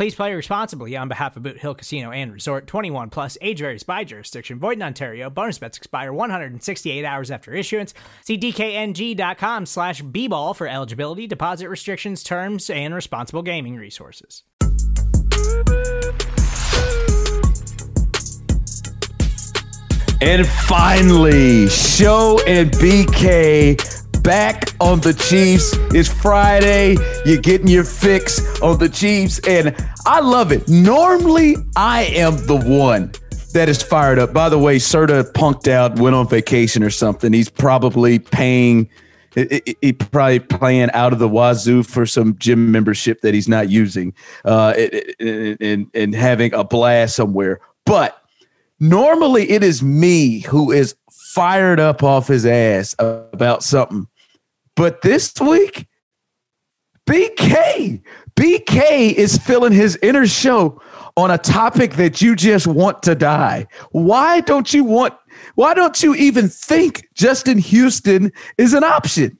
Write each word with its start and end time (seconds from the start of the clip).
Please 0.00 0.14
play 0.14 0.32
responsibly 0.32 0.96
on 0.96 1.08
behalf 1.08 1.36
of 1.36 1.42
Boot 1.42 1.58
Hill 1.58 1.74
Casino 1.74 2.10
and 2.10 2.32
Resort 2.32 2.66
21 2.66 3.10
plus 3.10 3.36
age 3.42 3.58
varies 3.58 3.82
by 3.82 4.02
jurisdiction. 4.02 4.58
Void 4.58 4.78
in 4.78 4.82
Ontario. 4.82 5.28
Bonus 5.28 5.58
bets 5.58 5.76
expire 5.76 6.10
168 6.10 7.04
hours 7.04 7.30
after 7.30 7.52
issuance. 7.52 7.92
See 8.24 8.38
DKNG.com 8.38 9.66
slash 9.66 10.00
B 10.00 10.26
ball 10.26 10.54
for 10.54 10.66
eligibility, 10.66 11.26
deposit 11.26 11.68
restrictions, 11.68 12.22
terms, 12.22 12.70
and 12.70 12.94
responsible 12.94 13.42
gaming 13.42 13.76
resources. 13.76 14.42
And 20.22 20.46
finally, 20.46 21.68
Show 21.68 22.40
and 22.46 22.70
BK 22.72 23.99
back 24.30 24.72
on 24.80 25.00
the 25.00 25.12
Chiefs. 25.12 25.72
It's 25.92 26.08
Friday. 26.08 26.96
You're 27.26 27.40
getting 27.40 27.66
your 27.66 27.82
fix 27.82 28.40
on 28.60 28.78
the 28.78 28.88
Chiefs. 28.88 29.40
And 29.40 29.74
I 30.06 30.20
love 30.20 30.52
it. 30.52 30.68
Normally, 30.68 31.56
I 31.74 32.04
am 32.04 32.36
the 32.46 32.54
one 32.54 33.10
that 33.54 33.68
is 33.68 33.82
fired 33.82 34.20
up. 34.20 34.32
By 34.32 34.48
the 34.48 34.56
way, 34.56 34.76
Serta 34.76 35.24
punked 35.32 35.66
out, 35.66 35.98
went 35.98 36.14
on 36.14 36.28
vacation 36.28 36.84
or 36.84 36.90
something. 36.90 37.32
He's 37.32 37.50
probably 37.50 38.20
paying. 38.20 38.88
He 39.34 39.92
probably 39.94 40.38
playing 40.38 40.92
out 40.92 41.12
of 41.12 41.18
the 41.18 41.28
wazoo 41.28 41.82
for 41.82 42.06
some 42.06 42.36
gym 42.38 42.70
membership 42.70 43.22
that 43.22 43.34
he's 43.34 43.48
not 43.48 43.68
using, 43.68 44.14
uh, 44.44 44.74
and 45.18 45.90
and 45.92 46.14
having 46.14 46.54
a 46.54 46.62
blast 46.62 47.16
somewhere. 47.16 47.60
But 47.84 48.22
normally, 48.78 49.50
it 49.50 49.64
is 49.64 49.82
me 49.82 50.38
who 50.40 50.70
is 50.70 50.94
fired 51.30 51.80
up 51.80 52.04
off 52.04 52.28
his 52.28 52.46
ass 52.46 52.94
about 52.98 53.64
something. 53.64 54.06
But 54.76 55.02
this 55.02 55.32
week, 55.40 55.86
BK, 57.08 58.02
BK 58.34 59.12
is 59.12 59.36
filling 59.38 59.72
his 59.72 59.98
inner 60.02 60.26
show 60.26 60.80
on 61.16 61.30
a 61.30 61.38
topic 61.38 61.94
that 61.94 62.22
you 62.22 62.36
just 62.36 62.66
want 62.66 63.02
to 63.02 63.14
die. 63.14 63.66
Why 63.90 64.40
don't 64.40 64.72
you 64.72 64.84
want? 64.84 65.14
Why 65.54 65.74
don't 65.74 66.02
you 66.02 66.14
even 66.14 66.48
think 66.48 67.06
Justin 67.14 67.58
Houston 67.58 68.32
is 68.58 68.74
an 68.74 68.84
option? 68.84 69.36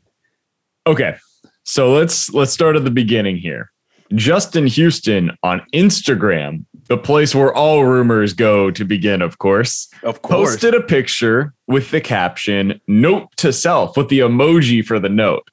Okay, 0.87 1.17
so 1.65 1.93
let's 1.93 2.33
let's 2.33 2.53
start 2.53 2.77
at 2.77 2.85
the 2.85 2.91
beginning 2.91 3.37
here. 3.37 3.71
Justin 4.15 4.67
Houston 4.67 5.31
on 5.43 5.63
Instagram, 5.73 6.65
the 6.89 6.99
place 6.99 7.35
where 7.35 7.55
all 7.55 7.85
rumors 7.85 8.33
go 8.33 8.71
to 8.71 8.85
begin, 8.85 9.23
of 9.23 9.39
course. 9.39 9.89
Of 10.03 10.23
course. 10.23 10.51
Posted 10.51 10.75
a 10.75 10.81
picture 10.81 11.55
with 11.67 11.91
the 11.91 12.01
caption, 12.01 12.81
note 12.89 13.29
to 13.37 13.53
self, 13.53 13.97
with 13.97 14.09
the 14.09 14.21
emoji 14.21 14.85
for 14.85 14.99
the 14.99 15.09
note. 15.09 15.49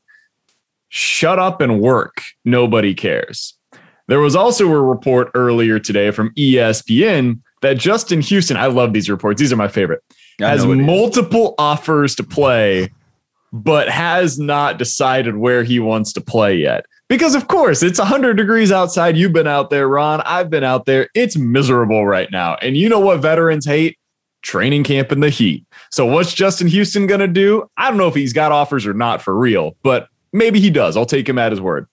Shut 0.90 1.38
up 1.38 1.62
and 1.62 1.80
work. 1.80 2.22
Nobody 2.46 2.94
cares. 2.96 3.54
There 4.08 4.20
was 4.20 4.36
also 4.36 4.72
a 4.72 4.82
report 4.82 5.30
earlier 5.36 5.80
today 5.80 6.12
from 6.12 6.34
ESPN 6.36 7.42
that 7.62 7.78
Justin 7.78 8.22
Houston, 8.22 8.58
I 8.58 8.68
love 8.68 8.94
these 8.94 9.10
reports, 9.10 9.40
these 9.40 9.52
are 9.52 9.58
my 9.58 9.68
favorite, 9.68 10.02
I 10.42 10.50
has 10.50 10.64
it 10.64 10.70
is. 10.70 10.78
multiple 10.78 11.56
offers 11.58 12.16
to 12.16 12.24
play, 12.24 12.92
but 13.52 13.90
has 13.90 14.40
not 14.40 14.78
decided 14.78 15.38
where 15.38 15.64
he 15.64 15.80
wants 15.80 16.14
to 16.14 16.22
play 16.22 16.56
yet. 16.56 16.86
Because, 17.10 17.36
of 17.36 17.48
course, 17.48 17.84
it's 17.84 18.00
100 18.00 18.36
degrees 18.36 18.72
outside. 18.72 19.16
You've 19.16 19.34
been 19.34 19.48
out 19.48 19.70
there, 19.70 19.88
Ron. 19.88 20.22
I've 20.22 20.50
been 20.50 20.64
out 20.64 20.86
there. 20.86 21.10
It's 21.14 21.38
miserable 21.38 22.06
right 22.06 22.30
now. 22.32 22.56
And 22.56 22.76
you 22.76 22.90
know 22.90 23.00
what 23.00 23.22
veterans 23.22 23.66
hate? 23.66 23.98
Training 24.42 24.84
camp 24.84 25.12
in 25.12 25.22
the 25.22 25.30
heat. 25.30 25.66
So, 25.90 26.06
what's 26.06 26.34
Justin 26.34 26.68
Houston 26.68 27.08
going 27.08 27.22
to 27.22 27.28
do? 27.28 27.70
I 27.78 27.88
don't 27.88 27.98
know 27.98 28.08
if 28.08 28.16
he's 28.16 28.34
got 28.34 28.52
offers 28.52 28.86
or 28.86 28.94
not 28.94 29.22
for 29.22 29.36
real, 29.36 29.76
but 29.84 30.10
maybe 30.34 30.60
he 30.60 30.70
does. 30.70 30.96
I'll 30.96 31.06
take 31.06 31.28
him 31.28 31.38
at 31.38 31.52
his 31.52 31.62
word. 31.62 31.88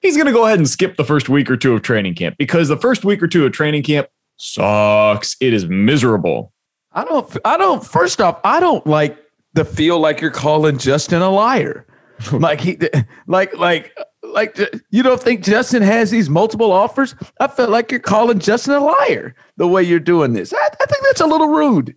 He's 0.00 0.16
going 0.16 0.26
to 0.26 0.32
go 0.32 0.46
ahead 0.46 0.58
and 0.58 0.68
skip 0.68 0.96
the 0.96 1.04
first 1.04 1.28
week 1.28 1.50
or 1.50 1.56
two 1.56 1.74
of 1.74 1.82
training 1.82 2.14
camp 2.14 2.36
because 2.38 2.68
the 2.68 2.76
first 2.76 3.04
week 3.04 3.22
or 3.22 3.28
two 3.28 3.44
of 3.46 3.52
training 3.52 3.82
camp 3.82 4.08
sucks. 4.36 5.36
It 5.40 5.52
is 5.52 5.66
miserable. 5.66 6.52
I 6.92 7.04
don't. 7.04 7.36
I 7.44 7.56
don't. 7.56 7.84
First 7.84 8.20
off, 8.20 8.40
I 8.44 8.60
don't 8.60 8.86
like 8.86 9.16
the 9.54 9.64
feel 9.64 9.98
like 9.98 10.20
you're 10.20 10.30
calling 10.30 10.78
Justin 10.78 11.22
a 11.22 11.30
liar. 11.30 11.86
like 12.32 12.60
he, 12.60 12.78
like 13.26 13.56
like 13.56 13.96
like 14.32 14.58
uh, 14.58 14.66
you 14.90 15.02
don't 15.02 15.20
think 15.20 15.44
Justin 15.44 15.82
has 15.82 16.10
these 16.10 16.28
multiple 16.28 16.72
offers? 16.72 17.14
I 17.40 17.48
felt 17.48 17.70
like 17.70 17.90
you're 17.90 18.00
calling 18.00 18.38
Justin 18.38 18.74
a 18.74 18.80
liar 18.80 19.34
the 19.56 19.68
way 19.68 19.82
you're 19.82 20.00
doing 20.00 20.32
this. 20.32 20.52
I, 20.52 20.56
I 20.58 20.86
think 20.86 21.04
that's 21.04 21.20
a 21.20 21.26
little 21.26 21.48
rude. 21.48 21.94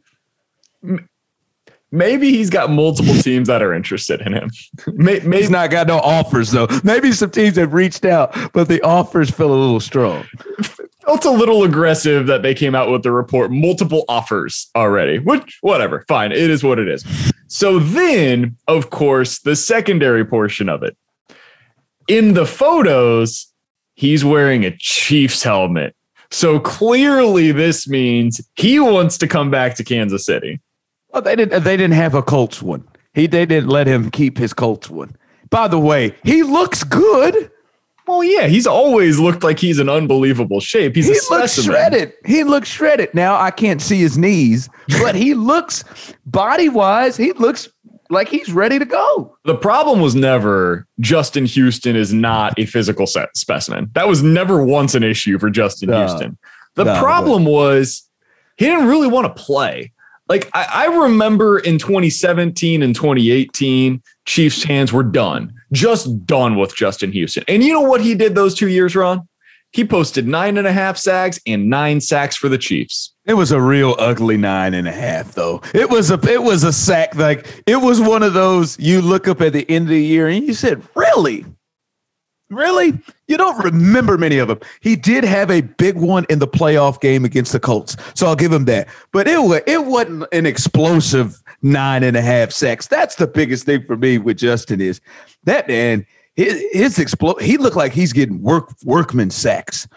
Maybe 1.91 2.31
he's 2.31 2.50
got 2.50 2.69
multiple 2.69 3.13
teams 3.16 3.47
that 3.47 3.62
are 3.62 3.74
interested 3.74 4.22
in 4.22 4.34
him. 4.34 4.50
Maybe 4.94 5.38
He's 5.38 5.50
not 5.50 5.69
got 5.69 5.88
no 5.88 6.00
offers 6.00 6.51
though. 6.51 6.68
Maybe 6.84 7.12
some 7.12 7.31
teams 7.31 7.56
have 7.56 7.74
reached 7.74 8.06
out, 8.06 8.35
but 8.53 8.68
the 8.68 8.81
offers 8.81 9.29
feel 9.29 9.47
a 9.47 9.56
little 9.56 9.79
strong. 9.79 10.25
felt 11.06 11.25
a 11.25 11.31
little 11.31 11.63
aggressive 11.63 12.28
that 12.28 12.41
they 12.41 12.53
came 12.53 12.75
out 12.75 12.91
with 12.91 13.03
the 13.03 13.12
report 13.12 13.51
multiple 13.51 14.03
offers 14.09 14.69
already 14.75 15.19
which 15.19 15.59
whatever 15.62 16.03
fine 16.07 16.31
it 16.31 16.50
is 16.50 16.63
what 16.63 16.79
it 16.79 16.88
is 16.88 17.06
so 17.47 17.79
then 17.79 18.57
of 18.68 18.90
course 18.90 19.40
the 19.40 19.56
secondary 19.56 20.25
portion 20.25 20.68
of 20.68 20.81
it 20.84 20.97
in 22.08 22.34
the 22.34 22.46
photos 22.46 23.48
he's 23.96 24.24
wearing 24.26 24.66
a 24.66 24.76
chiefs 24.78 25.42
helmet 25.44 25.96
so 26.32 26.60
clearly 26.60 27.52
this 27.52 27.88
means 27.88 28.42
he 28.56 28.80
wants 28.80 29.18
to 29.18 29.28
come 29.28 29.50
back 29.52 29.76
to 29.76 29.84
kansas 29.84 30.26
city 30.26 30.60
Well, 31.10 31.22
they 31.22 31.36
didn't. 31.36 31.64
They 31.64 31.78
didn't 31.78 31.94
have 31.94 32.14
a 32.14 32.22
Colts 32.22 32.62
one. 32.62 32.84
He 33.14 33.28
they 33.28 33.46
didn't 33.46 33.70
let 33.70 33.88
him 33.88 34.12
keep 34.12 34.38
his 34.38 34.54
Colts 34.54 34.90
one. 34.90 35.16
By 35.50 35.70
the 35.70 35.80
way, 35.80 36.14
he 36.24 36.44
looks 36.44 36.84
good. 36.84 37.50
well 38.08 38.22
yeah 38.24 38.48
he's 38.48 38.68
always 38.68 39.18
looked 39.18 39.42
like 39.44 39.58
he's 39.60 39.80
in 39.80 39.88
unbelievable 39.88 40.60
shape 40.60 40.94
he's 40.96 41.08
he 41.08 41.14
a 41.14 41.40
looks 41.40 41.64
shredded. 41.64 42.12
He 42.26 42.44
looks 42.44 42.68
shredded. 42.70 43.14
Now 43.14 43.40
I 43.40 43.52
can't 43.52 43.82
see 43.82 44.00
his 44.00 44.18
knees, 44.18 44.68
but 45.02 45.16
he 45.16 45.34
looks 45.36 45.84
body 46.26 46.68
wise. 46.68 47.16
He 47.16 47.32
looks 47.34 47.70
like 48.10 48.30
he's 48.30 48.52
ready 48.52 48.80
to 48.80 48.86
go. 48.86 49.38
The 49.46 49.56
problem 49.56 50.00
was 50.00 50.16
never 50.16 50.88
Justin 51.00 51.46
Houston 51.46 51.96
is 51.96 52.14
not 52.14 52.58
a 52.60 52.66
physical 52.66 53.08
set 53.08 53.36
specimen. 53.36 53.90
That 53.94 54.08
was 54.08 54.22
never 54.24 54.64
once 54.64 54.96
an 54.96 55.04
issue 55.04 55.40
for 55.40 55.50
Justin 55.50 55.90
No. 55.90 56.06
Houston. 56.06 56.38
The 56.76 56.84
No, 56.86 57.00
problem 57.00 57.46
was 57.46 58.08
he 58.58 58.66
didn't 58.66 58.88
really 58.88 59.08
want 59.08 59.36
to 59.36 59.44
play. 59.44 59.92
Like 60.28 60.50
I, 60.54 60.68
I 60.72 60.86
remember 61.04 61.60
in 61.60 61.78
2017 61.78 62.82
and 62.82 62.96
2018, 62.96 64.02
Chiefs 64.26 64.64
hands 64.64 64.92
were 64.92 65.04
done, 65.04 65.54
just 65.72 66.25
done 66.25 66.56
with 66.56 66.75
Justin 66.75 67.12
Houston. 67.12 67.44
And 67.48 67.63
you 67.63 67.74
know 67.74 67.81
what 67.81 68.01
he 68.01 68.16
did 68.16 68.36
those 68.36 68.56
two 68.56 68.68
years, 68.68 68.96
Ron? 68.96 69.28
He 69.72 69.86
posted 69.86 70.28
nine 70.28 70.58
and 70.58 70.66
a 70.68 70.72
half 70.72 70.98
sacks 70.98 71.40
and 71.46 71.69
nine 71.69 72.01
sacks 72.01 72.36
for 72.36 72.50
the 72.50 72.58
Chiefs. 72.58 73.13
It 73.25 73.33
was 73.33 73.51
a 73.51 73.60
real 73.60 73.95
ugly 73.98 74.38
nine 74.38 74.75
and 74.75 74.88
a 74.88 74.92
half, 74.92 75.33
though. 75.33 75.62
It 75.74 75.89
was 75.89 76.12
a 76.12 76.19
it 76.31 76.44
was 76.44 76.63
a 76.63 76.72
sack. 76.72 77.16
Like 77.16 77.63
it 77.66 77.77
was 77.77 78.00
one 78.00 78.22
of 78.22 78.33
those 78.33 78.80
you 78.80 79.01
look 79.01 79.27
up 79.27 79.42
at 79.42 79.54
the 79.54 79.69
end 79.69 79.86
of 79.86 79.89
the 79.89 80.01
year 80.01 80.27
and 80.27 80.45
you 80.45 80.54
said, 80.54 80.83
"Really, 80.95 81.44
really." 82.51 83.00
You 83.27 83.38
don't 83.38 83.63
remember 83.63 84.19
many 84.19 84.38
of 84.38 84.50
them. 84.50 84.60
He 84.81 84.95
did 84.95 85.24
have 85.24 85.50
a 85.50 85.62
big 85.62 85.95
one 85.95 86.27
in 86.30 86.38
the 86.38 86.48
playoff 86.48 87.01
game 87.01 87.25
against 87.25 87.51
the 87.54 87.60
Colts, 87.60 87.98
so 88.13 88.27
I'll 88.27 88.36
give 88.36 88.51
him 88.51 88.66
that. 88.66 88.88
But 89.12 89.27
it 89.27 89.42
was 89.42 89.62
it 89.66 89.86
wasn't 89.86 90.25
an 90.31 90.45
explosive 90.45 91.42
nine 91.63 92.04
and 92.04 92.16
a 92.16 92.22
half 92.22 92.51
sacks. 92.51 92.86
That's 92.86 93.16
the 93.16 93.25
biggest 93.25 93.66
thing 93.66 93.83
for 93.88 93.98
me 93.98 94.19
with 94.19 94.38
Justin 94.38 94.81
is 94.81 95.01
that 95.45 95.68
man. 95.68 96.06
His, 96.36 96.64
his 96.72 96.98
explo- 96.98 97.40
he 97.40 97.58
looked 97.58 97.78
like 97.78 97.94
he's 97.94 98.12
getting 98.14 98.42
work 98.42 98.70
workman 98.84 99.30
sacks, 99.30 99.88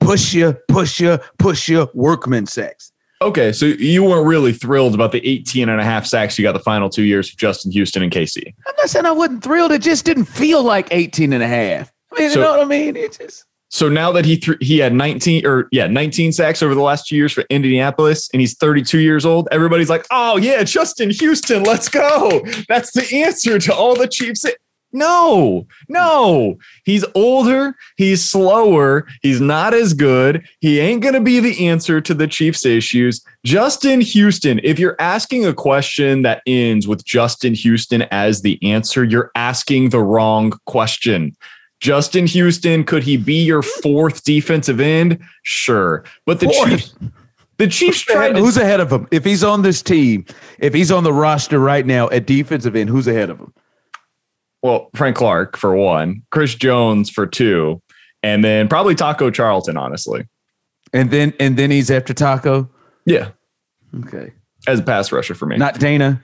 push 0.00 0.32
you, 0.32 0.56
push 0.68 1.00
you, 1.00 1.18
push 1.38 1.68
you, 1.68 1.88
workman 1.94 2.46
sacks. 2.46 2.92
Okay, 3.20 3.52
so 3.52 3.66
you 3.66 4.04
weren't 4.04 4.26
really 4.28 4.52
thrilled 4.52 4.94
about 4.94 5.10
the 5.10 5.26
18 5.28 5.68
and 5.68 5.80
a 5.80 5.84
half 5.84 6.06
sacks 6.06 6.38
you 6.38 6.44
got 6.44 6.52
the 6.52 6.60
final 6.60 6.88
two 6.88 7.02
years 7.02 7.28
of 7.30 7.36
Justin 7.36 7.72
Houston 7.72 8.00
and 8.04 8.12
KC. 8.12 8.54
I'm 8.66 8.74
not 8.78 8.88
saying 8.88 9.06
I 9.06 9.10
wasn't 9.10 9.42
thrilled. 9.42 9.72
It 9.72 9.82
just 9.82 10.04
didn't 10.04 10.26
feel 10.26 10.62
like 10.62 10.86
18 10.92 11.32
and 11.32 11.42
a 11.42 11.48
half. 11.48 11.92
I 12.16 12.20
mean, 12.20 12.30
So- 12.30 12.38
you 12.38 12.44
know 12.44 12.50
what 12.52 12.60
I 12.60 12.64
mean? 12.64 12.94
It 12.96 13.18
just 13.18 13.44
So 13.70 13.88
now 13.88 14.12
that 14.12 14.24
he 14.24 14.38
th- 14.38 14.58
he 14.60 14.78
had 14.78 14.94
19 14.94 15.44
or 15.44 15.66
yeah 15.72 15.88
19 15.88 16.30
sacks 16.32 16.62
over 16.62 16.76
the 16.76 16.80
last 16.80 17.08
two 17.08 17.16
years 17.16 17.32
for 17.32 17.42
Indianapolis, 17.50 18.30
and 18.32 18.40
he's 18.40 18.56
32 18.56 18.98
years 19.00 19.26
old, 19.26 19.48
everybody's 19.50 19.90
like, 19.90 20.06
"Oh 20.12 20.36
yeah, 20.38 20.62
Justin 20.62 21.10
Houston, 21.10 21.64
let's 21.64 21.88
go! 21.88 22.40
That's 22.68 22.92
the 22.92 23.06
answer 23.24 23.58
to 23.58 23.74
all 23.74 23.96
the 23.96 24.06
Chiefs." 24.08 24.46
No, 24.92 25.66
no, 25.88 26.56
he's 26.84 27.04
older, 27.14 27.76
he's 27.96 28.24
slower, 28.24 29.06
he's 29.20 29.40
not 29.40 29.74
as 29.74 29.92
good. 29.92 30.48
He 30.60 30.80
ain't 30.80 31.02
gonna 31.02 31.20
be 31.20 31.40
the 31.40 31.68
answer 31.68 32.00
to 32.00 32.14
the 32.14 32.26
Chiefs' 32.26 32.64
issues. 32.64 33.22
Justin 33.44 34.00
Houston, 34.00 34.60
if 34.64 34.78
you're 34.78 34.96
asking 34.98 35.44
a 35.44 35.52
question 35.52 36.22
that 36.22 36.42
ends 36.46 36.88
with 36.88 37.04
Justin 37.04 37.54
Houston 37.54 38.02
as 38.10 38.40
the 38.40 38.58
answer, 38.62 39.04
you're 39.04 39.30
asking 39.34 39.90
the 39.90 40.00
wrong 40.00 40.52
question. 40.64 41.36
Justin 41.80 42.26
Houston, 42.26 42.82
could 42.82 43.02
he 43.02 43.16
be 43.16 43.44
your 43.44 43.62
fourth 43.62 44.24
defensive 44.24 44.80
end? 44.80 45.18
Sure. 45.42 46.04
But 46.26 46.40
the 46.40 46.46
Fourth? 46.46 46.70
Chiefs 46.70 46.94
the 47.58 47.66
Chiefs 47.66 48.00
tried 48.00 48.34
to 48.34 48.38
who's 48.38 48.56
ahead 48.56 48.80
of 48.80 48.90
him? 48.90 49.06
If 49.10 49.24
he's 49.24 49.44
on 49.44 49.62
this 49.62 49.82
team, 49.82 50.24
if 50.58 50.72
he's 50.72 50.90
on 50.90 51.02
the 51.04 51.12
roster 51.12 51.58
right 51.58 51.84
now 51.84 52.08
at 52.10 52.24
defensive 52.24 52.76
end, 52.76 52.88
who's 52.88 53.08
ahead 53.08 53.30
of 53.30 53.38
him? 53.38 53.52
Well, 54.62 54.90
Frank 54.94 55.16
Clark 55.16 55.56
for 55.56 55.76
one, 55.76 56.22
Chris 56.30 56.54
Jones 56.54 57.10
for 57.10 57.26
two, 57.26 57.80
and 58.22 58.42
then 58.44 58.68
probably 58.68 58.94
Taco 58.94 59.30
Charlton, 59.30 59.76
honestly. 59.76 60.26
And 60.92 61.10
then 61.10 61.32
and 61.38 61.56
then 61.56 61.70
he's 61.70 61.90
after 61.90 62.12
Taco. 62.14 62.68
Yeah. 63.06 63.30
Okay, 64.04 64.32
As 64.66 64.80
a 64.80 64.82
pass 64.82 65.10
rusher 65.12 65.34
for 65.34 65.46
me. 65.46 65.56
not 65.56 65.76
Danna. 65.76 66.22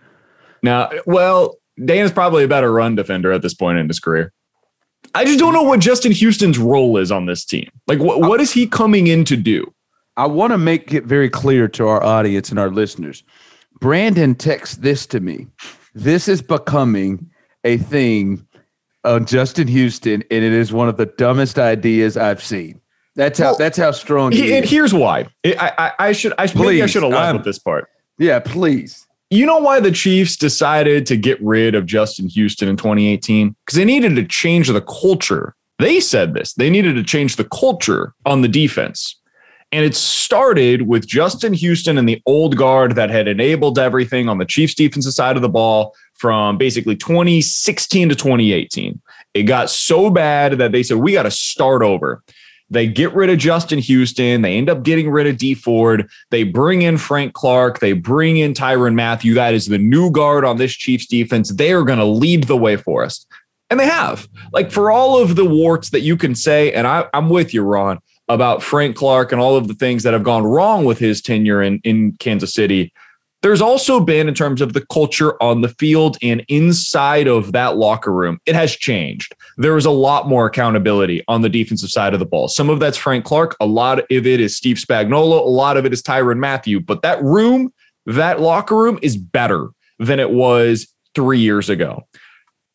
now, 0.62 0.90
well, 1.06 1.56
Danna's 1.80 2.12
probably 2.12 2.44
a 2.44 2.48
better 2.48 2.70
run 2.72 2.94
defender 2.94 3.32
at 3.32 3.40
this 3.42 3.54
point 3.54 3.78
in 3.78 3.88
his 3.88 3.98
career. 4.00 4.32
I 5.14 5.24
just 5.24 5.38
don't 5.38 5.52
know 5.54 5.62
what 5.62 5.80
Justin 5.80 6.12
Houston's 6.12 6.58
role 6.58 6.96
is 6.98 7.10
on 7.12 7.26
this 7.26 7.44
team. 7.44 7.70
Like, 7.86 8.00
what, 8.00 8.20
what 8.20 8.40
is 8.40 8.52
he 8.52 8.66
coming 8.66 9.06
in 9.06 9.24
to 9.26 9.36
do? 9.36 9.72
I 10.16 10.26
want 10.26 10.52
to 10.52 10.58
make 10.58 10.92
it 10.92 11.04
very 11.04 11.28
clear 11.30 11.68
to 11.68 11.86
our 11.88 12.02
audience 12.02 12.50
and 12.50 12.58
our 12.58 12.70
listeners. 12.70 13.22
Brandon 13.80 14.34
texts 14.34 14.76
this 14.76 15.06
to 15.06 15.20
me. 15.20 15.46
This 15.94 16.28
is 16.28 16.42
becoming 16.42 17.30
a 17.64 17.78
thing 17.78 18.46
uh, 19.04 19.14
on 19.14 19.26
Justin 19.26 19.68
Houston, 19.68 20.22
and 20.30 20.44
it 20.44 20.52
is 20.52 20.72
one 20.72 20.88
of 20.88 20.96
the 20.96 21.06
dumbest 21.06 21.58
ideas 21.58 22.16
I've 22.16 22.42
seen. 22.42 22.80
That's 23.16 23.38
how. 23.38 23.46
Well, 23.46 23.58
that's 23.58 23.78
how 23.78 23.92
strong. 23.92 24.32
He 24.32 24.42
He, 24.42 24.54
and 24.54 24.64
here's 24.64 24.94
why. 24.94 25.26
I, 25.44 25.72
I, 25.78 25.92
I 26.08 26.12
should. 26.12 26.32
I 26.38 26.50
maybe 26.54 26.82
I 26.82 26.86
should 26.86 27.02
have 27.02 27.12
left 27.12 27.36
with 27.36 27.44
this 27.44 27.58
part. 27.58 27.88
yeah, 28.18 28.40
please. 28.40 29.06
You 29.30 29.46
know 29.46 29.58
why 29.58 29.80
the 29.80 29.90
Chiefs 29.90 30.36
decided 30.36 31.06
to 31.06 31.16
get 31.16 31.42
rid 31.42 31.74
of 31.74 31.86
Justin 31.86 32.28
Houston 32.28 32.68
in 32.68 32.76
2018? 32.76 33.56
Because 33.64 33.76
they 33.76 33.84
needed 33.84 34.14
to 34.16 34.24
change 34.24 34.68
the 34.68 34.82
culture. 34.82 35.56
They 35.78 35.98
said 35.98 36.34
this. 36.34 36.54
They 36.54 36.70
needed 36.70 36.94
to 36.94 37.02
change 37.02 37.36
the 37.36 37.44
culture 37.44 38.14
on 38.26 38.42
the 38.42 38.48
defense. 38.48 39.18
And 39.72 39.84
it 39.84 39.96
started 39.96 40.82
with 40.82 41.08
Justin 41.08 41.52
Houston 41.52 41.98
and 41.98 42.08
the 42.08 42.22
old 42.26 42.56
guard 42.56 42.94
that 42.94 43.10
had 43.10 43.26
enabled 43.26 43.76
everything 43.76 44.28
on 44.28 44.38
the 44.38 44.44
Chiefs 44.44 44.74
defensive 44.74 45.14
side 45.14 45.34
of 45.34 45.42
the 45.42 45.48
ball 45.48 45.96
from 46.24 46.56
basically 46.56 46.96
2016 46.96 48.08
to 48.08 48.14
2018. 48.14 48.98
It 49.34 49.42
got 49.42 49.68
so 49.68 50.08
bad 50.08 50.52
that 50.54 50.72
they 50.72 50.82
said, 50.82 50.96
we 50.96 51.12
got 51.12 51.24
to 51.24 51.30
start 51.30 51.82
over. 51.82 52.22
They 52.70 52.86
get 52.86 53.12
rid 53.12 53.28
of 53.28 53.36
Justin 53.36 53.78
Houston. 53.78 54.40
They 54.40 54.56
end 54.56 54.70
up 54.70 54.84
getting 54.84 55.10
rid 55.10 55.26
of 55.26 55.36
Dee 55.36 55.52
Ford. 55.52 56.08
They 56.30 56.42
bring 56.42 56.80
in 56.80 56.96
Frank 56.96 57.34
Clark. 57.34 57.80
They 57.80 57.92
bring 57.92 58.38
in 58.38 58.54
Tyrann 58.54 58.94
Mathieu. 58.94 59.34
That 59.34 59.52
is 59.52 59.66
the 59.66 59.76
new 59.76 60.10
guard 60.10 60.46
on 60.46 60.56
this 60.56 60.72
Chiefs 60.72 61.04
defense. 61.04 61.52
They 61.52 61.74
are 61.74 61.84
going 61.84 61.98
to 61.98 62.06
lead 62.06 62.44
the 62.44 62.56
way 62.56 62.78
for 62.78 63.04
us. 63.04 63.26
And 63.68 63.78
they 63.78 63.86
have. 63.86 64.26
Like 64.50 64.70
for 64.70 64.90
all 64.90 65.18
of 65.20 65.36
the 65.36 65.44
warts 65.44 65.90
that 65.90 66.00
you 66.00 66.16
can 66.16 66.34
say, 66.34 66.72
and 66.72 66.86
I, 66.86 67.04
I'm 67.12 67.28
with 67.28 67.52
you, 67.52 67.64
Ron, 67.64 67.98
about 68.30 68.62
Frank 68.62 68.96
Clark 68.96 69.30
and 69.30 69.42
all 69.42 69.56
of 69.56 69.68
the 69.68 69.74
things 69.74 70.04
that 70.04 70.14
have 70.14 70.24
gone 70.24 70.44
wrong 70.44 70.86
with 70.86 70.98
his 70.98 71.20
tenure 71.20 71.62
in, 71.62 71.82
in 71.84 72.12
Kansas 72.12 72.54
City. 72.54 72.94
There's 73.44 73.60
also 73.60 74.00
been, 74.00 74.26
in 74.26 74.32
terms 74.32 74.62
of 74.62 74.72
the 74.72 74.86
culture 74.86 75.34
on 75.42 75.60
the 75.60 75.68
field 75.68 76.16
and 76.22 76.42
inside 76.48 77.26
of 77.26 77.52
that 77.52 77.76
locker 77.76 78.10
room, 78.10 78.38
it 78.46 78.54
has 78.54 78.74
changed. 78.74 79.36
There 79.58 79.76
is 79.76 79.84
a 79.84 79.90
lot 79.90 80.26
more 80.26 80.46
accountability 80.46 81.22
on 81.28 81.42
the 81.42 81.50
defensive 81.50 81.90
side 81.90 82.14
of 82.14 82.20
the 82.20 82.24
ball. 82.24 82.48
Some 82.48 82.70
of 82.70 82.80
that's 82.80 82.96
Frank 82.96 83.26
Clark. 83.26 83.54
A 83.60 83.66
lot 83.66 83.98
of 83.98 84.06
it 84.08 84.40
is 84.40 84.56
Steve 84.56 84.78
Spagnuolo. 84.78 85.44
A 85.44 85.50
lot 85.50 85.76
of 85.76 85.84
it 85.84 85.92
is 85.92 86.00
Tyrann 86.00 86.38
Mathieu. 86.38 86.80
But 86.80 87.02
that 87.02 87.22
room, 87.22 87.70
that 88.06 88.40
locker 88.40 88.78
room 88.78 88.98
is 89.02 89.18
better 89.18 89.68
than 89.98 90.20
it 90.20 90.30
was 90.30 90.88
three 91.14 91.40
years 91.40 91.68
ago. 91.68 92.08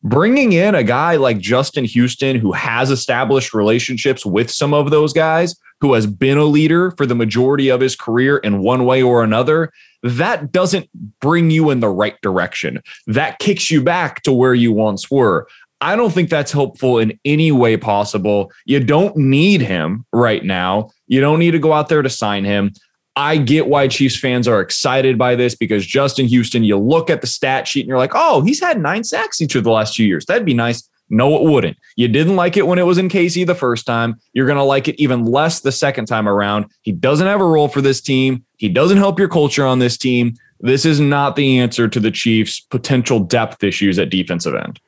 Bringing 0.02 0.52
in 0.52 0.74
a 0.74 0.82
guy 0.82 1.16
like 1.16 1.38
Justin 1.38 1.84
Houston, 1.84 2.36
who 2.36 2.52
has 2.52 2.90
established 2.90 3.52
relationships 3.52 4.24
with 4.24 4.50
some 4.50 4.72
of 4.72 4.90
those 4.90 5.12
guys, 5.12 5.54
who 5.80 5.92
has 5.92 6.06
been 6.06 6.38
a 6.38 6.44
leader 6.44 6.90
for 6.92 7.06
the 7.06 7.14
majority 7.14 7.68
of 7.68 7.80
his 7.80 7.96
career 7.96 8.38
in 8.38 8.62
one 8.62 8.86
way 8.86 9.02
or 9.02 9.22
another, 9.22 9.72
that 10.02 10.52
doesn't 10.52 10.88
bring 11.20 11.50
you 11.50 11.70
in 11.70 11.80
the 11.80 11.88
right 11.88 12.20
direction. 12.22 12.80
That 13.06 13.38
kicks 13.38 13.70
you 13.70 13.82
back 13.82 14.22
to 14.22 14.32
where 14.32 14.54
you 14.54 14.72
once 14.72 15.10
were. 15.10 15.46
I 15.82 15.96
don't 15.96 16.12
think 16.12 16.28
that's 16.28 16.52
helpful 16.52 16.98
in 16.98 17.18
any 17.24 17.52
way 17.52 17.76
possible. 17.76 18.52
You 18.66 18.80
don't 18.80 19.16
need 19.16 19.62
him 19.62 20.04
right 20.12 20.44
now. 20.44 20.90
You 21.06 21.20
don't 21.20 21.38
need 21.38 21.52
to 21.52 21.58
go 21.58 21.72
out 21.72 21.88
there 21.88 22.02
to 22.02 22.10
sign 22.10 22.44
him. 22.44 22.72
I 23.16 23.36
get 23.36 23.66
why 23.66 23.88
Chiefs 23.88 24.18
fans 24.18 24.46
are 24.46 24.60
excited 24.60 25.18
by 25.18 25.34
this 25.34 25.54
because 25.54 25.84
Justin 25.84 26.26
Houston, 26.26 26.64
you 26.64 26.78
look 26.78 27.10
at 27.10 27.20
the 27.20 27.26
stat 27.26 27.66
sheet 27.66 27.80
and 27.80 27.88
you're 27.88 27.98
like, 27.98 28.12
oh, 28.14 28.42
he's 28.42 28.60
had 28.60 28.80
nine 28.80 29.04
sacks 29.04 29.40
each 29.40 29.54
of 29.54 29.64
the 29.64 29.70
last 29.70 29.94
two 29.96 30.04
years. 30.04 30.26
That'd 30.26 30.46
be 30.46 30.54
nice. 30.54 30.88
No, 31.10 31.36
it 31.36 31.50
wouldn't. 31.50 31.76
You 31.96 32.06
didn't 32.06 32.36
like 32.36 32.56
it 32.56 32.68
when 32.68 32.78
it 32.78 32.86
was 32.86 32.96
in 32.96 33.08
KC 33.08 33.44
the 33.44 33.54
first 33.54 33.84
time. 33.84 34.20
You're 34.32 34.46
going 34.46 34.58
to 34.58 34.64
like 34.64 34.86
it 34.86 35.00
even 35.00 35.24
less 35.24 35.60
the 35.60 35.72
second 35.72 36.06
time 36.06 36.28
around. 36.28 36.66
He 36.82 36.92
doesn't 36.92 37.26
have 37.26 37.40
a 37.40 37.46
role 37.46 37.66
for 37.66 37.80
this 37.80 38.00
team. 38.00 38.44
He 38.58 38.68
doesn't 38.68 38.98
help 38.98 39.18
your 39.18 39.28
culture 39.28 39.66
on 39.66 39.80
this 39.80 39.98
team. 39.98 40.34
This 40.60 40.84
is 40.84 41.00
not 41.00 41.34
the 41.34 41.58
answer 41.58 41.88
to 41.88 41.98
the 41.98 42.12
Chiefs' 42.12 42.60
potential 42.60 43.18
depth 43.18 43.64
issues 43.64 43.98
at 43.98 44.10
defensive 44.10 44.54
end. 44.54 44.78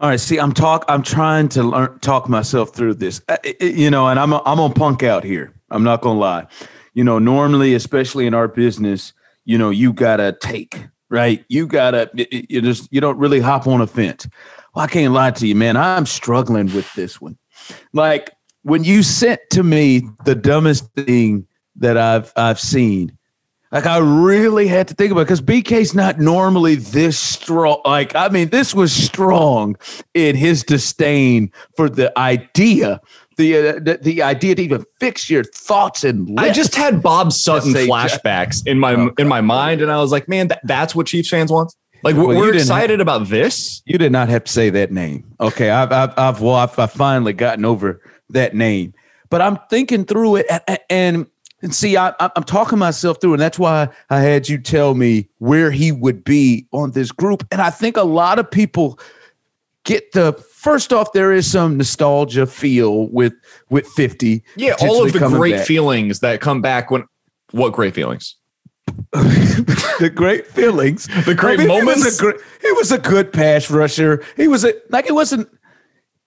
All 0.00 0.08
right, 0.08 0.18
see, 0.18 0.38
I'm 0.38 0.52
talk. 0.52 0.86
I'm 0.88 1.02
trying 1.02 1.50
to 1.50 1.62
learn 1.62 1.98
talk 2.00 2.26
myself 2.28 2.74
through 2.74 2.94
this. 2.94 3.20
Uh, 3.28 3.36
you 3.60 3.90
know, 3.90 4.08
and 4.08 4.18
I'm 4.18 4.32
I'm 4.32 4.58
on 4.58 4.72
punk 4.72 5.02
out 5.02 5.24
here. 5.24 5.52
I'm 5.70 5.84
not 5.84 6.00
gonna 6.00 6.18
lie. 6.18 6.46
You 6.94 7.04
know, 7.04 7.18
normally, 7.18 7.74
especially 7.74 8.26
in 8.26 8.34
our 8.34 8.48
business, 8.48 9.12
you 9.44 9.58
know, 9.58 9.70
you 9.70 9.92
gotta 9.92 10.36
take 10.40 10.88
right. 11.08 11.44
You 11.48 11.66
gotta 11.66 12.10
you 12.14 12.60
just 12.60 12.88
you 12.92 13.00
don't 13.00 13.18
really 13.18 13.40
hop 13.40 13.66
on 13.66 13.80
a 13.80 13.86
fence. 13.86 14.28
Well, 14.74 14.84
I 14.84 14.88
can't 14.88 15.12
lie 15.12 15.32
to 15.32 15.46
you, 15.46 15.54
man. 15.54 15.76
I'm 15.76 16.06
struggling 16.06 16.72
with 16.74 16.92
this 16.94 17.20
one. 17.20 17.36
Like 17.92 18.32
when 18.62 18.84
you 18.84 19.02
sent 19.02 19.40
to 19.52 19.62
me 19.62 20.02
the 20.24 20.34
dumbest 20.34 20.92
thing 20.94 21.46
that 21.76 21.96
I've 21.96 22.32
I've 22.36 22.60
seen. 22.60 23.16
Like 23.72 23.86
I 23.86 23.98
really 23.98 24.66
had 24.66 24.88
to 24.88 24.94
think 24.94 25.12
about 25.12 25.22
because 25.22 25.40
BK's 25.40 25.94
not 25.94 26.18
normally 26.18 26.74
this 26.74 27.16
strong. 27.16 27.80
Like 27.84 28.14
I 28.16 28.28
mean, 28.28 28.48
this 28.48 28.74
was 28.74 28.92
strong 28.92 29.76
in 30.14 30.34
his 30.34 30.64
disdain 30.64 31.52
for 31.76 31.88
the 31.88 32.16
idea, 32.18 33.00
the 33.40 33.56
uh, 33.56 33.72
the, 33.80 33.98
the 34.02 34.22
idea 34.22 34.54
to 34.54 34.62
even 34.62 34.84
fix 35.00 35.28
your 35.30 35.44
thoughts 35.44 36.04
and 36.04 36.38
I 36.38 36.50
just 36.52 36.74
had 36.76 37.02
Bob 37.02 37.32
Sutton 37.32 37.72
say- 37.72 37.88
flashbacks 37.88 38.66
in 38.66 38.78
my 38.78 38.94
Oh, 38.94 39.10
in 39.18 39.26
my 39.28 39.40
mind, 39.40 39.80
and 39.82 39.90
I 39.90 39.96
was 39.98 40.12
like, 40.12 40.28
man, 40.28 40.48
that, 40.48 40.60
that's 40.64 40.94
what 40.94 41.06
Chiefs 41.08 41.28
fans 41.30 41.50
want. 41.50 41.74
Like 42.02 42.16
we're, 42.16 42.28
Well, 42.28 42.38
we're 42.38 42.54
excited 42.54 43.00
about 43.00 43.28
this. 43.28 43.82
You 43.84 43.98
did 43.98 44.10
not 44.12 44.28
have 44.30 44.44
to 44.44 44.52
say 44.52 44.70
that 44.70 44.90
name. 44.90 45.24
Okay, 45.40 45.70
I've 45.70 45.92
I've 45.92 46.12
I've, 46.18 46.40
well, 46.40 46.54
I've, 46.54 46.78
I've 46.78 46.92
finally 46.92 47.32
gotten 47.32 47.64
over 47.64 48.00
that 48.30 48.54
name, 48.54 48.94
but 49.28 49.40
I'm 49.40 49.58
thinking 49.68 50.04
through 50.04 50.36
it 50.36 50.46
and 50.68 50.78
and, 50.88 51.26
and 51.62 51.74
see, 51.74 51.96
I, 51.98 52.14
I- 52.20 52.30
I'm 52.36 52.44
talking 52.44 52.78
myself 52.78 53.20
through, 53.20 53.34
and 53.34 53.42
that's 53.42 53.58
why 53.58 53.88
I 54.08 54.20
had 54.20 54.48
you 54.48 54.56
tell 54.58 54.94
me 54.94 55.28
where 55.38 55.70
he 55.70 55.92
would 55.92 56.24
be 56.24 56.66
on 56.72 56.92
this 56.92 57.12
group, 57.12 57.46
and 57.52 57.60
I 57.60 57.68
think 57.70 57.96
a 57.98 58.02
lot 58.04 58.38
of 58.38 58.50
people 58.50 58.98
get 59.84 60.12
the 60.12 60.32
first 60.60 60.92
off. 60.92 61.12
There 61.12 61.32
is 61.32 61.50
some 61.50 61.76
nostalgia 61.76 62.46
feel 62.46 63.08
with 63.08 63.32
with 63.70 63.86
50. 63.88 64.42
Yeah, 64.56 64.74
all 64.80 65.04
of 65.04 65.12
the 65.12 65.18
great 65.18 65.56
back. 65.56 65.66
feelings 65.66 66.20
that 66.20 66.40
come 66.40 66.60
back 66.60 66.90
when. 66.90 67.04
What 67.52 67.72
great 67.72 67.94
feelings? 67.94 68.36
the 69.12 70.12
great 70.14 70.46
feelings, 70.46 71.06
The 71.26 71.34
great 71.34 71.60
I 71.60 71.64
mean, 71.64 71.70
He 71.70 71.78
moments? 71.80 72.04
was, 72.04 72.18
a 72.18 72.22
great, 72.22 72.36
he 72.60 72.72
was 72.72 72.92
a 72.92 72.98
good 72.98 73.32
pass 73.32 73.70
rusher. 73.70 74.24
He 74.36 74.48
was 74.48 74.64
a 74.64 74.74
like 74.90 75.06
it 75.06 75.12
wasn't. 75.14 75.48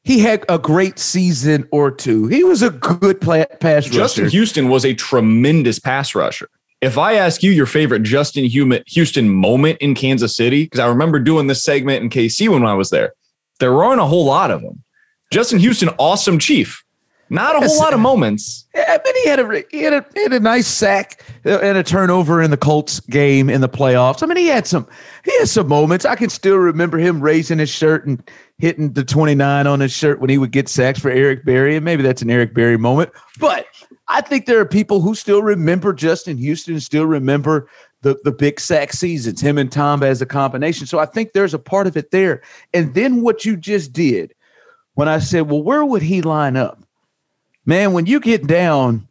He 0.03 0.19
had 0.19 0.43
a 0.49 0.59
great 0.59 0.99
season 0.99 1.65
or 1.71 1.89
two. 1.89 2.27
He 2.27 2.43
was 2.43 2.61
a 2.61 2.71
good 2.71 3.21
pla- 3.21 3.45
pass 3.61 3.85
Justin 3.85 3.99
rusher. 4.01 4.01
Justin 4.01 4.29
Houston 4.29 4.69
was 4.69 4.85
a 4.85 4.93
tremendous 4.93 5.79
pass 5.79 6.13
rusher. 6.13 6.49
If 6.81 6.97
I 6.97 7.13
ask 7.13 7.41
you 7.41 7.51
your 7.51 7.65
favorite 7.65 8.03
Justin 8.03 8.43
Houston 8.43 9.29
moment 9.29 9.77
in 9.79 9.95
Kansas 9.95 10.35
City, 10.35 10.65
because 10.65 10.81
I 10.81 10.87
remember 10.87 11.19
doing 11.19 11.47
this 11.47 11.63
segment 11.63 12.03
in 12.03 12.09
KC 12.09 12.49
when 12.49 12.65
I 12.65 12.73
was 12.73 12.89
there, 12.89 13.13
there 13.59 13.73
weren't 13.73 14.01
a 14.01 14.05
whole 14.05 14.25
lot 14.25 14.51
of 14.51 14.61
them. 14.61 14.83
Justin 15.31 15.59
Houston, 15.59 15.89
awesome 15.97 16.39
chief. 16.39 16.83
Not 17.29 17.55
a 17.55 17.65
whole 17.65 17.79
lot 17.79 17.93
of 17.93 17.99
moments. 17.99 18.67
I 18.75 18.99
mean, 19.03 19.15
he 19.23 19.27
had 19.27 19.39
a 19.39 19.63
he 19.71 19.81
had 19.81 19.93
a, 19.93 20.05
he 20.13 20.21
had 20.21 20.33
a 20.33 20.39
nice 20.39 20.67
sack 20.67 21.23
uh, 21.45 21.57
and 21.59 21.77
a 21.77 21.83
turnover 21.83 22.43
in 22.43 22.51
the 22.51 22.57
Colts 22.57 22.99
game 22.99 23.49
in 23.49 23.61
the 23.61 23.69
playoffs. 23.69 24.21
I 24.21 24.27
mean, 24.27 24.37
he 24.37 24.47
had 24.47 24.67
some 24.67 24.87
he 25.25 25.35
had 25.39 25.49
some 25.49 25.67
moments. 25.67 26.05
I 26.05 26.15
can 26.15 26.29
still 26.29 26.57
remember 26.57 26.99
him 26.99 27.21
raising 27.21 27.57
his 27.57 27.71
shirt 27.71 28.05
and 28.05 28.21
hitting 28.59 28.93
the 28.93 29.03
29 29.03 29.65
on 29.65 29.79
his 29.79 29.91
shirt 29.91 30.19
when 30.19 30.29
he 30.29 30.37
would 30.37 30.51
get 30.51 30.69
sacks 30.69 30.99
for 30.99 31.09
Eric 31.09 31.43
Berry, 31.43 31.75
and 31.75 31.83
maybe 31.83 32.03
that's 32.03 32.21
an 32.21 32.29
Eric 32.29 32.53
Berry 32.53 32.77
moment. 32.77 33.09
But 33.39 33.65
I 34.09 34.21
think 34.21 34.45
there 34.45 34.59
are 34.59 34.65
people 34.65 35.01
who 35.01 35.15
still 35.15 35.41
remember 35.41 35.91
Justin 35.91 36.37
Houston, 36.37 36.79
still 36.79 37.07
remember 37.07 37.67
the 38.03 38.19
the 38.23 38.31
big 38.31 38.59
sack 38.59 38.93
seasons, 38.93 39.41
him 39.41 39.57
and 39.57 39.71
Tamba 39.71 40.09
a 40.11 40.25
combination. 40.25 40.85
So 40.85 40.99
I 40.99 41.05
think 41.05 41.33
there's 41.33 41.53
a 41.53 41.59
part 41.59 41.87
of 41.87 41.97
it 41.97 42.11
there. 42.11 42.41
And 42.73 42.93
then 42.93 43.21
what 43.21 43.45
you 43.45 43.57
just 43.57 43.91
did 43.91 44.33
when 44.93 45.07
I 45.07 45.19
said, 45.19 45.49
well, 45.49 45.63
where 45.63 45.83
would 45.83 46.03
he 46.03 46.21
line 46.21 46.55
up? 46.55 46.79
Man, 47.65 47.93
when 47.93 48.05
you 48.05 48.19
get 48.19 48.45
down 48.45 49.07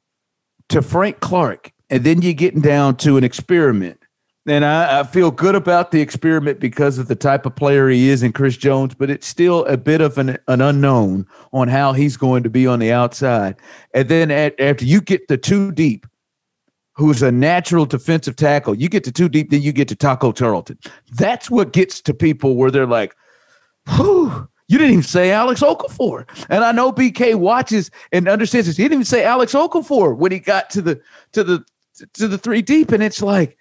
to 0.68 0.82
Frank 0.82 1.20
Clark 1.20 1.72
and 1.90 2.04
then 2.04 2.22
you're 2.22 2.34
getting 2.34 2.60
down 2.60 2.96
to 2.98 3.16
an 3.16 3.24
experiment, 3.24 3.98
and 4.46 4.64
I, 4.64 5.00
I, 5.00 5.02
feel 5.04 5.30
good 5.30 5.54
about 5.54 5.92
the 5.92 6.00
experiment 6.00 6.58
because 6.58 6.98
of 6.98 7.06
the 7.06 7.14
type 7.14 7.46
of 7.46 7.54
player 7.54 7.88
he 7.88 8.08
is 8.08 8.24
in 8.24 8.32
Chris 8.32 8.56
Jones, 8.56 8.92
but 8.92 9.08
it's 9.08 9.26
still 9.26 9.64
a 9.66 9.76
bit 9.76 10.00
of 10.00 10.18
an, 10.18 10.36
an 10.48 10.60
unknown 10.60 11.26
on 11.52 11.68
how 11.68 11.92
he's 11.92 12.16
going 12.16 12.42
to 12.42 12.50
be 12.50 12.66
on 12.66 12.80
the 12.80 12.90
outside. 12.90 13.54
And 13.94 14.08
then 14.08 14.32
at, 14.32 14.58
after 14.60 14.84
you 14.84 15.00
get 15.00 15.28
the 15.28 15.38
two 15.38 15.70
deep, 15.70 16.06
who's 17.02 17.20
a 17.20 17.32
natural 17.32 17.84
defensive 17.84 18.36
tackle, 18.36 18.76
you 18.76 18.88
get 18.88 19.02
to 19.02 19.10
two 19.10 19.28
deep, 19.28 19.50
then 19.50 19.60
you 19.60 19.72
get 19.72 19.88
to 19.88 19.96
Taco 19.96 20.30
Charlton. 20.30 20.78
That's 21.16 21.50
what 21.50 21.72
gets 21.72 22.00
to 22.02 22.14
people 22.14 22.54
where 22.54 22.70
they're 22.70 22.86
like, 22.86 23.16
whew, 23.96 24.48
you 24.68 24.78
didn't 24.78 24.92
even 24.92 25.02
say 25.02 25.32
Alex 25.32 25.62
Okafor. 25.62 26.24
And 26.48 26.62
I 26.62 26.70
know 26.70 26.92
BK 26.92 27.34
watches 27.34 27.90
and 28.12 28.28
understands 28.28 28.68
this. 28.68 28.76
He 28.76 28.84
didn't 28.84 28.94
even 28.94 29.04
say 29.04 29.24
Alex 29.24 29.52
Okafor 29.52 30.16
when 30.16 30.30
he 30.30 30.38
got 30.38 30.70
to 30.70 30.80
the 30.80 31.00
to 31.32 31.42
the 31.42 31.64
to 32.12 32.28
the 32.28 32.38
three 32.38 32.62
deep. 32.62 32.92
And 32.92 33.02
it's 33.02 33.20
like, 33.20 33.58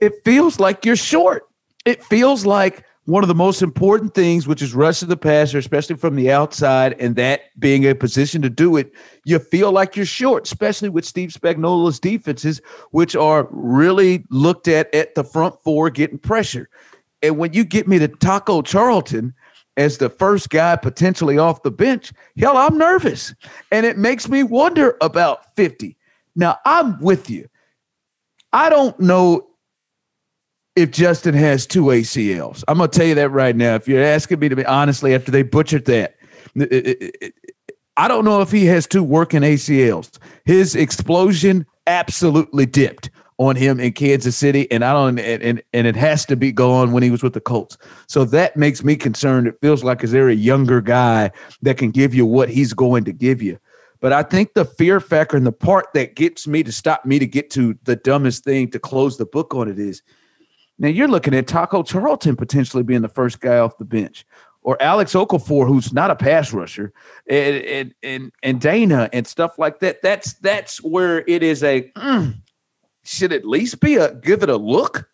it 0.00 0.12
feels 0.24 0.60
like 0.60 0.84
you're 0.84 0.94
short. 0.94 1.48
It 1.84 2.04
feels 2.04 2.46
like 2.46 2.84
one 3.04 3.24
of 3.24 3.28
the 3.28 3.34
most 3.34 3.62
important 3.62 4.14
things, 4.14 4.46
which 4.46 4.62
is 4.62 4.74
rush 4.74 5.00
to 5.00 5.06
the 5.06 5.16
passer, 5.16 5.58
especially 5.58 5.96
from 5.96 6.14
the 6.14 6.30
outside, 6.30 6.94
and 7.00 7.16
that 7.16 7.42
being 7.58 7.84
a 7.84 7.94
position 7.94 8.40
to 8.42 8.50
do 8.50 8.76
it, 8.76 8.92
you 9.24 9.38
feel 9.40 9.72
like 9.72 9.96
you're 9.96 10.06
short, 10.06 10.46
especially 10.46 10.88
with 10.88 11.04
Steve 11.04 11.30
Spagnuolo's 11.30 11.98
defenses, 11.98 12.60
which 12.92 13.16
are 13.16 13.48
really 13.50 14.24
looked 14.30 14.68
at 14.68 14.94
at 14.94 15.16
the 15.16 15.24
front 15.24 15.60
four 15.64 15.90
getting 15.90 16.18
pressure. 16.18 16.68
And 17.22 17.38
when 17.38 17.52
you 17.52 17.64
get 17.64 17.88
me 17.88 17.98
to 17.98 18.08
Taco 18.08 18.62
Charlton, 18.62 19.34
as 19.76 19.98
the 19.98 20.10
first 20.10 20.50
guy 20.50 20.76
potentially 20.76 21.38
off 21.38 21.62
the 21.62 21.70
bench, 21.70 22.12
hell, 22.38 22.56
I'm 22.56 22.76
nervous. 22.76 23.34
And 23.70 23.86
it 23.86 23.96
makes 23.96 24.28
me 24.28 24.42
wonder 24.42 24.96
about 25.00 25.56
50. 25.56 25.96
Now, 26.36 26.58
I'm 26.64 27.00
with 27.00 27.30
you. 27.30 27.48
I 28.52 28.68
don't 28.68 28.98
know 29.00 29.46
if 30.76 30.90
Justin 30.90 31.34
has 31.34 31.66
two 31.66 31.84
ACLs. 31.84 32.64
I'm 32.68 32.78
going 32.78 32.90
to 32.90 32.98
tell 32.98 33.06
you 33.06 33.14
that 33.16 33.30
right 33.30 33.54
now. 33.54 33.74
If 33.74 33.86
you're 33.86 34.02
asking 34.02 34.38
me 34.40 34.48
to 34.48 34.56
be 34.56 34.64
honestly, 34.64 35.14
after 35.14 35.30
they 35.30 35.42
butchered 35.42 35.84
that, 35.86 36.16
I 37.96 38.08
don't 38.08 38.24
know 38.24 38.40
if 38.40 38.50
he 38.50 38.66
has 38.66 38.86
two 38.86 39.02
working 39.02 39.42
ACLs. 39.42 40.18
His 40.44 40.74
explosion 40.74 41.66
absolutely 41.86 42.66
dipped 42.66 43.10
on 43.38 43.56
him 43.56 43.80
in 43.80 43.92
Kansas 43.92 44.36
City, 44.36 44.70
and 44.70 44.84
I 44.84 44.92
don't 44.92 45.18
and, 45.18 45.42
and 45.42 45.62
and 45.72 45.86
it 45.86 45.96
has 45.96 46.24
to 46.26 46.36
be 46.36 46.52
gone 46.52 46.92
when 46.92 47.02
he 47.02 47.10
was 47.10 47.22
with 47.22 47.32
the 47.32 47.40
Colts. 47.40 47.76
So 48.06 48.24
that 48.26 48.56
makes 48.56 48.84
me 48.84 48.94
concerned. 48.94 49.46
It 49.46 49.58
feels 49.60 49.82
like 49.82 50.04
is 50.04 50.12
there 50.12 50.28
a 50.28 50.34
younger 50.34 50.80
guy 50.80 51.30
that 51.62 51.76
can 51.76 51.90
give 51.90 52.14
you 52.14 52.24
what 52.24 52.48
he's 52.48 52.72
going 52.72 53.04
to 53.04 53.12
give 53.12 53.42
you? 53.42 53.58
But 54.00 54.12
I 54.12 54.22
think 54.22 54.54
the 54.54 54.64
fear 54.64 55.00
factor 55.00 55.36
and 55.36 55.46
the 55.46 55.52
part 55.52 55.86
that 55.94 56.16
gets 56.16 56.46
me 56.46 56.62
to 56.62 56.72
stop 56.72 57.04
me 57.04 57.18
to 57.18 57.26
get 57.26 57.50
to 57.50 57.76
the 57.84 57.96
dumbest 57.96 58.44
thing 58.44 58.70
to 58.70 58.78
close 58.78 59.16
the 59.16 59.26
book 59.26 59.54
on 59.54 59.68
it 59.68 59.78
is 59.78 60.02
now 60.82 60.88
you're 60.88 61.08
looking 61.08 61.32
at 61.32 61.46
Taco 61.46 61.84
Charlton 61.84 62.34
potentially 62.36 62.82
being 62.82 63.02
the 63.02 63.08
first 63.08 63.40
guy 63.40 63.56
off 63.58 63.78
the 63.78 63.84
bench. 63.84 64.26
Or 64.64 64.80
Alex 64.82 65.14
Okafor, 65.14 65.66
who's 65.66 65.92
not 65.92 66.10
a 66.10 66.16
pass 66.16 66.52
rusher, 66.52 66.92
and 67.28 67.56
and 67.64 67.94
and, 68.02 68.32
and 68.42 68.60
Danna 68.60 69.08
and 69.12 69.26
stuff 69.26 69.58
like 69.58 69.80
that. 69.80 70.02
That's 70.02 70.34
that's 70.34 70.82
where 70.82 71.24
it 71.26 71.42
is 71.42 71.64
a 71.64 71.90
mm, 71.96 72.36
should 73.02 73.32
at 73.32 73.44
least 73.44 73.80
be 73.80 73.96
a 73.96 74.14
give 74.14 74.42
it 74.42 74.48
a 74.48 74.56
look. 74.56 75.08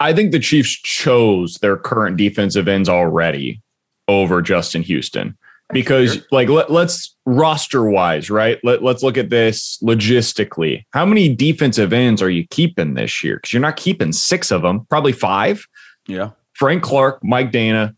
I 0.00 0.12
think 0.12 0.32
the 0.32 0.40
Chiefs 0.40 0.72
chose 0.72 1.56
their 1.58 1.76
current 1.76 2.18
defensive 2.18 2.68
ends 2.68 2.88
already 2.88 3.62
over 4.08 4.42
Justin 4.42 4.82
Houston 4.82 5.36
because 5.74 6.24
like 6.30 6.48
let, 6.48 6.70
us 6.70 7.14
roster 7.26 7.84
wise 7.84 8.30
right 8.30 8.58
let, 8.64 8.82
let's 8.82 9.02
look 9.02 9.18
at 9.18 9.28
this 9.28 9.78
logistically 9.82 10.84
how 10.92 11.04
many 11.04 11.34
defensive 11.34 11.92
ends 11.92 12.22
are 12.22 12.30
you 12.30 12.46
keeping 12.48 12.94
this 12.94 13.22
year 13.22 13.36
because 13.36 13.52
you're 13.52 13.60
not 13.60 13.76
keeping 13.76 14.12
six 14.12 14.50
of 14.50 14.62
them 14.62 14.86
probably 14.88 15.12
five 15.12 15.66
yeah 16.06 16.30
frank 16.54 16.82
clark 16.82 17.22
mike 17.22 17.52
danna 17.52 17.94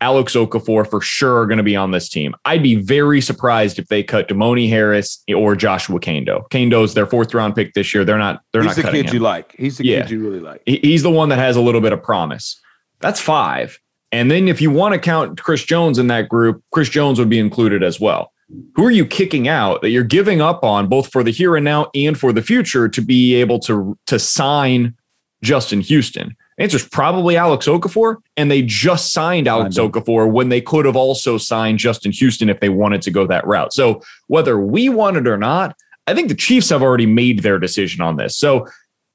Alex 0.00 0.34
Okafor 0.34 0.88
for 0.88 1.00
sure 1.00 1.38
are 1.38 1.46
going 1.46 1.56
to 1.56 1.64
be 1.64 1.76
on 1.76 1.90
this 1.90 2.10
team. 2.10 2.34
I'd 2.44 2.62
be 2.62 2.74
very 2.74 3.22
surprised 3.22 3.78
if 3.78 3.88
they 3.88 4.02
cut 4.02 4.28
Demone 4.28 4.68
Harris 4.68 5.22
or 5.34 5.56
Joshua 5.56 5.98
Kaindoh. 5.98 6.46
Kaindoh's 6.50 6.92
their 6.92 7.06
fourth 7.06 7.32
round 7.32 7.54
pick 7.54 7.72
this 7.72 7.94
year. 7.94 8.04
They're 8.04 8.18
not. 8.18 8.42
They're 8.52 8.62
he's 8.62 8.76
not. 8.76 8.84
The 8.84 8.92
kid 8.92 9.08
him. 9.08 9.14
you 9.14 9.20
like. 9.20 9.54
He's 9.56 9.78
the 9.78 9.86
yeah. 9.86 10.02
kid 10.02 10.10
you 10.10 10.20
really 10.20 10.40
like. 10.40 10.62
He's 10.66 11.02
the 11.02 11.10
one 11.10 11.30
that 11.30 11.38
has 11.38 11.56
a 11.56 11.62
little 11.62 11.80
bit 11.80 11.94
of 11.94 12.02
promise. 12.02 12.60
That's 13.00 13.18
five. 13.18 13.78
And 14.14 14.30
then 14.30 14.46
if 14.46 14.60
you 14.60 14.70
want 14.70 14.92
to 14.92 15.00
count 15.00 15.42
Chris 15.42 15.64
Jones 15.64 15.98
in 15.98 16.06
that 16.06 16.28
group, 16.28 16.62
Chris 16.70 16.88
Jones 16.88 17.18
would 17.18 17.28
be 17.28 17.40
included 17.40 17.82
as 17.82 17.98
well. 17.98 18.32
Who 18.76 18.86
are 18.86 18.90
you 18.92 19.04
kicking 19.04 19.48
out 19.48 19.82
that 19.82 19.90
you're 19.90 20.04
giving 20.04 20.40
up 20.40 20.62
on 20.62 20.86
both 20.86 21.10
for 21.10 21.24
the 21.24 21.32
here 21.32 21.56
and 21.56 21.64
now 21.64 21.90
and 21.96 22.16
for 22.16 22.32
the 22.32 22.40
future 22.40 22.88
to 22.88 23.02
be 23.02 23.34
able 23.34 23.58
to 23.60 23.98
to 24.06 24.20
sign 24.20 24.94
Justin 25.42 25.80
Houston? 25.80 26.36
answer 26.58 26.76
is 26.76 26.86
probably 26.86 27.36
Alex 27.36 27.66
Okafor, 27.66 28.18
and 28.36 28.48
they 28.52 28.62
just 28.62 29.12
signed 29.12 29.48
Alex 29.48 29.76
Okafor 29.76 30.30
when 30.30 30.48
they 30.48 30.60
could 30.60 30.86
have 30.86 30.94
also 30.94 31.36
signed 31.36 31.80
Justin 31.80 32.12
Houston 32.12 32.48
if 32.48 32.60
they 32.60 32.68
wanted 32.68 33.02
to 33.02 33.10
go 33.10 33.26
that 33.26 33.44
route. 33.44 33.72
So 33.72 34.00
whether 34.28 34.60
we 34.60 34.88
want 34.88 35.16
it 35.16 35.26
or 35.26 35.36
not, 35.36 35.76
I 36.06 36.14
think 36.14 36.28
the 36.28 36.36
Chiefs 36.36 36.68
have 36.68 36.82
already 36.82 37.06
made 37.06 37.40
their 37.40 37.58
decision 37.58 38.00
on 38.00 38.14
this. 38.14 38.36
So 38.36 38.68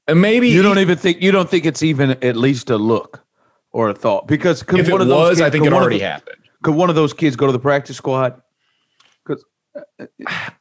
uh, 0.10 0.16
maybe 0.16 0.50
you 0.50 0.62
don't 0.62 0.80
even 0.80 0.98
think 0.98 1.22
you 1.22 1.32
don't 1.32 1.50
think 1.50 1.66
it's 1.66 1.84
even 1.84 2.22
at 2.22 2.36
least 2.36 2.70
a 2.70 2.76
look 2.76 3.24
or 3.72 3.90
a 3.90 3.94
thought 3.94 4.28
because 4.28 4.62
if 4.62 4.90
it 4.90 4.94
was, 4.94 5.30
kids, 5.30 5.42
I 5.42 5.50
think 5.50 5.66
it 5.66 5.74
already 5.74 6.00
happened. 6.00 6.38
Could 6.64 6.76
one 6.76 6.90
of 6.90 6.96
those 6.96 7.14
kids 7.14 7.36
go 7.36 7.46
to 7.46 7.52
the 7.52 7.60
practice 7.60 7.98
squad? 7.98 8.42
Because 9.26 9.46
uh, 9.76 9.82
uh, 10.02 10.06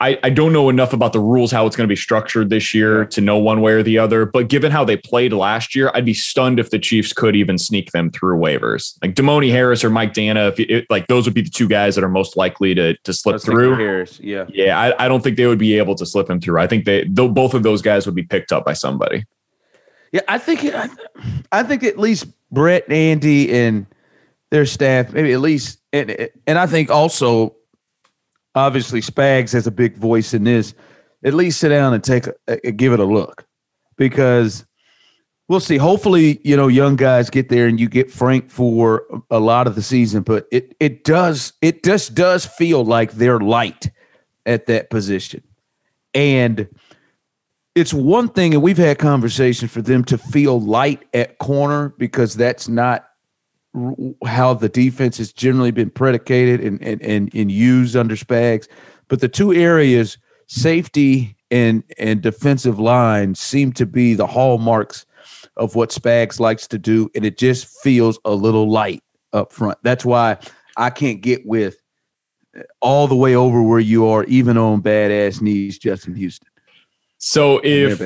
I, 0.01 0.19
I 0.23 0.31
don't 0.31 0.53
know 0.53 0.69
enough 0.69 0.93
about 0.93 1.13
the 1.13 1.19
rules, 1.19 1.51
how 1.51 1.67
it's 1.67 1.75
going 1.75 1.89
to 1.89 1.93
be 1.93 1.97
structured 1.97 2.51
this 2.51 2.73
year 2.73 3.05
to 3.07 3.21
know 3.21 3.37
one 3.37 3.61
way 3.63 3.73
or 3.73 3.83
the 3.83 3.99
other. 3.99 4.27
But 4.27 4.49
given 4.49 4.71
how 4.71 4.85
they 4.85 4.97
played 4.97 5.33
last 5.33 5.75
year, 5.75 5.91
I'd 5.95 6.05
be 6.05 6.15
stunned 6.15 6.61
if 6.61 6.71
the 6.71 6.79
Chiefs 6.79 7.13
could 7.13 7.35
even 7.35 7.59
sneak 7.59 7.91
them 7.91 8.11
through 8.13 8.39
waivers. 8.39 8.97
Like 9.03 9.15
Demone 9.15 9.51
Harris 9.51 9.83
or 9.83 9.91
Mike 9.91 10.13
Danna, 10.13 10.49
if 10.49 10.61
it, 10.61 10.87
like 10.89 11.09
those 11.09 11.25
would 11.25 11.35
be 11.35 11.43
the 11.43 11.51
two 11.51 11.67
guys 11.67 11.97
that 11.97 12.05
are 12.05 12.09
most 12.09 12.37
likely 12.37 12.75
to 12.75 12.97
to 12.97 13.13
slip 13.13 13.35
Let's 13.35 13.45
through. 13.45 13.75
Harris, 13.77 14.21
yeah, 14.21 14.45
yeah. 14.49 14.79
I, 14.79 15.07
I 15.07 15.09
don't 15.09 15.25
think 15.25 15.37
they 15.37 15.47
would 15.47 15.59
be 15.59 15.79
able 15.79 15.97
to 15.97 16.07
slip 16.07 16.31
him 16.31 16.41
through. 16.41 16.61
I 16.61 16.67
think 16.69 16.85
they 16.85 17.05
though 17.09 17.29
both 17.29 17.55
of 17.55 17.65
those 17.65 17.83
guys 17.83 18.07
would 18.07 18.15
be 18.15 18.23
picked 18.23 18.53
up 18.53 18.65
by 18.65 18.75
somebody. 18.75 19.25
Yeah, 20.13 20.23
I 20.29 20.39
think 20.39 20.65
it, 20.65 20.75
I, 20.75 20.89
I 21.53 21.63
think 21.63 21.85
at 21.85 21.99
least 21.99 22.27
Brett, 22.51 22.91
Andy, 22.91 23.53
and 23.53 23.87
their 24.51 24.67
staff, 24.67 25.13
maybe 25.13 25.33
at 25.33 25.41
least, 25.41 25.81
and 25.93 26.29
and 26.47 26.59
I 26.59 26.67
think 26.67 26.91
also 26.91 27.55
obviously 28.55 29.01
Spags 29.01 29.53
has 29.53 29.67
a 29.67 29.71
big 29.71 29.97
voice 29.97 30.35
in 30.35 30.45
this. 30.45 30.75
At 31.25 31.35
least 31.35 31.61
sit 31.61 31.71
down 31.71 31.95
and 31.95 32.03
take 32.03 32.27
a, 32.47 32.73
give 32.73 32.93
it 32.93 33.01
a 33.01 33.05
look 33.05 33.45
because 33.97 34.65
we'll 35.49 35.61
see. 35.61 35.77
Hopefully, 35.77 36.41
you 36.45 36.57
know, 36.57 36.69
young 36.69 36.97
guys 36.97 37.29
get 37.29 37.49
there 37.49 37.67
and 37.67 37.81
you 37.81 37.89
get 37.89 38.11
Frank 38.11 38.51
for 38.51 39.05
a 39.31 39.41
lot 39.41 39.67
of 39.67 39.75
the 39.75 39.83
season, 39.83 40.23
but 40.23 40.47
it 40.53 40.75
it 40.81 41.05
does 41.05 41.53
it 41.61 41.85
just 41.85 42.15
does 42.15 42.47
feel 42.47 42.85
like 42.85 43.13
they're 43.13 43.41
light 43.41 43.91
at 44.47 44.67
that 44.67 44.91
position. 44.91 45.43
And 46.15 46.69
it's 47.79 47.95
one 47.95 48.29
thing, 48.29 48.55
and 48.55 48.63
we've 48.63 48.77
had 48.77 48.99
conversations 48.99 49.71
for 49.71 49.83
them 49.83 50.05
to 50.05 50.19
feel 50.19 50.61
light 50.61 51.05
at 51.15 51.39
corner 51.39 51.91
because 51.99 52.35
that's 52.35 52.69
not 52.69 53.09
how 54.27 54.55
the 54.55 54.69
defense 54.69 55.19
has 55.19 55.33
generally 55.33 55.71
been 55.71 55.91
predicated 55.91 56.61
and, 56.61 56.83
and, 56.83 57.01
and, 57.03 57.33
and 57.35 57.53
used 57.53 57.97
under 57.97 58.17
Spags. 58.17 58.67
But 59.09 59.21
the 59.21 59.29
two 59.29 59.53
areas, 59.53 60.19
safety 60.47 61.37
and, 61.51 61.85
and 61.99 62.21
defensive 62.21 62.81
line, 62.81 63.35
seem 63.35 63.73
to 63.75 63.87
be 63.87 64.15
the 64.15 64.27
hallmarks 64.27 65.07
of 65.57 65.75
what 65.75 65.91
Spags 65.91 66.41
likes 66.41 66.67
to 66.69 66.79
do. 66.79 67.11
And 67.15 67.25
it 67.25 67.39
just 67.39 67.67
feels 67.83 68.19
a 68.25 68.35
little 68.35 68.71
light 68.71 69.03
up 69.33 69.53
front. 69.53 69.79
That's 69.83 70.05
why 70.05 70.39
I 70.77 70.91
can't 70.91 71.21
get 71.21 71.47
with 71.47 71.81
uh, 72.57 72.63
all 72.81 73.07
the 73.07 73.17
way 73.17 73.35
over 73.35 73.63
where 73.63 73.81
you 73.81 74.07
are, 74.07 74.25
even 74.25 74.57
on 74.57 74.83
badass 74.83 75.41
knees, 75.41 75.79
Justin 75.79 76.15
Houston. 76.15 76.49
So 77.19 77.61
if 77.63 78.01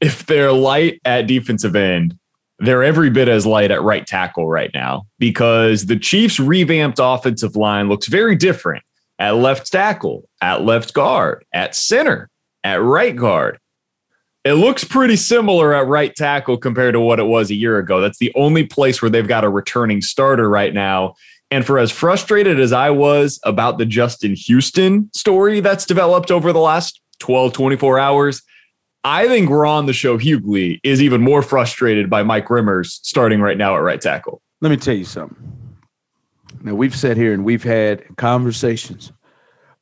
if 0.00 0.26
they're 0.26 0.52
light 0.52 1.00
at 1.04 1.26
defensive 1.26 1.76
end, 1.76 2.18
they're 2.58 2.82
every 2.82 3.10
bit 3.10 3.28
as 3.28 3.46
light 3.46 3.70
at 3.70 3.82
right 3.82 4.06
tackle 4.06 4.48
right 4.48 4.70
now 4.72 5.06
because 5.18 5.86
the 5.86 5.98
Chiefs' 5.98 6.40
revamped 6.40 6.98
offensive 7.00 7.56
line 7.56 7.88
looks 7.88 8.06
very 8.06 8.36
different 8.36 8.84
at 9.18 9.36
left 9.36 9.70
tackle, 9.70 10.28
at 10.40 10.62
left 10.62 10.94
guard, 10.94 11.44
at 11.52 11.74
center, 11.74 12.30
at 12.64 12.82
right 12.82 13.14
guard. 13.14 13.58
It 14.44 14.54
looks 14.54 14.82
pretty 14.82 15.16
similar 15.16 15.72
at 15.72 15.86
right 15.86 16.14
tackle 16.14 16.56
compared 16.56 16.94
to 16.94 17.00
what 17.00 17.20
it 17.20 17.24
was 17.24 17.50
a 17.50 17.54
year 17.54 17.78
ago. 17.78 18.00
That's 18.00 18.18
the 18.18 18.32
only 18.34 18.66
place 18.66 19.00
where 19.00 19.10
they've 19.10 19.28
got 19.28 19.44
a 19.44 19.48
returning 19.48 20.00
starter 20.00 20.48
right 20.48 20.74
now. 20.74 21.14
And 21.52 21.66
for 21.66 21.78
as 21.78 21.92
frustrated 21.92 22.58
as 22.58 22.72
I 22.72 22.90
was 22.90 23.38
about 23.44 23.78
the 23.78 23.86
Justin 23.86 24.34
Houston 24.34 25.10
story 25.14 25.60
that's 25.60 25.84
developed 25.84 26.30
over 26.30 26.52
the 26.52 26.58
last 26.58 27.01
12, 27.22 27.52
24 27.52 27.98
hours, 27.98 28.42
I 29.04 29.28
think 29.28 29.48
Ron 29.48 29.86
the 29.86 29.92
show 29.92 30.18
Hughley 30.18 30.80
is 30.82 31.00
even 31.00 31.20
more 31.22 31.40
frustrated 31.40 32.10
by 32.10 32.22
Mike 32.22 32.48
Remmers 32.48 32.98
starting 33.02 33.40
right 33.40 33.56
now 33.56 33.76
at 33.76 33.82
right 33.82 34.00
tackle. 34.00 34.42
Let 34.60 34.70
me 34.70 34.76
tell 34.76 34.94
you 34.94 35.04
something. 35.04 35.36
Now 36.62 36.74
we've 36.74 36.94
sat 36.94 37.16
here 37.16 37.32
and 37.32 37.44
we've 37.44 37.62
had 37.62 38.04
conversations 38.16 39.12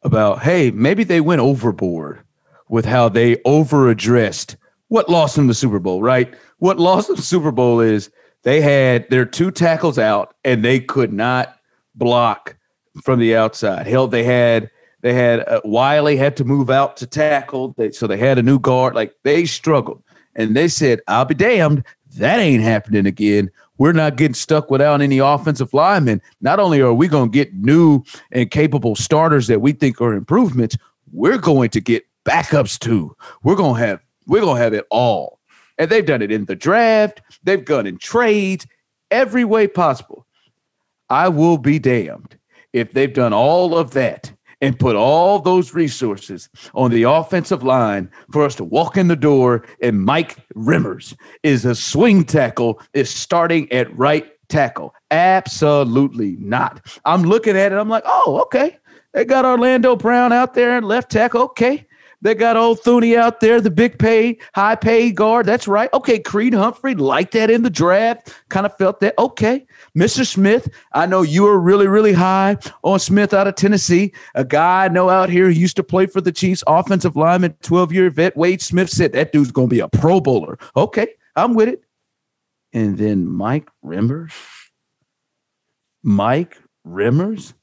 about, 0.02 0.42
hey, 0.42 0.70
maybe 0.70 1.02
they 1.02 1.20
went 1.20 1.40
overboard 1.40 2.20
with 2.68 2.84
how 2.84 3.08
they 3.08 3.40
over 3.44 3.88
addressed 3.90 4.56
what 4.88 5.08
lost 5.08 5.36
them 5.36 5.46
the 5.46 5.54
Super 5.54 5.78
Bowl, 5.78 6.02
right? 6.02 6.34
What 6.58 6.78
lost 6.78 7.06
them 7.06 7.16
the 7.16 7.22
Super 7.22 7.52
Bowl 7.52 7.80
is 7.80 8.10
they 8.42 8.60
had 8.60 9.08
their 9.08 9.24
two 9.24 9.50
tackles 9.50 9.98
out 9.98 10.34
and 10.44 10.64
they 10.64 10.80
could 10.80 11.12
not 11.12 11.56
block 11.94 12.56
from 13.02 13.18
the 13.18 13.36
outside. 13.36 13.86
Hell, 13.86 14.08
they 14.08 14.24
had 14.24 14.70
they 15.02 15.14
had 15.14 15.40
uh, 15.48 15.60
Wylie 15.64 16.16
had 16.16 16.36
to 16.36 16.44
move 16.44 16.70
out 16.70 16.96
to 16.98 17.06
tackle, 17.06 17.74
they, 17.76 17.90
so 17.90 18.06
they 18.06 18.16
had 18.16 18.38
a 18.38 18.42
new 18.42 18.58
guard. 18.58 18.94
Like 18.94 19.14
they 19.22 19.46
struggled, 19.46 20.02
and 20.34 20.56
they 20.56 20.68
said, 20.68 21.00
"I'll 21.08 21.24
be 21.24 21.34
damned, 21.34 21.84
that 22.16 22.38
ain't 22.38 22.62
happening 22.62 23.06
again." 23.06 23.50
We're 23.78 23.92
not 23.92 24.16
getting 24.16 24.34
stuck 24.34 24.70
without 24.70 25.00
any 25.00 25.20
offensive 25.20 25.72
linemen. 25.72 26.20
Not 26.42 26.60
only 26.60 26.82
are 26.82 26.92
we 26.92 27.08
going 27.08 27.30
to 27.30 27.34
get 27.34 27.54
new 27.54 28.04
and 28.30 28.50
capable 28.50 28.94
starters 28.94 29.46
that 29.46 29.62
we 29.62 29.72
think 29.72 30.02
are 30.02 30.12
improvements, 30.12 30.76
we're 31.12 31.38
going 31.38 31.70
to 31.70 31.80
get 31.80 32.04
backups 32.26 32.78
too. 32.78 33.16
We're 33.42 33.56
going 33.56 33.80
to 33.80 33.86
have 33.86 34.00
we're 34.26 34.42
going 34.42 34.56
to 34.56 34.62
have 34.62 34.74
it 34.74 34.86
all. 34.90 35.40
And 35.78 35.90
they've 35.90 36.04
done 36.04 36.20
it 36.20 36.30
in 36.30 36.44
the 36.44 36.54
draft, 36.54 37.22
they've 37.42 37.64
done 37.64 37.86
in 37.86 37.96
trades, 37.96 38.66
every 39.10 39.46
way 39.46 39.66
possible. 39.66 40.26
I 41.08 41.28
will 41.28 41.56
be 41.56 41.78
damned 41.78 42.36
if 42.74 42.92
they've 42.92 43.12
done 43.12 43.32
all 43.32 43.76
of 43.76 43.92
that 43.92 44.30
and 44.60 44.78
put 44.78 44.96
all 44.96 45.38
those 45.38 45.74
resources 45.74 46.48
on 46.74 46.90
the 46.90 47.04
offensive 47.04 47.62
line 47.62 48.10
for 48.32 48.44
us 48.44 48.54
to 48.56 48.64
walk 48.64 48.96
in 48.96 49.08
the 49.08 49.16
door 49.16 49.64
and 49.82 50.02
Mike 50.04 50.36
Remmers 50.54 51.14
is 51.42 51.64
a 51.64 51.74
swing 51.74 52.24
tackle 52.24 52.80
is 52.92 53.10
starting 53.10 53.70
at 53.72 53.96
right 53.96 54.30
tackle. 54.48 54.94
Absolutely 55.10 56.36
not. 56.38 56.86
I'm 57.04 57.22
looking 57.22 57.56
at 57.56 57.72
it. 57.72 57.76
I'm 57.76 57.88
like, 57.88 58.04
oh, 58.06 58.40
okay. 58.42 58.76
They 59.12 59.24
got 59.24 59.44
Orlando 59.44 59.96
Brown 59.96 60.32
out 60.32 60.54
there 60.54 60.76
and 60.76 60.86
left 60.86 61.10
tackle. 61.10 61.42
Okay. 61.42 61.86
They 62.22 62.34
got 62.34 62.56
old 62.56 62.80
Thuney 62.80 63.16
out 63.16 63.40
there, 63.40 63.60
the 63.60 63.70
big 63.70 63.98
pay, 63.98 64.38
high 64.54 64.74
paid 64.74 65.16
guard. 65.16 65.46
That's 65.46 65.66
right. 65.66 65.88
Okay, 65.94 66.18
Creed 66.18 66.52
Humphrey, 66.52 66.94
like 66.94 67.30
that 67.30 67.50
in 67.50 67.62
the 67.62 67.70
draft. 67.70 68.34
Kind 68.50 68.66
of 68.66 68.76
felt 68.76 69.00
that. 69.00 69.14
Okay. 69.18 69.66
Mr. 69.96 70.26
Smith, 70.26 70.68
I 70.92 71.06
know 71.06 71.22
you 71.22 71.44
were 71.44 71.58
really, 71.58 71.86
really 71.86 72.12
high 72.12 72.58
on 72.82 72.98
Smith 72.98 73.32
out 73.32 73.46
of 73.46 73.54
Tennessee. 73.54 74.12
A 74.34 74.44
guy 74.44 74.84
I 74.84 74.88
know 74.88 75.08
out 75.08 75.30
here 75.30 75.46
who 75.46 75.52
used 75.52 75.76
to 75.76 75.82
play 75.82 76.06
for 76.06 76.20
the 76.20 76.32
Chiefs, 76.32 76.62
offensive 76.66 77.16
lineman, 77.16 77.56
12 77.62 77.92
year 77.92 78.10
vet. 78.10 78.36
Wade 78.36 78.60
Smith 78.60 78.90
said 78.90 79.12
that 79.12 79.32
dude's 79.32 79.50
going 79.50 79.68
to 79.68 79.74
be 79.74 79.80
a 79.80 79.88
pro 79.88 80.20
bowler. 80.20 80.58
Okay, 80.76 81.08
I'm 81.36 81.54
with 81.54 81.68
it. 81.68 81.82
And 82.72 82.98
then 82.98 83.26
Mike 83.26 83.68
Remmers. 83.84 84.32
Mike 86.02 86.58
Remmers. 86.86 87.54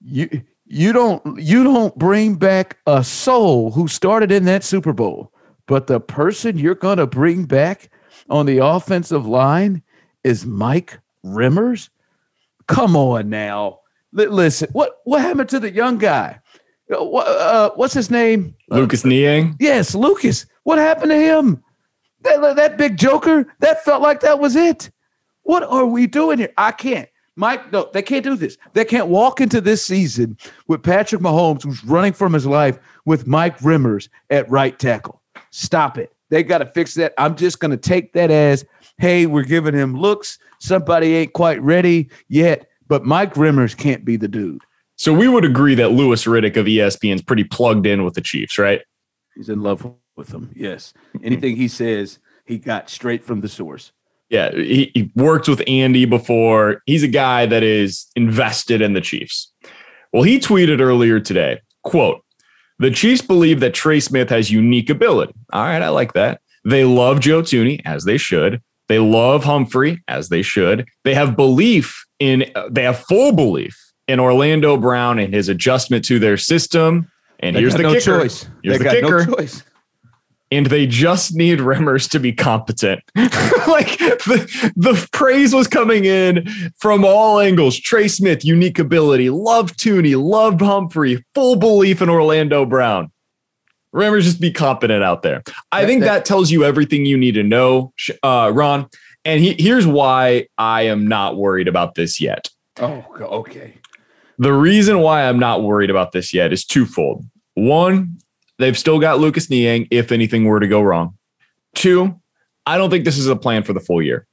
You 0.00 0.42
you 0.72 0.94
don't 0.94 1.38
you 1.38 1.64
don't 1.64 1.96
bring 1.98 2.36
back 2.36 2.78
a 2.86 3.04
soul 3.04 3.70
who 3.70 3.86
started 3.86 4.32
in 4.32 4.46
that 4.46 4.64
Super 4.64 4.94
Bowl, 4.94 5.30
but 5.66 5.86
the 5.86 6.00
person 6.00 6.56
you're 6.56 6.74
going 6.74 6.96
to 6.96 7.06
bring 7.06 7.44
back 7.44 7.90
on 8.30 8.46
the 8.46 8.58
offensive 8.64 9.26
line 9.26 9.82
is 10.24 10.46
Mike 10.46 10.98
Remmers. 11.22 11.90
Come 12.68 12.96
on 12.96 13.28
now, 13.28 13.80
listen. 14.12 14.70
What 14.72 15.02
what 15.04 15.20
happened 15.20 15.50
to 15.50 15.60
the 15.60 15.70
young 15.70 15.98
guy? 15.98 16.40
Uh, 16.90 17.04
what, 17.04 17.26
uh, 17.26 17.70
what's 17.74 17.94
his 17.94 18.10
name? 18.10 18.56
Lucas 18.70 19.04
Niang. 19.04 19.56
Yes, 19.60 19.94
Lucas. 19.94 20.46
What 20.62 20.78
happened 20.78 21.10
to 21.10 21.18
him? 21.18 21.62
That, 22.22 22.56
that 22.56 22.78
big 22.78 22.96
joker. 22.96 23.46
That 23.58 23.84
felt 23.84 24.00
like 24.00 24.20
that 24.20 24.38
was 24.38 24.56
it. 24.56 24.90
What 25.42 25.64
are 25.64 25.84
we 25.84 26.06
doing 26.06 26.38
here? 26.38 26.52
I 26.56 26.72
can't. 26.72 27.08
Mike, 27.42 27.72
no, 27.72 27.90
they 27.92 28.02
can't 28.02 28.22
do 28.22 28.36
this. 28.36 28.56
They 28.72 28.84
can't 28.84 29.08
walk 29.08 29.40
into 29.40 29.60
this 29.60 29.84
season 29.84 30.38
with 30.68 30.84
Patrick 30.84 31.20
Mahomes, 31.20 31.64
who's 31.64 31.84
running 31.84 32.12
from 32.12 32.32
his 32.32 32.46
life, 32.46 32.78
with 33.04 33.26
Mike 33.26 33.58
Remmers 33.58 34.08
at 34.30 34.48
right 34.48 34.78
tackle. 34.78 35.20
Stop 35.50 35.98
it. 35.98 36.12
They 36.30 36.44
got 36.44 36.58
to 36.58 36.66
fix 36.66 36.94
that. 36.94 37.14
I'm 37.18 37.34
just 37.34 37.58
going 37.58 37.72
to 37.72 37.76
take 37.76 38.12
that 38.12 38.30
as, 38.30 38.64
hey, 38.98 39.26
we're 39.26 39.42
giving 39.42 39.74
him 39.74 39.96
looks. 39.96 40.38
Somebody 40.60 41.16
ain't 41.16 41.32
quite 41.32 41.60
ready 41.60 42.08
yet, 42.28 42.68
but 42.86 43.04
Mike 43.04 43.34
Remmers 43.34 43.76
can't 43.76 44.04
be 44.04 44.16
the 44.16 44.28
dude. 44.28 44.62
So 44.94 45.12
we 45.12 45.26
would 45.26 45.44
agree 45.44 45.74
that 45.74 45.90
Louis 45.90 46.24
Riddick 46.24 46.56
of 46.56 46.66
ESPN 46.66 47.16
is 47.16 47.22
pretty 47.22 47.42
plugged 47.42 47.88
in 47.88 48.04
with 48.04 48.14
the 48.14 48.20
Chiefs, 48.20 48.56
right? 48.56 48.82
He's 49.34 49.48
in 49.48 49.62
love 49.62 49.84
with 50.14 50.28
them. 50.28 50.52
Yes. 50.54 50.94
Anything 51.24 51.56
he 51.56 51.66
says, 51.66 52.20
he 52.44 52.58
got 52.58 52.88
straight 52.88 53.24
from 53.24 53.40
the 53.40 53.48
source. 53.48 53.90
Yeah, 54.32 54.50
he, 54.52 54.90
he 54.94 55.12
worked 55.14 55.46
with 55.46 55.62
Andy 55.68 56.06
before. 56.06 56.80
He's 56.86 57.02
a 57.02 57.08
guy 57.08 57.44
that 57.46 57.62
is 57.62 58.06
invested 58.16 58.80
in 58.80 58.94
the 58.94 59.00
Chiefs. 59.02 59.52
Well, 60.12 60.22
he 60.22 60.38
tweeted 60.40 60.80
earlier 60.80 61.20
today, 61.20 61.60
quote, 61.84 62.24
the 62.78 62.90
Chiefs 62.90 63.20
believe 63.20 63.60
that 63.60 63.74
Trey 63.74 64.00
Smith 64.00 64.30
has 64.30 64.50
unique 64.50 64.88
ability. 64.88 65.34
All 65.52 65.62
right, 65.62 65.82
I 65.82 65.90
like 65.90 66.14
that. 66.14 66.40
They 66.64 66.84
love 66.84 67.20
Joe 67.20 67.42
Thuney, 67.42 67.82
as 67.84 68.04
they 68.04 68.16
should. 68.16 68.62
They 68.88 68.98
love 68.98 69.44
Humphrey, 69.44 70.02
as 70.08 70.30
they 70.30 70.40
should. 70.42 70.88
They 71.04 71.14
have 71.14 71.36
belief 71.36 72.04
in, 72.18 72.50
they 72.70 72.84
have 72.84 72.98
full 73.00 73.32
belief 73.32 73.78
in 74.08 74.18
Orlando 74.18 74.76
Brown 74.78 75.18
and 75.18 75.32
his 75.34 75.48
adjustment 75.50 76.04
to 76.06 76.18
their 76.18 76.36
system. 76.38 77.10
And 77.40 77.54
They 77.54 77.60
here's 77.60 77.74
the 77.74 77.82
no 77.82 77.92
kicker. 77.92 78.20
choice. 78.20 78.48
Here's 78.62 78.78
they 78.78 78.78
the 78.78 78.84
got 78.84 78.94
kicker. 78.94 79.26
no 79.26 79.34
choice. 79.36 79.62
And 80.52 80.66
they 80.66 80.86
just 80.86 81.34
need 81.34 81.60
Remmers 81.60 82.10
to 82.10 82.20
be 82.20 82.30
competent. 82.30 83.00
like 83.16 83.98
the, 83.98 84.72
the 84.76 85.08
praise 85.12 85.54
was 85.54 85.66
coming 85.66 86.04
in 86.04 86.46
from 86.78 87.06
all 87.06 87.40
angles. 87.40 87.78
Trey 87.78 88.06
Smith, 88.06 88.44
unique 88.44 88.78
ability, 88.78 89.30
love 89.30 89.72
Thuney, 89.72 90.14
love 90.22 90.60
Humphrey, 90.60 91.24
full 91.34 91.56
belief 91.56 92.02
in 92.02 92.10
Orlando 92.10 92.66
Brown. 92.66 93.10
Remmers 93.94 94.22
just 94.24 94.42
be 94.42 94.50
competent 94.50 95.02
out 95.02 95.22
there. 95.22 95.42
I 95.72 95.86
think 95.86 96.00
that- 96.02 96.06
that 96.06 96.24
tells 96.26 96.50
you 96.50 96.64
everything 96.64 97.06
you 97.06 97.16
need 97.16 97.32
to 97.34 97.42
know, 97.42 97.94
uh, 98.22 98.50
Ron. 98.54 98.88
And 99.24 99.40
he, 99.40 99.54
here's 99.58 99.86
why 99.86 100.48
I 100.58 100.82
am 100.82 101.06
not 101.06 101.36
worried 101.36 101.68
about 101.68 101.94
this 101.94 102.20
yet. 102.20 102.50
Oh, 102.78 103.04
okay. 103.20 103.78
The 104.38 104.52
reason 104.52 104.98
why 105.00 105.26
I'm 105.28 105.38
not 105.38 105.62
worried 105.62 105.88
about 105.90 106.12
this 106.12 106.34
yet 106.34 106.52
is 106.52 106.64
twofold. 106.66 107.24
One, 107.54 108.18
they've 108.62 108.78
still 108.78 108.98
got 108.98 109.18
Lucas 109.18 109.50
Niang 109.50 109.86
if 109.90 110.12
anything 110.12 110.44
were 110.44 110.60
to 110.60 110.68
go 110.68 110.80
wrong. 110.80 111.16
Two, 111.74 112.20
I 112.66 112.78
don't 112.78 112.90
think 112.90 113.04
this 113.04 113.18
is 113.18 113.26
a 113.26 113.36
plan 113.36 113.62
for 113.62 113.72
the 113.72 113.80
full 113.80 114.02
year. 114.02 114.26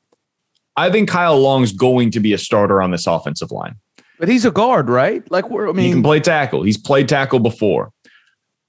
I 0.78 0.92
think 0.92 1.10
Kyle 1.10 1.38
Long's 1.38 1.74
going 1.74 2.12
to 2.12 2.20
be 2.20 2.34
a 2.34 2.38
starter 2.38 2.82
on 2.82 2.92
this 2.92 3.08
offensive 3.08 3.52
line. 3.52 3.76
But 4.20 4.30
he's 4.30 4.46
a 4.46 4.52
guard, 4.52 4.90
right? 4.90 5.30
Like, 5.32 5.50
we're, 5.50 5.70
I 5.70 5.72
mean 5.72 5.86
he 5.86 5.92
can 5.92 6.04
play 6.04 6.20
tackle. 6.20 6.64
He's 6.64 6.78
played 6.78 7.10
tackle 7.10 7.40
before. 7.40 7.92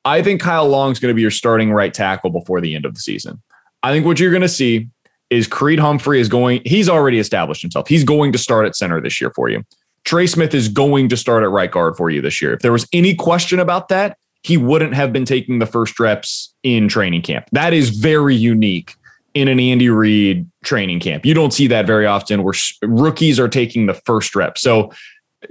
I 0.04 0.22
think 0.22 0.40
Kyle 0.40 0.68
Long's 0.68 0.98
going 0.98 1.10
to 1.10 1.14
be 1.14 1.22
your 1.22 1.30
starting 1.30 1.72
right 1.72 1.92
tackle 1.92 2.30
before 2.30 2.60
the 2.60 2.74
end 2.74 2.86
of 2.86 2.94
the 2.94 3.00
season. 3.00 3.42
I 3.82 3.92
think 3.92 4.06
what 4.06 4.18
you're 4.18 4.30
going 4.30 4.42
to 4.42 4.48
see 4.48 4.88
is 5.28 5.46
Creed 5.46 5.78
Humphrey 5.78 6.20
is 6.20 6.28
going, 6.28 6.62
he's 6.64 6.88
already 6.88 7.18
established 7.18 7.62
himself. 7.62 7.86
He's 7.86 8.04
going 8.04 8.32
to 8.32 8.38
start 8.38 8.66
at 8.66 8.76
center 8.76 9.00
this 9.00 9.20
year 9.20 9.32
for 9.34 9.48
you. 9.48 9.62
Trey 10.04 10.26
Smith 10.26 10.54
is 10.54 10.68
going 10.68 11.08
to 11.10 11.16
start 11.16 11.42
at 11.42 11.50
right 11.50 11.70
guard 11.70 11.96
for 11.96 12.10
you 12.10 12.20
this 12.20 12.40
year. 12.40 12.54
If 12.54 12.60
there 12.60 12.72
was 12.72 12.88
any 12.92 13.14
question 13.14 13.60
about 13.60 13.88
that, 13.88 14.16
he 14.42 14.56
wouldn't 14.56 14.94
have 14.94 15.12
been 15.12 15.24
taking 15.24 15.58
the 15.58 15.66
first 15.66 16.00
reps 16.00 16.54
in 16.62 16.88
training 16.88 17.22
camp. 17.22 17.46
That 17.52 17.72
is 17.72 17.90
very 17.90 18.34
unique 18.34 18.96
in 19.34 19.48
an 19.48 19.60
Andy 19.60 19.88
Reid 19.88 20.46
training 20.64 21.00
camp. 21.00 21.24
You 21.24 21.34
don't 21.34 21.52
see 21.52 21.66
that 21.68 21.86
very 21.86 22.06
often 22.06 22.42
where 22.42 22.54
rookies 22.82 23.38
are 23.38 23.48
taking 23.48 23.86
the 23.86 23.94
first 23.94 24.34
rep. 24.34 24.58
So 24.58 24.90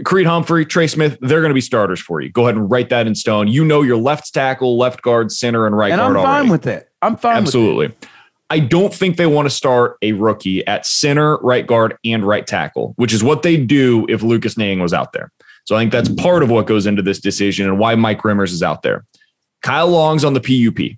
Creed 0.04 0.28
Humphrey, 0.28 0.66
Trey 0.66 0.88
Smith, 0.88 1.18
they're 1.22 1.42
going 1.42 1.50
to 1.50 1.56
be 1.56 1.62
starters 1.62 2.00
for 2.00 2.22
you. 2.22 2.30
Go 2.30 2.44
ahead 2.44 2.56
and 2.56 2.70
write 2.70 2.90
that 2.90 3.08
in 3.08 3.16
stone. 3.16 3.48
You 3.48 3.66
know 3.66 3.82
your 3.82 3.98
left 3.98 4.34
tackle, 4.34 4.78
left 4.78 5.02
guard, 5.02 5.32
center, 5.32 5.66
and 5.66 5.76
right 5.76 5.92
and 5.92 6.00
guard 6.00 6.18
I'm 6.18 6.24
fine 6.24 6.34
already. 6.34 6.52
with 6.52 6.68
it. 6.68 6.90
I'm 7.02 7.16
fine 7.18 7.36
with 7.38 7.48
Absolutely. 7.48 7.96
I 8.52 8.60
don't 8.60 8.94
think 8.94 9.18
they 9.18 9.28
want 9.28 9.46
to 9.46 9.50
start 9.52 9.98
a 10.02 10.14
rookie 10.14 10.66
at 10.66 10.86
center, 10.86 11.38
right 11.38 11.66
guard, 11.66 11.98
and 12.04 12.26
right 12.26 12.46
tackle, 12.46 12.94
which 12.98 13.14
is 13.14 13.24
what 13.24 13.44
they 13.44 13.58
do 13.58 14.06
if 14.10 14.24
Lucas 14.24 14.58
Niang 14.58 14.80
was 14.80 14.94
out 14.94 15.14
there. 15.14 15.32
So 15.70 15.76
I 15.76 15.82
think 15.82 15.92
that's 15.92 16.10
part 16.10 16.42
of 16.42 16.50
what 16.50 16.66
goes 16.66 16.88
into 16.88 17.04
this 17.04 17.20
decision 17.20 17.68
and 17.68 17.78
why 17.78 17.94
Mike 17.94 18.22
Remmers 18.24 18.52
is 18.52 18.64
out 18.64 18.82
there. 18.82 19.06
Kyle 19.62 19.88
Long's 19.88 20.24
on 20.24 20.34
the 20.34 20.40
PUP. 20.40 20.98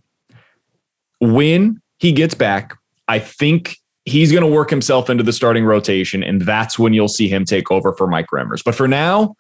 When 1.20 1.82
he 2.00 2.14
gets 2.14 2.34
back, 2.34 2.78
I 3.10 3.20
think 3.20 3.76
he's 4.06 4.32
going 4.32 4.46
to 4.46 4.50
work 4.50 4.70
himself 4.70 5.10
into 5.10 5.24
the 5.24 5.34
starting 5.34 5.66
rotation, 5.66 6.24
and 6.24 6.44
that's 6.44 6.80
when 6.80 6.94
you'll 6.94 7.10
see 7.10 7.28
him 7.28 7.44
take 7.44 7.70
over 7.70 7.92
for 7.92 8.08
Mike 8.08 8.28
Remmers. 8.34 8.64
But 8.64 8.74
for 8.74 8.88
now, 8.88 9.36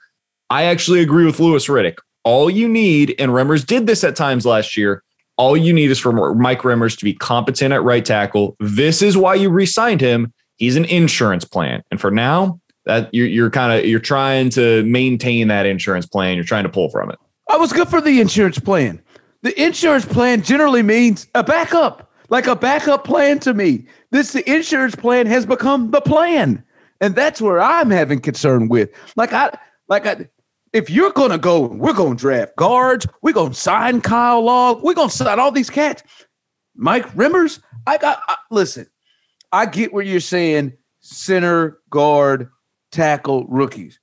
I 0.49 0.63
actually 0.63 0.99
agree 0.99 1.25
with 1.25 1.39
Louis 1.39 1.65
Riddick. 1.65 1.99
All 2.25 2.49
you 2.49 2.67
need, 2.67 3.15
and 3.17 3.31
Remmers 3.31 3.65
did 3.65 3.87
this 3.87 4.03
at 4.03 4.17
times 4.17 4.45
last 4.45 4.75
year, 4.75 5.01
all 5.37 5.55
you 5.55 5.71
need 5.71 5.91
is 5.91 5.97
for 5.97 6.35
Mike 6.35 6.63
Remmers 6.63 6.97
to 6.97 7.05
be 7.05 7.13
competent 7.13 7.73
at 7.73 7.83
right 7.83 8.03
tackle. 8.03 8.57
This 8.59 9.01
is 9.01 9.15
why 9.15 9.35
you 9.35 9.49
re-signed 9.49 10.01
him. 10.01 10.33
He's 10.57 10.75
an 10.75 10.85
insurance 10.85 11.45
plan. 11.45 11.83
And 11.89 11.99
for 11.99 12.11
now, 12.11 12.60
that 12.85 13.13
you're, 13.13 13.27
you're 13.27 13.49
kind 13.49 13.77
of 13.77 13.85
you're 13.85 13.99
trying 13.99 14.49
to 14.51 14.83
maintain 14.83 15.47
that 15.49 15.65
insurance 15.65 16.05
plan. 16.05 16.35
You're 16.35 16.43
trying 16.43 16.63
to 16.63 16.69
pull 16.69 16.89
from 16.89 17.11
it. 17.11 17.19
I 17.49 17.57
was 17.57 17.73
good 17.73 17.87
for 17.87 18.01
the 18.01 18.21
insurance 18.21 18.59
plan. 18.59 19.01
The 19.43 19.59
insurance 19.61 20.05
plan 20.05 20.41
generally 20.41 20.83
means 20.83 21.27
a 21.35 21.43
backup, 21.43 22.11
like 22.29 22.47
a 22.47 22.55
backup 22.55 23.03
plan 23.03 23.39
to 23.39 23.53
me. 23.53 23.85
This 24.11 24.33
the 24.33 24.49
insurance 24.51 24.95
plan 24.95 25.25
has 25.27 25.45
become 25.45 25.91
the 25.91 26.01
plan, 26.01 26.63
and 27.01 27.15
that's 27.15 27.41
where 27.41 27.61
I'm 27.61 27.89
having 27.89 28.19
concern 28.19 28.67
with. 28.69 28.89
Like 29.15 29.33
I, 29.33 29.57
like 29.87 30.05
I, 30.05 30.29
if 30.73 30.89
you're 30.89 31.11
gonna 31.11 31.37
go, 31.37 31.67
we're 31.67 31.93
gonna 31.93 32.15
draft 32.15 32.55
guards. 32.55 33.07
We're 33.21 33.33
gonna 33.33 33.53
sign 33.53 34.01
Kyle 34.01 34.41
Long. 34.41 34.81
We're 34.83 34.93
gonna 34.93 35.09
sign 35.09 35.39
all 35.39 35.51
these 35.51 35.69
cats. 35.69 36.03
Mike 36.75 37.07
Remmers. 37.13 37.59
I 37.87 37.97
got. 37.97 38.21
I, 38.27 38.35
listen, 38.51 38.87
I 39.51 39.65
get 39.65 39.93
what 39.93 40.05
you're 40.05 40.19
saying. 40.19 40.73
Center, 40.99 41.79
guard, 41.89 42.49
tackle, 42.91 43.45
rookies. 43.47 43.99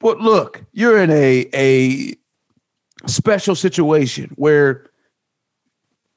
But 0.00 0.20
look, 0.20 0.64
you're 0.72 1.00
in 1.02 1.10
a 1.10 1.48
a 1.54 2.14
special 3.06 3.54
situation 3.54 4.32
where 4.36 4.90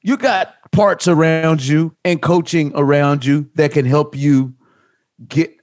you 0.02 0.16
got 0.16 0.54
parts 0.72 1.06
around 1.06 1.64
you 1.64 1.94
and 2.04 2.20
coaching 2.20 2.72
around 2.74 3.24
you 3.24 3.48
that 3.54 3.72
can 3.72 3.84
help 3.84 4.16
you 4.16 4.54
get 5.28 5.56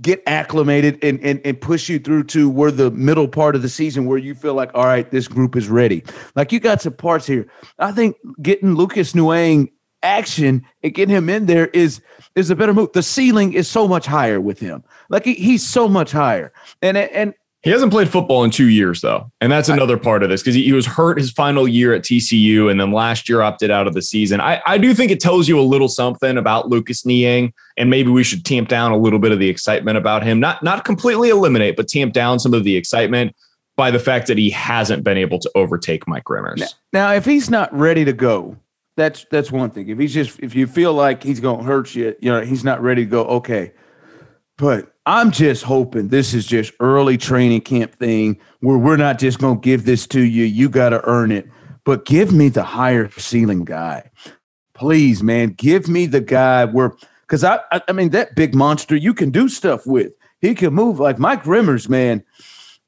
get 0.00 0.22
acclimated 0.26 1.02
and, 1.02 1.20
and, 1.20 1.40
and 1.44 1.60
push 1.60 1.88
you 1.88 1.98
through 1.98 2.24
to 2.24 2.50
where 2.50 2.70
the 2.70 2.90
middle 2.90 3.28
part 3.28 3.54
of 3.54 3.62
the 3.62 3.68
season 3.68 4.06
where 4.06 4.18
you 4.18 4.34
feel 4.34 4.54
like, 4.54 4.70
all 4.74 4.84
right, 4.84 5.10
this 5.10 5.28
group 5.28 5.54
is 5.56 5.68
ready. 5.68 6.02
Like 6.34 6.52
you 6.52 6.60
got 6.60 6.82
some 6.82 6.94
parts 6.94 7.26
here. 7.26 7.46
I 7.78 7.92
think 7.92 8.16
getting 8.42 8.74
Lucas 8.74 9.14
Niang 9.14 9.70
action 10.04 10.64
and 10.82 10.94
getting 10.94 11.14
him 11.14 11.28
in 11.28 11.46
there 11.46 11.66
is 11.68 12.00
is 12.34 12.50
a 12.50 12.56
better 12.56 12.74
move. 12.74 12.92
The 12.92 13.02
ceiling 13.02 13.52
is 13.52 13.68
so 13.68 13.88
much 13.88 14.06
higher 14.06 14.40
with 14.40 14.58
him. 14.58 14.84
Like 15.08 15.24
he, 15.24 15.34
he's 15.34 15.66
so 15.66 15.88
much 15.88 16.12
higher. 16.12 16.52
And 16.82 16.96
and 16.96 17.34
he 17.64 17.70
hasn't 17.70 17.92
played 17.92 18.10
football 18.10 18.44
in 18.44 18.50
two 18.50 18.68
years, 18.68 19.00
though. 19.00 19.32
And 19.40 19.50
that's 19.50 19.70
another 19.70 19.96
part 19.96 20.22
of 20.22 20.28
this 20.28 20.42
because 20.42 20.54
he, 20.54 20.64
he, 20.64 20.74
was 20.74 20.84
hurt 20.84 21.16
his 21.16 21.30
final 21.30 21.66
year 21.66 21.94
at 21.94 22.02
TCU 22.02 22.70
and 22.70 22.78
then 22.78 22.92
last 22.92 23.26
year 23.26 23.40
opted 23.40 23.70
out 23.70 23.86
of 23.86 23.94
the 23.94 24.02
season. 24.02 24.38
I, 24.38 24.60
I 24.66 24.76
do 24.76 24.92
think 24.92 25.10
it 25.10 25.18
tells 25.18 25.48
you 25.48 25.58
a 25.58 25.62
little 25.62 25.88
something 25.88 26.36
about 26.36 26.68
Lucas 26.68 27.06
Niang, 27.06 27.54
and 27.78 27.88
maybe 27.88 28.10
we 28.10 28.22
should 28.22 28.44
tamp 28.44 28.68
down 28.68 28.92
a 28.92 28.98
little 28.98 29.18
bit 29.18 29.32
of 29.32 29.38
the 29.38 29.48
excitement 29.48 29.96
about 29.96 30.22
him. 30.22 30.40
Not, 30.40 30.62
not 30.62 30.84
completely 30.84 31.30
eliminate, 31.30 31.74
but 31.74 31.88
tamp 31.88 32.12
down 32.12 32.38
some 32.38 32.52
of 32.52 32.64
the 32.64 32.76
excitement 32.76 33.34
by 33.76 33.90
the 33.90 33.98
fact 33.98 34.26
that 34.26 34.36
he 34.36 34.50
hasn't 34.50 35.02
been 35.02 35.16
able 35.16 35.38
to 35.38 35.50
overtake 35.54 36.06
Mike 36.06 36.24
Remmers. 36.24 36.58
Now, 36.58 36.66
now 36.92 37.12
if 37.14 37.24
he's 37.24 37.48
not 37.48 37.74
ready 37.74 38.04
to 38.04 38.12
go, 38.12 38.58
that's 38.96 39.26
that's 39.30 39.50
one 39.50 39.70
thing. 39.70 39.88
If 39.88 39.98
he's 39.98 40.14
just 40.14 40.38
if 40.40 40.54
you 40.54 40.66
feel 40.66 40.92
like 40.92 41.22
he's 41.22 41.40
gonna 41.40 41.62
hurt 41.62 41.94
you, 41.94 42.14
you 42.20 42.30
know, 42.30 42.42
he's 42.42 42.64
not 42.64 42.82
ready 42.82 43.04
to 43.04 43.10
go, 43.10 43.24
okay. 43.24 43.72
But 44.56 44.94
I'm 45.06 45.32
just 45.32 45.64
hoping 45.64 46.08
this 46.08 46.32
is 46.32 46.46
just 46.46 46.72
early 46.80 47.18
training 47.18 47.62
camp 47.62 47.94
thing 47.96 48.38
where 48.60 48.78
we're 48.78 48.96
not 48.96 49.18
just 49.18 49.38
going 49.38 49.60
to 49.60 49.64
give 49.64 49.84
this 49.84 50.06
to 50.08 50.20
you. 50.20 50.44
You 50.44 50.68
got 50.68 50.90
to 50.90 51.06
earn 51.06 51.30
it, 51.32 51.46
but 51.84 52.06
give 52.06 52.32
me 52.32 52.48
the 52.48 52.62
higher 52.62 53.10
ceiling 53.10 53.64
guy. 53.64 54.10
Please, 54.74 55.22
man, 55.22 55.50
give 55.50 55.88
me 55.88 56.06
the 56.06 56.20
guy 56.20 56.64
where, 56.64 56.94
because 57.22 57.44
I, 57.44 57.60
I, 57.70 57.82
I 57.88 57.92
mean, 57.92 58.10
that 58.10 58.34
big 58.34 58.54
monster 58.54 58.96
you 58.96 59.12
can 59.12 59.30
do 59.30 59.48
stuff 59.48 59.86
with. 59.86 60.12
He 60.40 60.54
can 60.54 60.72
move 60.72 61.00
like 61.00 61.18
Mike 61.18 61.44
Remmers, 61.44 61.88
man. 61.88 62.24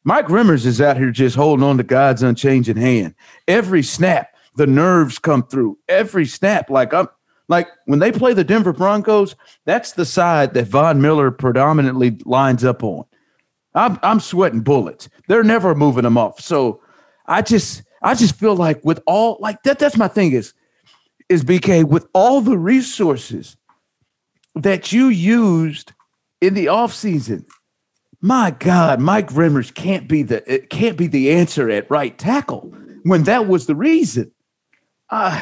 Mike 0.04 0.26
Remmers 0.26 0.66
is 0.66 0.80
out 0.80 0.96
here 0.96 1.10
just 1.10 1.36
holding 1.36 1.64
on 1.64 1.78
to 1.78 1.82
God's 1.82 2.22
unchanging 2.22 2.76
hand. 2.76 3.14
Every 3.48 3.82
snap, 3.82 4.35
the 4.56 4.66
nerves 4.66 5.18
come 5.18 5.42
through. 5.44 5.78
Every 5.88 6.26
snap, 6.26 6.70
like 6.70 6.92
I'm, 6.92 7.08
like 7.48 7.68
when 7.84 7.98
they 7.98 8.10
play 8.10 8.32
the 8.32 8.44
Denver 8.44 8.72
Broncos, 8.72 9.36
that's 9.64 9.92
the 9.92 10.04
side 10.04 10.54
that 10.54 10.66
Von 10.66 11.00
Miller 11.00 11.30
predominantly 11.30 12.18
lines 12.24 12.64
up 12.64 12.82
on. 12.82 13.04
I'm 13.74 13.98
I'm 14.02 14.20
sweating 14.20 14.60
bullets. 14.60 15.08
They're 15.28 15.44
never 15.44 15.74
moving 15.74 16.02
them 16.02 16.18
off. 16.18 16.40
So 16.40 16.80
I 17.26 17.42
just 17.42 17.82
I 18.02 18.14
just 18.14 18.36
feel 18.36 18.56
like 18.56 18.84
with 18.84 19.00
all 19.06 19.36
like 19.40 19.62
that 19.62 19.78
that's 19.78 19.96
my 19.96 20.08
thing 20.08 20.32
is 20.32 20.54
is 21.28 21.44
BK 21.44 21.84
with 21.84 22.06
all 22.14 22.40
the 22.40 22.58
resources 22.58 23.56
that 24.54 24.92
you 24.92 25.08
used 25.08 25.92
in 26.40 26.54
the 26.54 26.66
offseason. 26.66 27.44
My 28.22 28.50
God, 28.50 28.98
Mike 28.98 29.28
Remmers 29.28 29.72
can't 29.72 30.08
be 30.08 30.22
the 30.22 30.42
it 30.52 30.70
can't 30.70 30.96
be 30.96 31.06
the 31.06 31.30
answer 31.30 31.70
at 31.70 31.90
right 31.90 32.16
tackle 32.16 32.74
when 33.02 33.24
that 33.24 33.46
was 33.46 33.66
the 33.66 33.76
reason. 33.76 34.32
Uh 35.10 35.40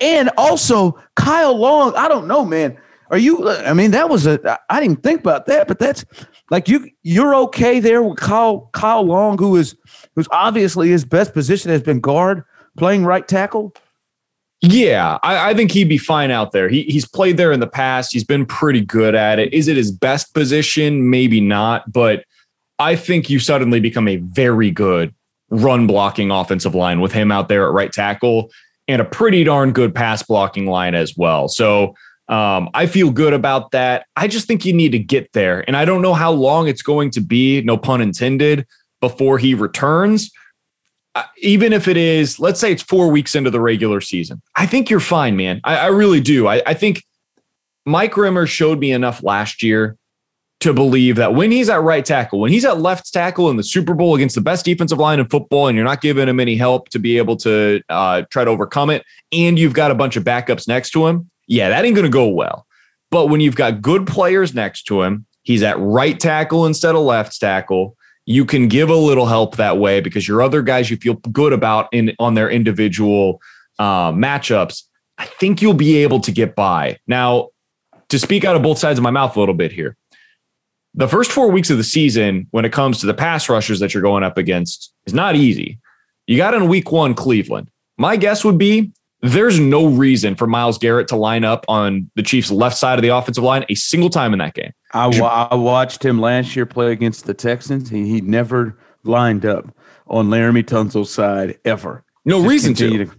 and, 0.00 0.30
also 0.36 0.98
Kyle 1.16 1.56
Long. 1.56 1.94
I 1.96 2.08
don't 2.08 2.26
know, 2.26 2.44
man. 2.44 2.78
Are 3.10 3.18
you? 3.18 3.48
I 3.48 3.74
mean, 3.74 3.90
that 3.90 4.08
was 4.08 4.26
a. 4.26 4.58
I 4.70 4.80
didn't 4.80 5.02
think 5.02 5.20
about 5.20 5.46
that, 5.46 5.68
but 5.68 5.78
that's 5.78 6.04
like 6.50 6.68
you. 6.68 6.88
You're 7.02 7.34
okay 7.36 7.78
there 7.78 8.02
with 8.02 8.18
Kyle 8.18 8.70
Kyle 8.72 9.02
Long, 9.02 9.36
who 9.36 9.56
is 9.56 9.76
who's 10.14 10.28
obviously 10.30 10.88
his 10.88 11.04
best 11.04 11.34
position 11.34 11.70
has 11.70 11.82
been 11.82 12.00
guard, 12.00 12.44
playing 12.78 13.04
right 13.04 13.26
tackle. 13.26 13.74
Yeah, 14.62 15.18
I, 15.22 15.50
I, 15.50 15.54
think 15.54 15.72
he'd 15.72 15.90
be 15.90 15.98
fine 15.98 16.30
out 16.30 16.52
there. 16.52 16.70
He, 16.70 16.84
he's 16.84 17.06
played 17.06 17.36
there 17.36 17.52
in 17.52 17.60
the 17.60 17.66
past. 17.66 18.14
He's 18.14 18.24
been 18.24 18.46
pretty 18.46 18.80
good 18.80 19.14
at 19.14 19.38
it. 19.38 19.52
Is 19.52 19.68
it 19.68 19.76
his 19.76 19.92
best 19.92 20.32
position? 20.32 21.10
Maybe 21.10 21.38
not, 21.38 21.92
but 21.92 22.24
I 22.78 22.96
think 22.96 23.28
you 23.28 23.40
suddenly 23.40 23.78
become 23.78 24.08
a 24.08 24.16
very 24.16 24.70
good 24.70 25.14
run 25.50 25.86
blocking 25.86 26.30
offensive 26.30 26.74
line 26.74 27.00
with 27.00 27.12
him 27.12 27.30
out 27.30 27.48
there 27.48 27.66
at 27.66 27.72
right 27.72 27.92
tackle 27.92 28.50
and 28.88 29.00
a 29.00 29.04
pretty 29.04 29.44
darn 29.44 29.72
good 29.72 29.94
pass 29.94 30.22
blocking 30.22 30.66
line 30.66 30.94
as 30.94 31.16
well. 31.16 31.48
So 31.48 31.94
um, 32.28 32.70
I 32.74 32.86
feel 32.86 33.10
good 33.10 33.32
about 33.32 33.70
that. 33.72 34.06
I 34.16 34.28
just 34.28 34.46
think 34.46 34.64
you 34.64 34.72
need 34.72 34.92
to 34.92 34.98
get 34.98 35.32
there. 35.32 35.64
And 35.66 35.76
I 35.76 35.84
don't 35.84 36.02
know 36.02 36.14
how 36.14 36.32
long 36.32 36.68
it's 36.68 36.82
going 36.82 37.10
to 37.12 37.20
be, 37.20 37.62
no 37.62 37.76
pun 37.76 38.00
intended, 38.00 38.66
before 39.00 39.38
he 39.38 39.54
returns. 39.54 40.30
Uh, 41.14 41.24
even 41.38 41.72
if 41.72 41.86
it 41.86 41.96
is, 41.96 42.40
let's 42.40 42.58
say 42.58 42.72
it's 42.72 42.82
four 42.82 43.10
weeks 43.10 43.34
into 43.34 43.50
the 43.50 43.60
regular 43.60 44.00
season, 44.00 44.42
I 44.56 44.66
think 44.66 44.90
you're 44.90 45.00
fine, 45.00 45.36
man. 45.36 45.60
I, 45.64 45.76
I 45.76 45.86
really 45.86 46.20
do. 46.20 46.48
I, 46.48 46.62
I 46.66 46.74
think 46.74 47.04
Mike 47.86 48.16
Rimmer 48.16 48.46
showed 48.46 48.78
me 48.78 48.90
enough 48.90 49.22
last 49.22 49.62
year 49.62 49.96
to 50.64 50.72
believe 50.72 51.16
that 51.16 51.34
when 51.34 51.50
he's 51.50 51.68
at 51.68 51.82
right 51.82 52.04
tackle, 52.04 52.40
when 52.40 52.50
he's 52.50 52.64
at 52.64 52.80
left 52.80 53.12
tackle 53.12 53.50
in 53.50 53.56
the 53.56 53.62
Super 53.62 53.94
Bowl 53.94 54.14
against 54.14 54.34
the 54.34 54.40
best 54.40 54.64
defensive 54.64 54.98
line 54.98 55.20
in 55.20 55.26
football, 55.26 55.68
and 55.68 55.76
you're 55.76 55.84
not 55.84 56.00
giving 56.00 56.28
him 56.28 56.40
any 56.40 56.56
help 56.56 56.88
to 56.88 56.98
be 56.98 57.18
able 57.18 57.36
to 57.36 57.82
uh, 57.90 58.22
try 58.30 58.44
to 58.44 58.50
overcome 58.50 58.88
it, 58.90 59.04
and 59.30 59.58
you've 59.58 59.74
got 59.74 59.90
a 59.90 59.94
bunch 59.94 60.16
of 60.16 60.24
backups 60.24 60.66
next 60.66 60.90
to 60.90 61.06
him, 61.06 61.30
yeah, 61.46 61.68
that 61.68 61.84
ain't 61.84 61.94
going 61.94 62.06
to 62.06 62.10
go 62.10 62.28
well. 62.28 62.66
But 63.10 63.26
when 63.26 63.40
you've 63.40 63.56
got 63.56 63.82
good 63.82 64.06
players 64.06 64.54
next 64.54 64.84
to 64.84 65.02
him, 65.02 65.26
he's 65.42 65.62
at 65.62 65.78
right 65.78 66.18
tackle 66.18 66.66
instead 66.66 66.94
of 66.94 67.02
left 67.02 67.38
tackle. 67.38 67.96
You 68.24 68.46
can 68.46 68.66
give 68.68 68.88
a 68.88 68.96
little 68.96 69.26
help 69.26 69.56
that 69.56 69.76
way 69.76 70.00
because 70.00 70.26
your 70.26 70.40
other 70.40 70.62
guys 70.62 70.90
you 70.90 70.96
feel 70.96 71.14
good 71.14 71.52
about 71.52 71.88
in 71.92 72.14
on 72.18 72.34
their 72.34 72.48
individual 72.48 73.42
uh, 73.78 74.12
matchups. 74.12 74.84
I 75.18 75.26
think 75.26 75.60
you'll 75.60 75.74
be 75.74 75.98
able 75.98 76.20
to 76.20 76.32
get 76.32 76.56
by. 76.56 76.98
Now, 77.06 77.50
to 78.08 78.18
speak 78.18 78.44
out 78.44 78.56
of 78.56 78.62
both 78.62 78.78
sides 78.78 78.98
of 78.98 79.02
my 79.02 79.10
mouth 79.10 79.36
a 79.36 79.40
little 79.40 79.54
bit 79.54 79.72
here, 79.72 79.96
the 80.94 81.08
first 81.08 81.32
four 81.32 81.50
weeks 81.50 81.70
of 81.70 81.76
the 81.76 81.84
season, 81.84 82.46
when 82.50 82.64
it 82.64 82.72
comes 82.72 83.00
to 83.00 83.06
the 83.06 83.14
pass 83.14 83.48
rushers 83.48 83.80
that 83.80 83.92
you're 83.92 84.02
going 84.02 84.22
up 84.22 84.38
against, 84.38 84.92
is 85.06 85.14
not 85.14 85.36
easy. 85.36 85.78
You 86.26 86.36
got 86.36 86.54
in 86.54 86.68
week 86.68 86.92
one, 86.92 87.14
Cleveland. 87.14 87.68
My 87.98 88.16
guess 88.16 88.44
would 88.44 88.58
be 88.58 88.92
there's 89.20 89.58
no 89.58 89.86
reason 89.86 90.34
for 90.34 90.46
Myles 90.46 90.78
Garrett 90.78 91.08
to 91.08 91.16
line 91.16 91.44
up 91.44 91.64
on 91.68 92.10
the 92.14 92.22
Chiefs' 92.22 92.50
left 92.50 92.76
side 92.76 92.98
of 92.98 93.02
the 93.02 93.08
offensive 93.08 93.42
line 93.42 93.64
a 93.68 93.74
single 93.74 94.10
time 94.10 94.32
in 94.32 94.38
that 94.38 94.54
game. 94.54 94.72
I, 94.92 95.06
I 95.08 95.54
watched 95.54 96.04
him 96.04 96.20
last 96.20 96.54
year 96.54 96.66
play 96.66 96.92
against 96.92 97.26
the 97.26 97.34
Texans. 97.34 97.88
He, 97.88 98.06
he 98.06 98.20
never 98.20 98.78
lined 99.02 99.46
up 99.46 99.74
on 100.06 100.28
Laremy 100.28 100.66
Tunsil's 100.66 101.10
side 101.10 101.58
ever. 101.64 102.04
No 102.24 102.38
Just 102.38 102.50
reason 102.50 102.74
to. 102.74 103.04
to 103.06 103.10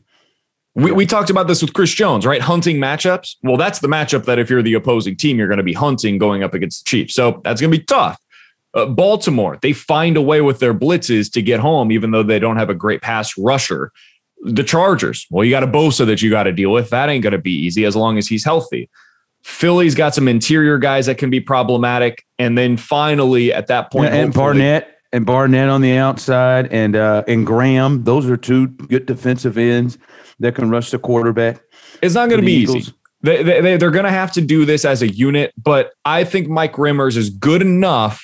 we, 0.76 0.92
we 0.92 1.06
talked 1.06 1.30
about 1.30 1.48
this 1.48 1.62
with 1.62 1.74
Chris 1.74 1.92
Jones, 1.92 2.26
right? 2.26 2.42
Hunting 2.42 2.78
matchups. 2.78 3.38
Well, 3.44 3.58
that's 3.58 3.80
the 3.80 3.88
matchup 3.88 4.26
that 4.26 4.40
if 4.40 4.50
you're 4.50 4.62
the 4.62 4.74
opposing 4.74 5.16
team, 5.16 5.38
you're 5.38 5.48
going 5.48 5.58
to 5.58 5.64
be 5.64 5.74
hunting 5.74 6.18
going 6.18 6.44
up 6.44 6.54
against 6.54 6.84
the 6.84 6.90
Chiefs. 6.90 7.16
So 7.16 7.42
that's 7.44 7.62
going 7.62 7.72
to 7.72 7.78
be 7.78 7.84
tough. 7.84 8.20
Uh, 8.74 8.86
Baltimore, 8.86 9.58
they 9.62 9.72
find 9.72 10.18
a 10.18 10.22
way 10.22 10.42
with 10.42 10.60
their 10.60 10.74
blitzes 10.74 11.32
to 11.32 11.42
get 11.42 11.62
home, 11.62 11.94
even 11.94 12.12
though 12.12 12.24
they 12.24 12.40
don't 12.40 12.58
have 12.58 12.70
a 12.70 12.76
great 12.76 13.02
pass 13.02 13.38
rusher. 13.38 13.94
The 14.42 14.66
Chargers, 14.66 15.26
well, 15.32 15.46
you 15.46 15.52
got 15.52 15.64
a 15.64 15.68
Bosa 15.68 16.06
that 16.08 16.22
you 16.22 16.30
got 16.30 16.44
to 16.44 16.52
deal 16.52 16.72
with. 16.72 16.90
That 16.90 17.10
ain't 17.10 17.24
going 17.24 17.32
to 17.32 17.40
be 17.40 17.54
easy 17.54 17.86
as 17.86 17.96
long 17.96 18.18
as 18.18 18.28
he's 18.28 18.44
healthy. 18.44 18.90
Philly's 19.44 19.96
got 19.96 20.14
some 20.14 20.28
interior 20.28 20.78
guys 20.78 21.06
that 21.06 21.18
can 21.18 21.30
be 21.30 21.40
problematic. 21.40 22.26
And 22.38 22.58
then 22.58 22.76
finally, 22.76 23.54
at 23.54 23.68
that 23.68 23.92
point, 23.92 24.14
and 24.14 24.34
Barnett 24.34 25.00
and 25.14 25.26
Barnett 25.26 25.70
on 25.70 25.80
the 25.80 25.96
outside, 25.96 26.68
and 26.74 26.98
uh, 26.98 27.24
and 27.28 27.46
Graham. 27.46 28.04
Those 28.04 28.30
are 28.30 28.36
two 28.36 28.68
good 28.68 29.06
defensive 29.06 29.58
ends 29.58 29.98
that 30.40 30.56
can 30.56 30.70
rush 30.70 30.92
the 30.92 31.00
quarterback. 31.00 31.62
It's 32.02 32.16
not 32.16 32.30
going 32.30 32.42
to 32.42 32.46
be 32.46 32.54
Eagles. 32.54 32.78
easy. 32.78 32.94
They, 33.22 33.44
they, 33.44 33.78
they're 33.78 33.92
going 33.92 34.06
to 34.06 34.12
have 34.12 34.32
to 34.34 34.42
do 34.42 34.66
this 34.66 34.86
as 34.86 35.02
a 35.02 35.08
unit, 35.08 35.54
but 35.62 35.94
I 36.06 36.24
think 36.24 36.48
Mike 36.48 36.74
Remmers 36.74 37.18
is 37.18 37.32
good 37.32 37.62
enough 37.62 38.22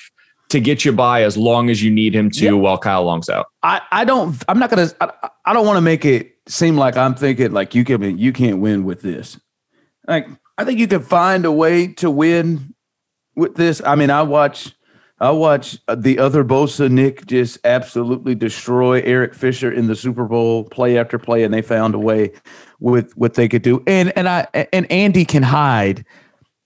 to 0.50 0.60
get 0.60 0.84
you 0.84 0.92
by 0.92 1.22
as 1.22 1.36
long 1.36 1.70
as 1.70 1.82
you 1.82 1.90
need 1.90 2.14
him 2.14 2.30
to 2.30 2.56
while 2.56 2.76
Kyle 2.76 3.04
Long's 3.04 3.30
out. 3.30 3.46
I, 3.62 3.80
I 3.90 4.04
don't 4.04 4.40
I'm 4.48 4.58
not 4.58 4.68
gonna 4.68 4.90
I, 5.00 5.10
I 5.46 5.52
don't 5.54 5.66
want 5.66 5.78
to 5.78 5.80
make 5.80 6.04
it 6.04 6.36
seem 6.46 6.76
like 6.76 6.96
I'm 6.96 7.14
thinking 7.14 7.52
like 7.52 7.74
you 7.74 7.84
can 7.84 8.18
you 8.18 8.32
can't 8.32 8.60
win 8.60 8.84
with 8.84 9.00
this. 9.00 9.40
Like 10.06 10.28
I 10.58 10.64
think 10.64 10.78
you 10.78 10.86
can 10.86 11.02
find 11.02 11.46
a 11.46 11.52
way 11.52 11.88
to 11.94 12.10
win 12.10 12.74
with 13.34 13.54
this. 13.54 13.80
I 13.84 13.94
mean, 13.94 14.10
I 14.10 14.22
watch 14.22 14.74
I 15.22 15.30
watch 15.30 15.78
the 15.94 16.18
other 16.18 16.42
Bosa 16.42 16.90
Nick 16.90 17.26
just 17.26 17.58
absolutely 17.62 18.34
destroy 18.34 19.00
Eric 19.02 19.34
Fisher 19.34 19.70
in 19.70 19.86
the 19.86 19.94
Super 19.94 20.24
Bowl 20.24 20.64
play 20.64 20.98
after 20.98 21.16
play, 21.16 21.44
and 21.44 21.54
they 21.54 21.62
found 21.62 21.94
a 21.94 21.98
way 21.98 22.32
with 22.80 23.16
what 23.16 23.34
they 23.34 23.48
could 23.48 23.62
do. 23.62 23.84
And 23.86 24.12
and 24.18 24.28
I 24.28 24.48
and 24.72 24.90
Andy 24.90 25.24
can 25.24 25.44
hide. 25.44 26.04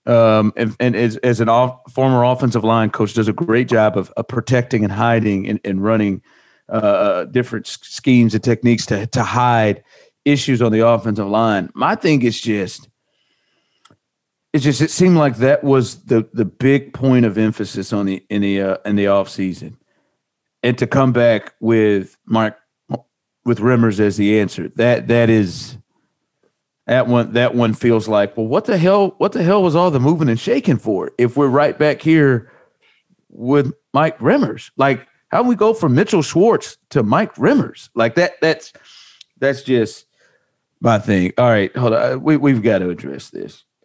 Um, 0.07 0.53
and, 0.55 0.75
and 0.79 0.95
as, 0.95 1.17
as 1.17 1.41
an 1.41 1.49
off, 1.49 1.79
former 1.91 2.23
offensive 2.23 2.63
line 2.63 2.89
coach, 2.89 3.13
does 3.13 3.27
a 3.27 3.33
great 3.33 3.67
job 3.67 3.97
of, 3.97 4.09
of 4.15 4.25
protecting 4.29 4.85
and 4.85 4.93
hiding 4.93 5.49
and, 5.49 5.59
and 5.65 5.83
running 5.83 6.21
uh, 6.69 7.25
different 7.25 7.67
schemes 7.67 8.33
and 8.33 8.43
techniques 8.43 8.85
to 8.87 9.05
to 9.07 9.21
hide 9.21 9.83
issues 10.25 10.63
on 10.63 10.71
the 10.71 10.79
offensive 10.79 11.27
line. 11.27 11.69
My 11.75 11.93
thing 11.93 12.23
is 12.23 12.41
just 12.41 12.89
it 14.53 14.59
just 14.59 14.81
it 14.81 14.91
seemed 14.91 15.17
like 15.17 15.37
that 15.37 15.63
was 15.63 16.03
the 16.05 16.27
the 16.33 16.45
big 16.45 16.93
point 16.93 17.25
of 17.25 17.37
emphasis 17.37 17.93
on 17.93 18.05
the 18.05 18.23
in 18.29 18.41
the 18.41 18.61
uh, 18.61 18.77
in 18.85 18.95
the 18.95 19.07
off 19.07 19.29
season, 19.29 19.77
and 20.63 20.77
to 20.77 20.87
come 20.87 21.11
back 21.11 21.53
with 21.59 22.17
Mark 22.25 22.57
with 23.45 23.59
Remmers 23.59 23.99
as 23.99 24.17
the 24.17 24.39
answer 24.39 24.67
that 24.75 25.07
that 25.07 25.29
is 25.29 25.77
that 26.85 27.07
one 27.07 27.33
that 27.33 27.55
one 27.55 27.73
feels 27.73 28.07
like 28.07 28.35
well 28.35 28.45
what 28.45 28.65
the 28.65 28.77
hell 28.77 29.15
what 29.19 29.31
the 29.31 29.43
hell 29.43 29.63
was 29.63 29.75
all 29.75 29.89
the 29.89 29.99
moving 29.99 30.27
and 30.27 30.39
shaking 30.39 30.77
for 30.77 31.11
if 31.17 31.37
we're 31.37 31.47
right 31.47 31.77
back 31.77 32.01
here 32.01 32.51
with 33.29 33.73
Mike 33.93 34.17
Remmers? 34.19 34.71
Like 34.75 35.07
how 35.29 35.43
do 35.43 35.49
we 35.49 35.55
go 35.55 35.73
from 35.73 35.95
Mitchell 35.95 36.21
Schwartz 36.21 36.77
to 36.89 37.03
Mike 37.03 37.35
Remmers? 37.35 37.89
Like 37.95 38.15
that 38.15 38.33
that's 38.41 38.73
that's 39.37 39.63
just 39.63 40.05
my 40.81 40.99
thing. 40.99 41.31
All 41.37 41.49
right 41.49 41.75
hold 41.75 41.93
on. 41.93 42.23
We 42.23 42.37
we've 42.37 42.63
got 42.63 42.79
to 42.79 42.89
address 42.89 43.29
this 43.29 43.63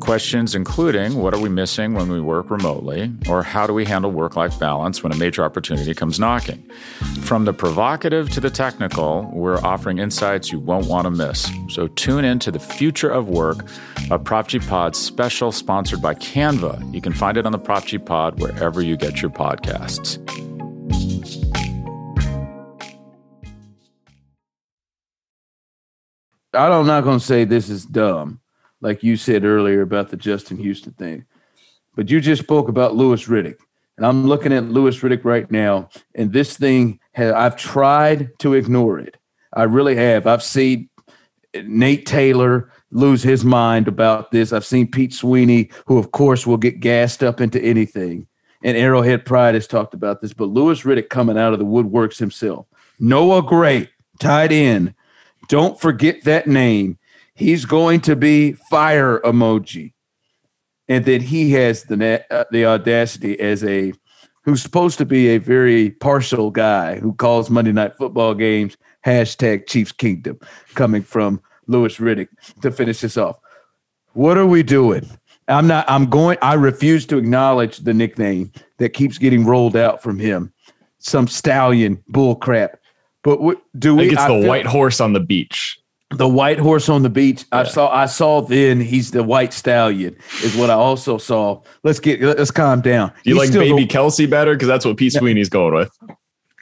Questions 0.00 0.54
including 0.54 1.16
what 1.16 1.32
are 1.32 1.40
we 1.40 1.48
missing 1.48 1.94
when 1.94 2.10
we 2.10 2.20
work 2.20 2.50
remotely, 2.50 3.10
or 3.28 3.42
how 3.42 3.66
do 3.66 3.72
we 3.72 3.86
handle 3.86 4.10
work 4.10 4.36
life 4.36 4.58
balance 4.58 5.02
when 5.02 5.12
a 5.12 5.16
major 5.16 5.42
opportunity 5.42 5.94
comes 5.94 6.20
knocking? 6.20 6.62
From 7.22 7.46
the 7.46 7.54
provocative 7.54 8.28
to 8.30 8.40
the 8.40 8.50
technical, 8.50 9.30
we're 9.32 9.58
offering 9.64 9.98
insights 9.98 10.52
you 10.52 10.58
won't 10.58 10.86
want 10.86 11.06
to 11.06 11.10
miss. 11.10 11.50
So 11.70 11.88
tune 11.88 12.24
in 12.24 12.38
to 12.40 12.50
the 12.50 12.58
future 12.58 13.08
of 13.08 13.28
work, 13.28 13.64
a 14.10 14.18
Prop 14.18 14.48
G 14.48 14.58
Pod 14.58 14.94
special 14.94 15.50
sponsored 15.52 16.02
by 16.02 16.14
Canva. 16.14 16.92
You 16.92 17.00
can 17.00 17.14
find 17.14 17.38
it 17.38 17.46
on 17.46 17.52
the 17.52 17.58
Prop 17.58 17.86
G 17.86 17.96
Pod 17.96 18.40
wherever 18.40 18.82
you 18.82 18.98
get 18.98 19.22
your 19.22 19.30
podcasts. 19.30 20.18
I'm 26.52 26.86
not 26.86 27.02
going 27.02 27.18
to 27.18 27.24
say 27.24 27.44
this 27.44 27.68
is 27.68 27.84
dumb 27.84 28.40
like 28.80 29.02
you 29.02 29.16
said 29.16 29.44
earlier 29.44 29.82
about 29.82 30.10
the 30.10 30.16
Justin 30.16 30.56
Houston 30.58 30.92
thing. 30.92 31.24
But 31.94 32.10
you 32.10 32.20
just 32.20 32.42
spoke 32.42 32.68
about 32.68 32.96
Louis 32.96 33.24
Riddick. 33.26 33.56
And 33.96 34.04
I'm 34.04 34.26
looking 34.26 34.52
at 34.52 34.64
Louis 34.64 34.98
Riddick 34.98 35.24
right 35.24 35.48
now, 35.50 35.88
and 36.14 36.32
this 36.32 36.56
thing 36.56 36.98
has, 37.12 37.32
I've 37.32 37.56
tried 37.56 38.30
to 38.40 38.54
ignore 38.54 38.98
it. 38.98 39.16
I 39.52 39.64
really 39.64 39.94
have. 39.94 40.26
I've 40.26 40.42
seen 40.42 40.88
Nate 41.54 42.04
Taylor 42.04 42.72
lose 42.90 43.22
his 43.22 43.44
mind 43.44 43.86
about 43.86 44.32
this. 44.32 44.52
I've 44.52 44.64
seen 44.64 44.90
Pete 44.90 45.12
Sweeney, 45.12 45.70
who 45.86 45.98
of 45.98 46.10
course 46.10 46.46
will 46.46 46.56
get 46.56 46.80
gassed 46.80 47.22
up 47.22 47.40
into 47.40 47.62
anything. 47.62 48.26
And 48.64 48.76
Arrowhead 48.76 49.24
Pride 49.24 49.54
has 49.54 49.66
talked 49.66 49.94
about 49.94 50.20
this, 50.20 50.32
but 50.32 50.46
Lewis 50.46 50.82
Riddick 50.82 51.08
coming 51.08 51.38
out 51.38 51.52
of 51.52 51.58
the 51.58 51.64
woodworks 51.64 52.18
himself. 52.18 52.66
Noah 52.98 53.42
Gray, 53.42 53.90
tight 54.18 54.52
end. 54.52 54.94
Don't 55.48 55.78
forget 55.78 56.24
that 56.24 56.46
name 56.46 56.98
he's 57.34 57.64
going 57.64 58.00
to 58.02 58.16
be 58.16 58.52
fire 58.52 59.20
emoji, 59.20 59.92
and 60.88 61.04
that 61.04 61.22
he 61.22 61.52
has 61.52 61.84
the 61.84 62.24
uh, 62.30 62.44
the 62.50 62.66
audacity 62.66 63.38
as 63.40 63.64
a 63.64 63.92
who's 64.42 64.62
supposed 64.62 64.98
to 64.98 65.06
be 65.06 65.28
a 65.28 65.38
very 65.38 65.90
partial 65.90 66.50
guy 66.50 66.98
who 66.98 67.14
calls 67.14 67.50
Monday 67.50 67.72
Night 67.72 67.96
Football 67.96 68.34
games 68.34 68.76
hashtag 69.04 69.66
Chiefs 69.66 69.92
Kingdom, 69.92 70.38
coming 70.74 71.02
from 71.02 71.40
Louis 71.66 71.96
Riddick 71.96 72.28
to 72.62 72.70
finish 72.70 73.00
this 73.00 73.16
off. 73.16 73.38
What 74.12 74.38
are 74.38 74.46
we 74.46 74.62
doing? 74.62 75.08
I'm 75.48 75.66
not. 75.66 75.84
I'm 75.88 76.08
going. 76.08 76.38
I 76.40 76.54
refuse 76.54 77.04
to 77.06 77.18
acknowledge 77.18 77.78
the 77.78 77.92
nickname 77.92 78.52
that 78.78 78.90
keeps 78.90 79.18
getting 79.18 79.44
rolled 79.44 79.76
out 79.76 80.02
from 80.02 80.18
him. 80.18 80.52
Some 80.98 81.28
stallion 81.28 82.02
bull 82.08 82.36
crap. 82.36 82.78
But 83.22 83.40
what, 83.42 83.60
do 83.78 83.94
we? 83.94 84.04
I 84.04 84.08
think 84.08 84.18
it's 84.18 84.26
the 84.26 84.48
white 84.48 84.66
horse 84.66 85.00
on 85.00 85.12
the 85.12 85.20
beach 85.20 85.78
the 86.16 86.28
white 86.28 86.58
horse 86.58 86.88
on 86.88 87.02
the 87.02 87.10
beach. 87.10 87.44
Yeah. 87.52 87.60
I 87.60 87.64
saw. 87.64 87.94
I 87.94 88.06
saw 88.06 88.40
then 88.40 88.80
he's 88.80 89.10
the 89.10 89.22
white 89.22 89.52
stallion 89.52 90.16
is 90.42 90.56
what 90.56 90.70
I 90.70 90.74
also 90.74 91.18
saw. 91.18 91.62
Let's 91.82 92.00
get. 92.00 92.20
Let's 92.20 92.50
calm 92.50 92.80
down. 92.80 93.12
Do 93.22 93.30
you 93.30 93.40
he's 93.40 93.50
like 93.50 93.58
Baby 93.58 93.86
go, 93.86 94.06
Kelce 94.06 94.28
better? 94.28 94.54
Because 94.54 94.68
that's 94.68 94.84
what 94.84 94.96
Pete 94.96 95.12
Sweeney's 95.12 95.48
going 95.48 95.74
with. 95.74 95.90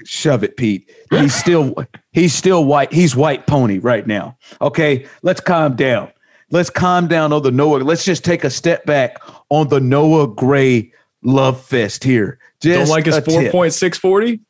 Shove 0.05 0.43
it, 0.43 0.57
Pete. 0.57 0.91
He's 1.11 1.35
still. 1.35 1.75
he's 2.13 2.35
still 2.35 2.65
white. 2.65 2.93
He's 2.93 3.15
white 3.15 3.47
pony 3.47 3.79
right 3.79 4.07
now. 4.07 4.37
Okay, 4.61 5.07
let's 5.23 5.41
calm 5.41 5.77
down. 5.77 6.11
Let's 6.51 6.71
calm 6.71 7.09
down 7.09 7.33
on 7.33 7.43
the 7.43 7.51
Noah. 7.51 7.79
Let's 7.79 8.05
just 8.05 8.25
take 8.25 8.45
a 8.45 8.51
step 8.51 8.85
back 8.85 9.19
on 9.49 9.69
the 9.69 9.81
Noah 9.81 10.29
Gray 10.29 10.93
love 11.23 11.61
fest 11.65 12.05
here. 12.05 12.39
Just 12.61 12.79
Don't 12.79 12.89
like 12.89 13.07
his 13.07 13.19
four 13.21 13.51
point 13.51 13.73
six 13.73 13.97
forty. 13.97 14.41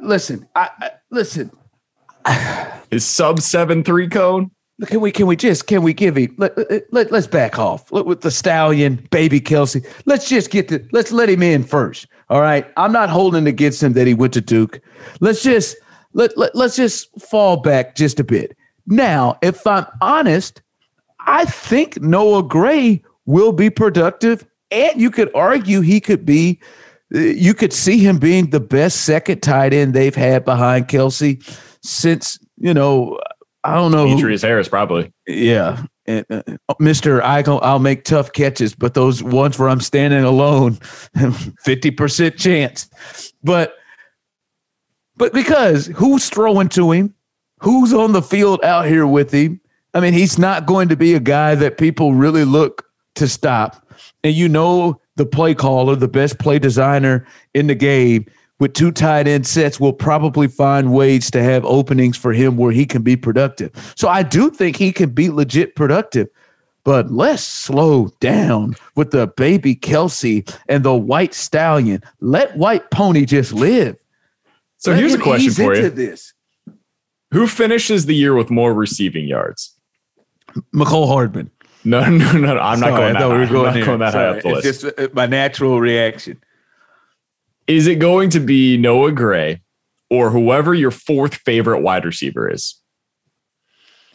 Listen, 0.00 0.48
I, 0.54 0.70
I 0.80 0.90
listen. 1.10 1.50
His 2.90 3.04
sub 3.04 3.40
seven 3.40 3.84
three 3.84 4.08
cone. 4.08 4.50
Can 4.86 5.00
we 5.00 5.12
can 5.12 5.26
we 5.26 5.36
just 5.36 5.66
can 5.66 5.82
we 5.82 5.92
give 5.92 6.16
him 6.16 6.34
let, 6.36 6.56
let, 6.92 7.12
let's 7.12 7.28
back 7.28 7.60
off 7.60 7.92
Look, 7.92 8.06
with 8.06 8.22
the 8.22 8.30
stallion 8.30 9.06
baby 9.10 9.40
Kelce? 9.40 9.86
Let's 10.04 10.28
just 10.28 10.50
get 10.50 10.68
the 10.68 10.86
let's 10.92 11.12
let 11.12 11.28
him 11.28 11.42
in 11.42 11.62
first. 11.62 12.08
All 12.28 12.40
right. 12.40 12.66
I'm 12.76 12.92
not 12.92 13.08
holding 13.08 13.46
against 13.46 13.82
him 13.82 13.92
that 13.92 14.06
he 14.06 14.14
went 14.14 14.32
to 14.34 14.40
Duke. 14.40 14.80
Let's 15.20 15.42
just 15.42 15.76
let, 16.12 16.36
let 16.36 16.54
let's 16.54 16.76
just 16.76 17.08
fall 17.20 17.58
back 17.58 17.94
just 17.94 18.18
a 18.18 18.24
bit. 18.24 18.56
Now, 18.86 19.38
if 19.42 19.66
I'm 19.66 19.86
honest, 20.00 20.60
I 21.20 21.44
think 21.44 22.00
Noah 22.02 22.42
Gray 22.42 23.02
will 23.26 23.52
be 23.52 23.70
productive, 23.70 24.44
and 24.70 25.00
you 25.00 25.10
could 25.10 25.30
argue 25.34 25.80
he 25.80 26.00
could 26.00 26.26
be. 26.26 26.60
Uh, 27.14 27.20
you 27.20 27.54
could 27.54 27.72
see 27.72 27.98
him 27.98 28.18
being 28.18 28.50
the 28.50 28.60
best 28.60 29.02
second 29.02 29.40
tight 29.40 29.72
end 29.72 29.94
they've 29.94 30.14
had 30.14 30.44
behind 30.44 30.88
Kelce 30.88 31.38
since 31.84 32.38
you 32.56 32.74
know 32.74 33.20
I 33.62 33.74
don't 33.74 33.92
know 33.92 34.06
Demetrius 34.06 34.42
Harris 34.42 34.68
probably. 34.68 35.12
Yeah, 35.26 35.84
and, 36.06 36.26
uh, 36.30 36.42
Mister, 36.78 37.22
I 37.22 37.42
I'll 37.42 37.78
make 37.78 38.04
tough 38.04 38.32
catches, 38.32 38.74
but 38.74 38.94
those 38.94 39.22
ones 39.22 39.58
where 39.58 39.68
I'm 39.68 39.80
standing 39.80 40.24
alone, 40.24 40.74
fifty 41.60 41.90
percent 41.90 42.36
chance. 42.36 42.88
But 43.42 43.76
but 45.16 45.32
because 45.32 45.86
who's 45.86 46.28
throwing 46.28 46.68
to 46.70 46.90
him? 46.90 47.14
Who's 47.60 47.94
on 47.94 48.12
the 48.12 48.22
field 48.22 48.62
out 48.64 48.86
here 48.86 49.06
with 49.06 49.32
him? 49.32 49.60
I 49.94 50.00
mean, 50.00 50.12
he's 50.12 50.38
not 50.38 50.66
going 50.66 50.88
to 50.88 50.96
be 50.96 51.14
a 51.14 51.20
guy 51.20 51.54
that 51.54 51.78
people 51.78 52.14
really 52.14 52.44
look 52.44 52.84
to 53.14 53.28
stop. 53.28 53.88
And 54.24 54.34
you 54.34 54.48
know, 54.48 55.00
the 55.16 55.24
play 55.24 55.54
caller, 55.54 55.94
the 55.94 56.08
best 56.08 56.38
play 56.38 56.58
designer 56.58 57.26
in 57.54 57.68
the 57.68 57.74
game, 57.74 58.26
with 58.60 58.72
two 58.72 58.92
tight 58.92 59.26
end 59.26 59.46
sets 59.46 59.80
will 59.80 59.92
probably 59.92 60.48
find 60.48 60.92
ways 60.92 61.30
to 61.32 61.42
have 61.42 61.64
openings 61.64 62.16
for 62.16 62.32
him 62.32 62.56
where 62.56 62.72
he 62.72 62.86
can 62.86 63.02
be 63.02 63.16
productive. 63.16 63.70
So 63.96 64.08
I 64.08 64.22
do 64.22 64.50
think 64.50 64.76
he 64.76 64.92
can 64.92 65.10
be 65.10 65.28
legit 65.28 65.74
productive, 65.74 66.28
but 66.84 67.10
let's 67.10 67.42
slow 67.42 68.08
down 68.20 68.76
with 68.94 69.10
the 69.10 69.26
baby 69.26 69.74
Kelce 69.74 70.48
and 70.68 70.84
the 70.84 70.94
white 70.94 71.34
stallion. 71.34 72.02
Let 72.20 72.56
white 72.56 72.90
pony 72.90 73.24
just 73.24 73.52
live. 73.52 73.96
So 74.78 74.90
Let 74.90 75.00
here's 75.00 75.14
a 75.14 75.18
question 75.18 75.52
for 75.52 75.74
you. 75.74 75.90
This. 75.90 76.32
Who 77.32 77.46
finishes 77.48 78.06
the 78.06 78.14
year 78.14 78.34
with 78.34 78.50
more 78.50 78.72
receiving 78.72 79.26
yards? 79.26 79.74
Mecole 80.72 81.08
Hardman. 81.08 81.50
No, 81.84 82.00
no, 82.08 82.32
no, 82.32 82.54
no. 82.54 82.58
I'm 82.58 82.78
Sorry, 82.78 82.92
not 82.92 82.98
going 82.98 83.12
that, 83.14 83.22
high. 83.22 83.28
Going 83.28 83.66
I'm 83.66 83.78
not 83.80 83.86
going 83.86 83.98
that 83.98 84.12
Sorry. 84.12 84.30
high 84.30 84.36
up 84.36 84.42
the 84.42 84.48
list. 84.50 84.66
It's 84.66 84.82
just 84.82 85.00
uh, 85.00 85.08
my 85.12 85.26
natural 85.26 85.80
reaction. 85.80 86.40
Is 87.66 87.86
it 87.86 87.96
going 87.96 88.30
to 88.30 88.40
be 88.40 88.76
Noah 88.76 89.12
Gray 89.12 89.62
or 90.10 90.30
whoever 90.30 90.74
your 90.74 90.90
fourth 90.90 91.36
favorite 91.36 91.80
wide 91.80 92.04
receiver 92.04 92.50
is? 92.50 92.78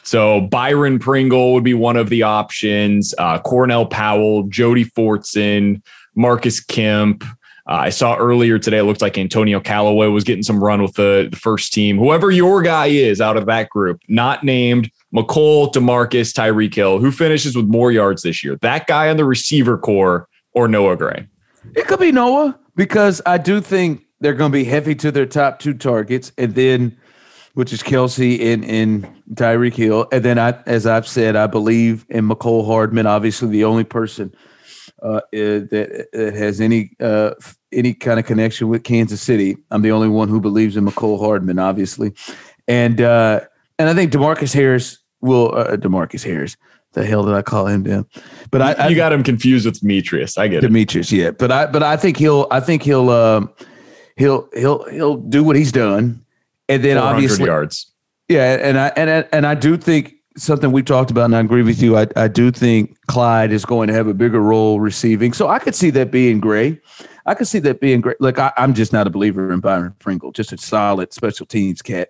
So 0.04 0.42
Byron 0.42 1.00
Pringle 1.00 1.54
would 1.54 1.64
be 1.64 1.74
one 1.74 1.98
of 1.98 2.10
the 2.10 2.24
options. 2.24 3.14
Uh, 3.18 3.40
Cornell 3.40 3.86
Powell, 3.86 4.44
Jody 4.44 4.86
Fortson, 4.86 5.82
Marcus 6.16 6.60
Kemp. 6.60 7.24
Uh, 7.24 7.74
I 7.74 7.90
saw 7.90 8.16
earlier 8.16 8.58
today, 8.58 8.80
it 8.80 8.84
looked 8.84 9.02
like 9.02 9.18
Antonio 9.18 9.60
Callaway 9.60 10.08
was 10.08 10.24
getting 10.24 10.42
some 10.44 10.64
run 10.64 10.82
with 10.82 10.94
the, 10.94 11.28
the 11.30 11.38
first 11.38 11.74
team. 11.74 11.98
Whoever 11.98 12.32
your 12.32 12.62
guy 12.62 12.88
is 12.88 13.22
out 13.22 13.38
of 13.38 13.46
that 13.48 13.70
group, 13.70 14.02
not 14.08 14.44
named 14.44 14.90
Mecole, 15.14 15.72
Demarcus, 15.72 16.34
Tyreek 16.34 16.74
Hill, 16.74 17.00
who 17.00 17.12
finishes 17.12 17.56
with 17.56 17.66
more 17.66 17.92
yards 17.92 18.22
this 18.24 18.44
year? 18.44 18.58
That 18.62 18.88
guy 18.88 19.10
on 19.10 19.18
the 19.18 19.26
receiver 19.26 19.78
corps 19.78 20.28
or 20.54 20.68
Noah 20.68 20.98
Gray? 20.98 21.28
It 21.76 21.88
could 21.88 22.00
be 22.00 22.12
Noah 22.12 22.58
because 22.80 23.22
I 23.26 23.38
do 23.38 23.60
think 23.60 24.06
they're 24.22 24.34
going 24.34 24.54
to 24.54 24.58
be 24.58 24.64
heavy 24.64 24.96
to 24.96 25.12
their 25.12 25.26
top 25.26 25.60
two 25.60 25.74
targets, 25.74 26.32
and 26.38 26.56
then 26.56 26.98
which 27.54 27.74
is 27.74 27.84
Kelce 27.84 28.54
and, 28.54 28.64
and 28.64 29.06
Tyreek 29.34 29.74
Hill. 29.74 30.08
And 30.14 30.24
then 30.24 30.40
I, 30.40 30.52
as 30.66 30.88
I've 30.88 31.06
said, 31.06 31.36
I 31.36 31.46
believe 31.46 32.06
in 32.08 32.26
Mecole 32.26 32.66
Hardman, 32.66 33.06
obviously 33.06 33.50
the 33.50 33.66
only 33.66 33.84
person 33.84 34.34
uh, 35.04 35.20
that, 35.34 36.08
that 36.14 36.34
has 36.36 36.62
any 36.62 36.92
uh, 37.02 37.32
any 37.74 37.94
kind 37.94 38.18
of 38.18 38.26
connection 38.26 38.70
with 38.70 38.86
Kansas 38.86 39.22
City. 39.22 39.58
I'm 39.72 39.82
the 39.82 39.92
only 39.92 40.08
one 40.08 40.30
who 40.30 40.40
believes 40.40 40.78
in 40.78 40.86
Mecole 40.86 41.20
Hardman, 41.20 41.60
obviously, 41.60 42.14
and 42.66 43.02
uh, 43.02 43.42
and 43.78 43.90
I 43.90 43.94
think 43.94 44.14
Demarcus 44.14 44.54
Harris 44.54 45.00
will 45.20 45.54
uh, 45.54 45.76
Demarcus 45.76 46.24
Harris. 46.24 46.56
The 46.94 47.06
hell 47.06 47.24
did 47.24 47.36
I 47.36 47.42
call 47.42 47.68
him? 47.68 47.84
Then, 47.84 48.06
but 48.50 48.62
I, 48.62 48.88
you 48.88 48.96
got 48.96 49.14
him 49.14 49.24
confused 49.24 49.66
with 49.66 49.80
Demetrius. 49.80 50.38
I 50.38 50.48
get 50.48 50.62
Demetrius, 50.62 51.12
it. 51.12 51.18
yeah. 51.18 51.32
But 51.32 51.52
I 51.52 51.66
but 51.68 51.84
I 51.84 51.98
think 51.98 52.18
he'll 52.18 52.48
I 52.50 52.60
think 52.60 52.82
he'll 52.82 53.10
um, 53.12 53.54
he'll 54.18 54.50
he'll 54.54 54.90
he'll 54.90 55.18
do 55.18 55.44
what 55.44 55.56
he's 55.56 55.72
done, 55.72 56.26
and 56.68 56.84
then 56.84 56.98
obviously 56.98 57.46
yards. 57.46 57.92
Yeah, 58.28 58.58
and 58.62 58.80
I 58.80 58.88
and 58.96 59.10
I, 59.10 59.26
and 59.32 59.46
I 59.46 59.56
do 59.56 59.78
think 59.78 60.16
something 60.36 60.72
we 60.72 60.82
talked 60.82 61.12
about, 61.12 61.26
and 61.26 61.36
I 61.36 61.40
agree 61.42 61.64
with 61.64 61.82
you. 61.82 61.98
I, 61.98 62.08
I 62.16 62.28
do 62.28 62.52
think 62.52 62.98
Clyde 63.08 63.52
is 63.52 63.66
going 63.66 63.88
to 63.88 63.94
have 63.94 64.08
a 64.08 64.14
bigger 64.14 64.40
role 64.40 64.80
receiving. 64.80 65.34
So 65.34 65.48
I 65.48 65.60
could 65.60 65.76
see 65.76 65.90
that 65.92 66.12
being 66.12 66.40
Gray. 66.40 66.80
I 67.26 67.36
could 67.36 67.48
see 67.48 67.60
that 67.60 67.80
being 67.80 68.02
great. 68.02 68.20
Look, 68.20 68.40
I, 68.40 68.52
am 68.58 68.74
just 68.74 68.92
not 68.92 69.06
a 69.06 69.10
believer 69.12 69.54
in 69.54 69.60
Byron 69.60 69.96
Pringle, 70.00 70.32
just 70.32 70.52
a 70.52 70.58
solid 70.58 71.14
special 71.14 71.46
teams 71.46 71.82
cat. 71.82 72.10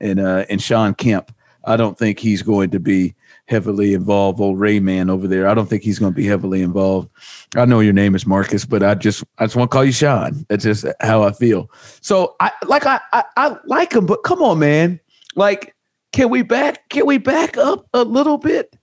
And 0.00 0.20
uh, 0.20 0.44
and 0.50 0.60
Sean 0.60 0.94
Kemp, 0.94 1.34
I 1.64 1.76
don't 1.76 1.96
think 1.96 2.18
he's 2.18 2.42
going 2.42 2.70
to 2.70 2.80
be 2.80 3.14
heavily 3.50 3.94
involved. 3.94 4.40
Old 4.40 4.58
Rayman 4.58 5.10
over 5.10 5.26
there, 5.26 5.48
I 5.48 5.54
don't 5.54 5.66
think 5.68 5.82
he's 5.82 5.98
going 5.98 6.12
to 6.12 6.16
be 6.16 6.26
heavily 6.26 6.62
involved. 6.62 7.10
I 7.56 7.64
know 7.64 7.80
your 7.80 7.92
name 7.92 8.14
is 8.14 8.26
Marcus, 8.26 8.64
but 8.64 8.82
I 8.82 8.94
just 8.94 9.24
I 9.38 9.44
just 9.44 9.56
want 9.56 9.70
to 9.70 9.74
call 9.74 9.84
you 9.84 9.92
Sean. 9.92 10.46
That's 10.48 10.64
just 10.64 10.86
how 11.00 11.24
I 11.24 11.32
feel. 11.32 11.70
So 12.00 12.36
I 12.40 12.52
like 12.66 12.86
I, 12.86 13.00
I, 13.12 13.24
I 13.36 13.56
like 13.66 13.92
him, 13.92 14.06
but 14.06 14.22
come 14.22 14.40
on, 14.40 14.60
man. 14.60 15.00
Like 15.36 15.74
can 16.12 16.30
we 16.30 16.42
back 16.42 16.88
can 16.88 17.06
we 17.06 17.18
back 17.18 17.56
up 17.56 17.86
a 17.92 18.04
little 18.04 18.38
bit 18.38 18.74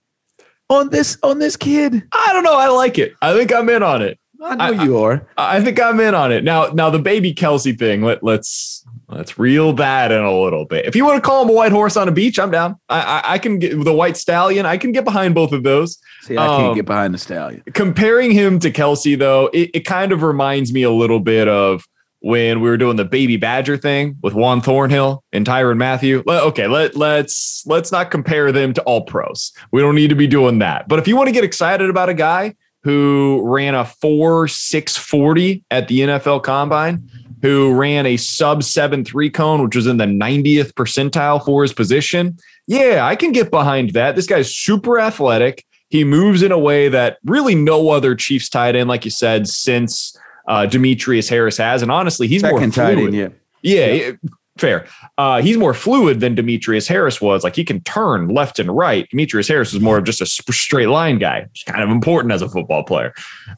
on 0.70 0.90
this 0.90 1.18
on 1.24 1.40
this 1.40 1.56
kid? 1.56 2.04
I 2.12 2.34
don't 2.34 2.44
know. 2.44 2.58
I 2.58 2.68
like 2.68 2.98
it. 2.98 3.14
I 3.22 3.34
think 3.34 3.54
I'm 3.54 3.70
in 3.70 3.84
on 3.84 4.02
it. 4.02 4.20
I 4.42 4.56
know 4.56 4.82
I, 4.82 4.84
you 4.84 4.98
are. 5.00 5.28
I, 5.38 5.58
I 5.58 5.62
think 5.62 5.80
I'm 5.80 6.00
in 6.00 6.14
on 6.14 6.32
it. 6.32 6.44
Now 6.44 6.68
now 6.68 6.90
the 6.90 7.00
baby 7.00 7.34
Kelce 7.34 7.78
thing, 7.78 8.04
let 8.04 8.24
let's 8.24 8.86
let's 9.10 9.38
bad 9.74 10.12
in 10.12 10.22
a 10.22 10.32
little 10.32 10.66
bit. 10.66 10.86
If 10.86 10.96
you 10.96 11.06
want 11.06 11.22
to 11.24 11.28
call 11.28 11.44
him 11.44 11.50
a 11.50 11.54
white 11.54 11.72
horse 11.72 11.98
on 11.98 12.08
a 12.08 12.12
beach, 12.12 12.40
I'm 12.40 12.52
down. 12.52 12.80
I 12.90 13.02
I, 13.02 13.34
I 13.34 13.38
can 13.38 13.60
get 13.60 13.84
the 13.84 13.94
white 13.94 14.18
stallion. 14.18 14.66
I 14.66 14.78
can 14.78 14.92
get 14.92 15.06
behind 15.06 15.36
both 15.36 15.52
of 15.52 15.64
those. 15.64 15.98
See, 16.22 16.38
I 16.38 16.48
um, 16.48 16.62
can't 16.62 16.76
get 16.76 16.86
behind 16.86 17.14
the 17.14 17.18
stallion. 17.18 17.64
Comparing 17.74 18.32
him 18.32 18.60
to 18.60 18.72
Kelce, 18.72 19.18
though, 19.18 19.50
it, 19.54 19.72
it 19.74 19.80
kind 19.82 20.12
of 20.12 20.24
reminds 20.24 20.74
me 20.74 20.84
a 20.84 20.92
little 20.92 21.20
bit 21.20 21.48
of 21.48 21.88
when 22.20 22.60
we 22.62 22.70
were 22.70 22.78
doing 22.78 22.98
the 22.98 23.06
baby 23.06 23.38
badger 23.38 23.78
thing 23.78 24.18
with 24.22 24.34
Juan 24.34 24.60
Thornhill 24.62 25.24
and 25.32 25.46
Tyrann 25.46 25.78
Mathieu. 25.78 26.24
Okay, 26.28 26.68
let 26.68 26.96
let's 26.96 27.64
let's 27.68 27.92
not 27.92 28.12
compare 28.12 28.52
them 28.52 28.74
to 28.74 28.82
all 28.84 29.06
pros. 29.06 29.54
We 29.72 29.82
don't 29.82 29.96
need 29.96 30.10
to 30.10 30.16
be 30.16 30.28
doing 30.28 30.60
that. 30.60 30.88
But 30.88 31.00
if 31.00 31.08
you 31.08 31.16
want 31.16 31.28
to 31.28 31.34
get 31.34 31.44
excited 31.44 31.90
about 31.90 32.10
a 32.10 32.14
guy 32.14 32.56
who 32.84 33.42
ran 33.44 33.76
a 33.76 33.84
4 33.84 34.48
640 34.48 35.64
at 35.70 35.88
the 35.88 36.00
NFL 36.02 36.44
combine, 36.44 37.10
who 37.42 37.74
ran 37.74 38.06
a 38.06 38.18
sub 38.18 38.64
7 38.64 39.06
3 39.06 39.30
cone, 39.30 39.62
which 39.64 39.76
was 39.76 39.88
in 39.88 39.98
the 39.98 40.06
90th 40.06 40.74
percentile 40.74 41.44
for 41.44 41.62
his 41.62 41.74
position. 41.74 42.38
Yeah, 42.68 43.06
I 43.06 43.16
can 43.16 43.32
get 43.32 43.52
behind 43.52 43.92
that. 43.92 44.16
This 44.16 44.26
guy's 44.26 44.54
super 44.54 45.00
athletic. 45.00 45.66
He 45.90 46.04
moves 46.04 46.42
in 46.44 46.52
a 46.52 46.60
way 46.60 46.90
that 46.90 47.18
really 47.24 47.56
no 47.56 47.90
other 47.90 48.14
Chiefs 48.16 48.50
tight 48.50 48.76
end, 48.76 48.90
like 48.90 49.06
you 49.06 49.12
said, 49.12 49.48
since 49.48 50.18
uh, 50.48 50.66
Demetrius 50.66 51.30
Harris 51.30 51.58
has. 51.58 51.82
And 51.82 51.92
honestly, 51.92 52.28
he's 52.28 52.42
Second 52.42 52.60
more 52.60 52.72
fluid. 52.72 53.14
yeah. 53.14 53.30
Yeah, 53.62 53.86
yeah. 53.88 54.12
fair. 54.58 54.86
Uh, 55.18 55.42
he's 55.42 55.58
more 55.58 55.74
fluid 55.74 56.20
than 56.20 56.36
Demetrius 56.36 56.88
Harris 56.88 57.20
was. 57.20 57.44
Like 57.44 57.56
he 57.56 57.66
can 57.66 57.82
turn 57.82 58.28
left 58.30 58.60
and 58.60 58.76
right. 58.76 59.10
Demetrius 59.10 59.48
Harris 59.48 59.74
is 59.74 59.80
more 59.80 59.98
of 59.98 60.04
just 60.04 60.22
a 60.22 60.26
straight 60.26 60.88
line 60.88 61.20
guy, 61.20 61.42
which 61.44 61.62
is 61.62 61.64
kind 61.64 61.84
of 61.84 61.90
important 61.90 62.34
as 62.34 62.42
a 62.42 62.50
football 62.50 62.84
player. 62.84 63.14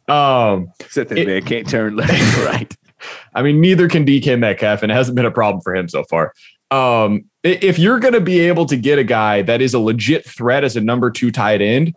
Um, 0.07 0.71
that 0.95 1.11
it, 1.11 1.27
man 1.27 1.41
can't 1.43 1.69
turn 1.69 1.95
left 1.95 2.13
and 2.13 2.45
right. 2.45 2.77
I 3.33 3.41
mean, 3.41 3.61
neither 3.61 3.87
can 3.87 4.05
DK 4.05 4.37
Metcalf, 4.37 4.83
and 4.83 4.91
it 4.91 4.95
hasn't 4.95 5.15
been 5.15 5.25
a 5.25 5.31
problem 5.31 5.61
for 5.61 5.75
him 5.75 5.87
so 5.87 6.03
far. 6.03 6.33
Um, 6.71 7.25
if 7.43 7.79
you're 7.79 7.99
going 7.99 8.13
to 8.13 8.21
be 8.21 8.39
able 8.41 8.65
to 8.67 8.75
get 8.75 8.99
a 8.99 9.03
guy 9.03 9.41
that 9.43 9.61
is 9.61 9.73
a 9.73 9.79
legit 9.79 10.25
threat 10.25 10.63
as 10.63 10.75
a 10.75 10.81
number 10.81 11.09
two 11.09 11.31
tight 11.31 11.61
end, 11.61 11.95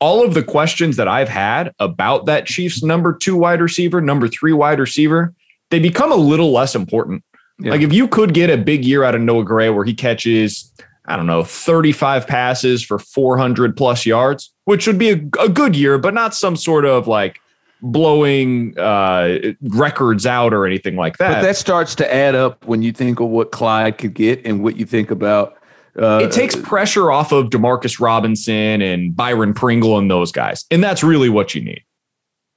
all 0.00 0.24
of 0.24 0.34
the 0.34 0.42
questions 0.42 0.96
that 0.96 1.08
I've 1.08 1.28
had 1.28 1.72
about 1.78 2.26
that 2.26 2.46
Chiefs 2.46 2.82
number 2.82 3.12
two 3.12 3.36
wide 3.36 3.60
receiver, 3.60 4.00
number 4.00 4.28
three 4.28 4.52
wide 4.52 4.80
receiver, 4.80 5.34
they 5.70 5.78
become 5.78 6.12
a 6.12 6.16
little 6.16 6.52
less 6.52 6.74
important. 6.74 7.22
Yeah. 7.58 7.72
Like 7.72 7.82
if 7.82 7.92
you 7.92 8.06
could 8.08 8.34
get 8.34 8.50
a 8.50 8.56
big 8.56 8.84
year 8.84 9.04
out 9.04 9.14
of 9.14 9.20
Noah 9.20 9.44
Gray 9.44 9.68
where 9.70 9.84
he 9.84 9.94
catches, 9.94 10.72
I 11.06 11.16
don't 11.16 11.26
know, 11.26 11.42
35 11.42 12.26
passes 12.26 12.82
for 12.82 12.98
400 12.98 13.76
plus 13.76 14.06
yards, 14.06 14.52
which 14.64 14.86
would 14.86 14.98
be 14.98 15.10
a, 15.10 15.20
a 15.40 15.48
good 15.48 15.74
year, 15.74 15.98
but 15.98 16.14
not 16.14 16.34
some 16.34 16.54
sort 16.54 16.84
of 16.84 17.08
like 17.08 17.40
blowing 17.80 18.78
uh, 18.78 19.38
records 19.62 20.26
out 20.26 20.52
or 20.52 20.66
anything 20.66 20.96
like 20.96 21.18
that. 21.18 21.34
But 21.34 21.42
that 21.42 21.56
starts 21.56 21.94
to 21.96 22.14
add 22.14 22.34
up 22.34 22.64
when 22.66 22.82
you 22.82 22.92
think 22.92 23.20
of 23.20 23.28
what 23.28 23.52
Clyde 23.52 23.98
could 23.98 24.14
get 24.14 24.44
and 24.44 24.62
what 24.62 24.76
you 24.76 24.86
think 24.86 25.10
about 25.10 25.58
uh, 25.98 26.20
it 26.22 26.30
takes 26.30 26.54
pressure 26.54 27.10
off 27.10 27.32
of 27.32 27.46
Demarcus 27.46 27.98
Robinson 27.98 28.80
and 28.80 29.14
Byron 29.16 29.52
Pringle 29.52 29.98
and 29.98 30.10
those 30.10 30.30
guys, 30.30 30.64
and 30.70 30.82
that's 30.82 31.02
really 31.02 31.28
what 31.28 31.54
you 31.54 31.62
need. 31.62 31.82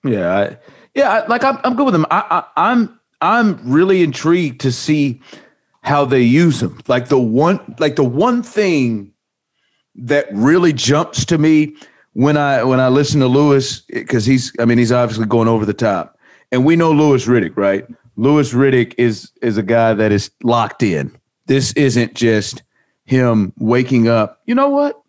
Yeah, 0.04 0.38
I, 0.38 0.58
yeah, 0.94 1.26
like 1.28 1.44
I'm, 1.44 1.58
I'm 1.64 1.76
good 1.76 1.86
with 1.86 1.94
them. 1.94 2.06
I, 2.12 2.44
I, 2.56 2.72
I'm, 2.72 3.00
I'm 3.22 3.60
really 3.64 4.04
intrigued 4.04 4.62
to 4.62 4.72
see 4.72 5.22
how 5.82 6.06
they 6.06 6.22
use 6.22 6.60
them. 6.60 6.80
Like 6.88 7.08
the 7.08 7.20
one, 7.20 7.76
like 7.80 7.96
the 7.96 8.04
one 8.04 8.44
thing 8.44 9.12
that 9.96 10.28
really 10.32 10.74
jumps 10.74 11.26
to 11.26 11.38
me 11.38 11.76
when 12.14 12.38
I 12.38 12.64
when 12.64 12.80
I 12.80 12.90
listen 12.90 13.20
to 13.22 13.28
Louis, 13.28 13.82
because 13.82 14.26
he's, 14.26 14.52
I 14.60 14.66
mean, 14.66 14.78
he's 14.78 14.92
obviously 14.92 15.26
going 15.26 15.48
over 15.48 15.66
the 15.66 15.74
top, 15.74 16.18
and 16.52 16.66
we 16.66 16.76
know 16.76 16.92
Louis 16.92 17.26
Riddick, 17.26 17.56
right? 17.56 17.86
Louis 18.18 18.54
Riddick 18.54 18.94
is 18.98 19.32
is 19.42 19.58
a 19.58 19.64
guy 19.64 19.94
that 19.94 20.12
is 20.12 20.32
locked 20.44 20.84
in. 20.84 21.16
This 21.46 21.74
isn't 21.74 22.14
just 22.14 22.64
him 23.06 23.54
waking 23.58 24.08
up. 24.08 24.42
You 24.46 24.56
know 24.56 24.70
what? 24.70 25.02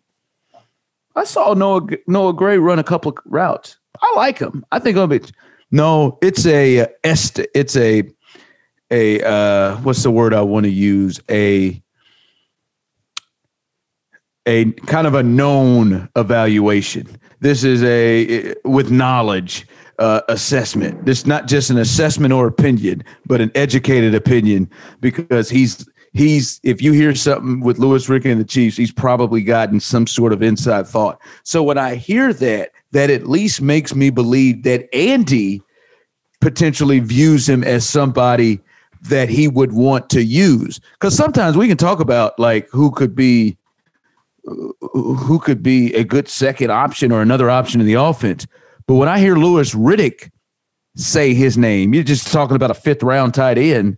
I 1.15 1.25
saw 1.25 1.53
Noah 1.53 1.87
Noah 2.07 2.33
Gray 2.33 2.57
run 2.57 2.79
a 2.79 2.83
couple 2.83 3.15
routes. 3.25 3.77
I 4.01 4.13
like 4.15 4.39
him. 4.39 4.65
I 4.71 4.79
think 4.79 4.97
of 4.97 5.11
it. 5.11 5.31
No, 5.71 6.17
it's 6.21 6.45
a 6.45 6.87
est. 7.03 7.39
it's 7.53 7.75
a 7.75 8.03
a 8.91 9.21
uh, 9.23 9.77
what's 9.77 10.03
the 10.03 10.11
word 10.11 10.33
I 10.33 10.41
want 10.41 10.65
to 10.65 10.71
use? 10.71 11.19
A 11.29 11.82
a 14.45 14.71
kind 14.87 15.07
of 15.07 15.15
a 15.15 15.23
known 15.23 16.09
evaluation. 16.15 17.07
This 17.39 17.63
is 17.63 17.83
a 17.83 18.55
with 18.65 18.91
knowledge 18.91 19.67
uh, 19.99 20.21
assessment. 20.29 21.05
This 21.05 21.19
is 21.19 21.25
not 21.25 21.47
just 21.47 21.69
an 21.69 21.77
assessment 21.77 22.33
or 22.33 22.47
opinion, 22.47 23.03
but 23.25 23.41
an 23.41 23.51
educated 23.55 24.15
opinion 24.15 24.69
because 25.01 25.49
he's 25.49 25.87
he's 26.13 26.59
if 26.63 26.81
you 26.81 26.91
hear 26.93 27.13
something 27.15 27.61
with 27.61 27.79
Louis 27.79 28.07
Rick 28.07 28.25
and 28.25 28.39
the 28.39 28.45
Chiefs, 28.45 28.77
he's 28.77 28.91
probably 28.91 29.41
gotten 29.41 29.79
some 29.79 30.07
sort 30.07 30.33
of 30.33 30.41
inside 30.41 30.87
thought. 30.87 31.19
So 31.43 31.63
when 31.63 31.77
I 31.77 31.95
hear 31.95 32.33
that, 32.33 32.71
that 32.91 33.09
at 33.09 33.27
least 33.27 33.61
makes 33.61 33.93
me 33.95 34.09
believe 34.09 34.63
that 34.63 34.93
Andy 34.95 35.61
potentially 36.41 36.99
views 36.99 37.47
him 37.47 37.63
as 37.63 37.87
somebody 37.87 38.59
that 39.03 39.29
he 39.29 39.47
would 39.47 39.73
want 39.73 40.09
to 40.11 40.23
use. 40.23 40.79
Because 40.93 41.15
sometimes 41.15 41.57
we 41.57 41.67
can 41.67 41.77
talk 41.77 41.99
about 41.99 42.37
like 42.39 42.69
who 42.69 42.91
could 42.91 43.15
be 43.15 43.57
who 44.43 45.39
could 45.39 45.63
be 45.63 45.93
a 45.93 46.03
good 46.03 46.27
second 46.27 46.71
option 46.71 47.11
or 47.11 47.21
another 47.21 47.49
option 47.49 47.79
in 47.79 47.87
the 47.87 47.93
offense. 47.93 48.45
But 48.87 48.95
when 48.95 49.09
I 49.09 49.19
hear 49.19 49.35
Louis 49.35 49.73
Riddick 49.73 50.29
say 50.95 51.33
his 51.33 51.57
name, 51.57 51.93
you're 51.93 52.03
just 52.03 52.31
talking 52.31 52.55
about 52.55 52.71
a 52.71 52.75
fifth 52.75 53.03
round 53.03 53.33
tight 53.33 53.57
end 53.57 53.97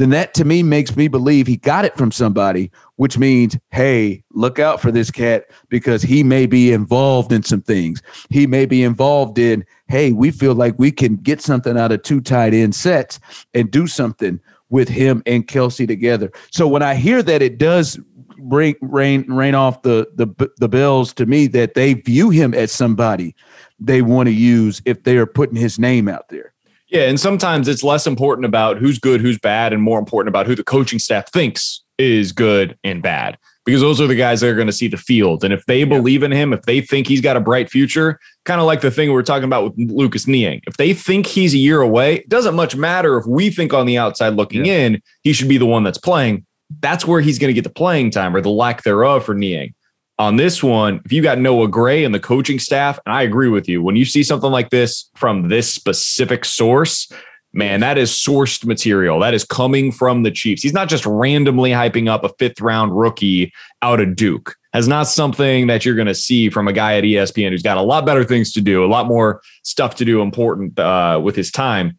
then 0.00 0.10
that 0.10 0.34
to 0.34 0.44
me 0.44 0.62
makes 0.62 0.96
me 0.96 1.08
believe 1.08 1.46
he 1.46 1.56
got 1.56 1.84
it 1.84 1.96
from 1.96 2.10
somebody, 2.10 2.70
which 2.96 3.18
means, 3.18 3.58
hey, 3.70 4.22
look 4.32 4.58
out 4.58 4.80
for 4.80 4.90
this 4.90 5.10
cat 5.10 5.46
because 5.68 6.02
he 6.02 6.22
may 6.22 6.46
be 6.46 6.72
involved 6.72 7.32
in 7.32 7.42
some 7.42 7.62
things. 7.62 8.02
He 8.30 8.46
may 8.46 8.66
be 8.66 8.82
involved 8.82 9.38
in, 9.38 9.64
hey, 9.88 10.12
we 10.12 10.30
feel 10.30 10.54
like 10.54 10.78
we 10.78 10.90
can 10.90 11.16
get 11.16 11.40
something 11.40 11.76
out 11.76 11.92
of 11.92 12.02
two 12.02 12.20
tight 12.20 12.54
end 12.54 12.74
sets 12.74 13.20
and 13.54 13.70
do 13.70 13.86
something 13.86 14.40
with 14.70 14.88
him 14.88 15.22
and 15.26 15.46
Kelce 15.46 15.86
together. 15.86 16.30
So 16.50 16.66
when 16.66 16.82
I 16.82 16.94
hear 16.94 17.22
that, 17.22 17.42
it 17.42 17.58
does 17.58 17.98
bring 18.38 18.74
rain 18.80 19.24
rain 19.28 19.54
off 19.54 19.82
the 19.82 20.08
the 20.14 20.50
the 20.58 20.68
bills 20.68 21.12
to 21.12 21.26
me 21.26 21.46
that 21.48 21.74
they 21.74 21.92
view 21.92 22.30
him 22.30 22.54
as 22.54 22.72
somebody 22.72 23.34
they 23.78 24.00
want 24.00 24.28
to 24.28 24.32
use 24.32 24.80
if 24.86 25.02
they 25.02 25.18
are 25.18 25.26
putting 25.26 25.56
his 25.56 25.78
name 25.78 26.08
out 26.08 26.28
there. 26.28 26.49
Yeah, 26.90 27.02
and 27.02 27.20
sometimes 27.20 27.68
it's 27.68 27.84
less 27.84 28.06
important 28.06 28.44
about 28.44 28.78
who's 28.78 28.98
good, 28.98 29.20
who's 29.20 29.38
bad, 29.38 29.72
and 29.72 29.82
more 29.82 29.98
important 29.98 30.28
about 30.28 30.46
who 30.46 30.54
the 30.54 30.64
coaching 30.64 30.98
staff 30.98 31.30
thinks 31.32 31.82
is 31.98 32.32
good 32.32 32.76
and 32.82 33.02
bad. 33.02 33.38
Because 33.64 33.82
those 33.82 34.00
are 34.00 34.06
the 34.06 34.16
guys 34.16 34.40
that 34.40 34.48
are 34.48 34.54
going 34.54 34.66
to 34.66 34.72
see 34.72 34.88
the 34.88 34.96
field. 34.96 35.44
And 35.44 35.52
if 35.52 35.64
they 35.66 35.84
believe 35.84 36.22
in 36.22 36.32
him, 36.32 36.52
if 36.52 36.62
they 36.62 36.80
think 36.80 37.06
he's 37.06 37.20
got 37.20 37.36
a 37.36 37.40
bright 37.40 37.70
future, 37.70 38.18
kind 38.44 38.60
of 38.60 38.66
like 38.66 38.80
the 38.80 38.90
thing 38.90 39.10
we 39.10 39.14
were 39.14 39.22
talking 39.22 39.44
about 39.44 39.64
with 39.64 39.90
Lucas 39.90 40.26
Niang, 40.26 40.62
if 40.66 40.76
they 40.78 40.94
think 40.94 41.26
he's 41.26 41.54
a 41.54 41.58
year 41.58 41.80
away, 41.80 42.16
it 42.16 42.28
doesn't 42.28 42.54
much 42.54 42.74
matter 42.74 43.18
if 43.18 43.26
we 43.26 43.50
think 43.50 43.72
on 43.72 43.86
the 43.86 43.98
outside 43.98 44.30
looking 44.30 44.64
yeah. 44.64 44.78
in, 44.78 45.02
he 45.22 45.32
should 45.32 45.48
be 45.48 45.58
the 45.58 45.66
one 45.66 45.84
that's 45.84 45.98
playing. 45.98 46.46
That's 46.80 47.06
where 47.06 47.20
he's 47.20 47.38
going 47.38 47.50
to 47.50 47.54
get 47.54 47.64
the 47.64 47.70
playing 47.70 48.10
time 48.10 48.34
or 48.34 48.40
the 48.40 48.50
lack 48.50 48.82
thereof 48.82 49.24
for 49.24 49.34
Niang 49.34 49.74
on 50.20 50.36
this 50.36 50.62
one, 50.62 51.00
if 51.06 51.12
you 51.14 51.22
got 51.22 51.38
Noah 51.38 51.66
Gray 51.66 52.04
and 52.04 52.14
the 52.14 52.20
coaching 52.20 52.58
staff, 52.58 52.98
and 53.06 53.14
I 53.14 53.22
agree 53.22 53.48
with 53.48 53.70
you, 53.70 53.82
when 53.82 53.96
you 53.96 54.04
see 54.04 54.22
something 54.22 54.50
like 54.50 54.68
this 54.68 55.08
from 55.16 55.48
this 55.48 55.72
specific 55.72 56.44
source, 56.44 57.10
man, 57.54 57.80
that 57.80 57.96
is 57.96 58.10
sourced 58.10 58.66
material. 58.66 59.18
That 59.18 59.32
is 59.32 59.44
coming 59.44 59.90
from 59.90 60.22
the 60.22 60.30
Chiefs. 60.30 60.62
He's 60.62 60.74
not 60.74 60.90
just 60.90 61.06
randomly 61.06 61.70
hyping 61.70 62.06
up 62.06 62.22
a 62.22 62.28
fifth 62.38 62.60
round 62.60 62.94
rookie 62.94 63.50
out 63.80 63.98
of 63.98 64.14
Duke. 64.14 64.56
Has 64.74 64.86
not 64.86 65.04
something 65.04 65.68
that 65.68 65.86
you're 65.86 65.94
going 65.94 66.06
to 66.06 66.14
see 66.14 66.50
from 66.50 66.68
a 66.68 66.72
guy 66.74 66.98
at 66.98 67.04
ESPN 67.04 67.48
who's 67.48 67.62
got 67.62 67.78
a 67.78 67.82
lot 67.82 68.04
better 68.04 68.22
things 68.22 68.52
to 68.52 68.60
do, 68.60 68.84
a 68.84 68.86
lot 68.86 69.06
more 69.06 69.40
stuff 69.62 69.94
to 69.96 70.04
do 70.04 70.20
important 70.20 70.78
uh, 70.78 71.18
with 71.20 71.34
his 71.34 71.50
time. 71.50 71.96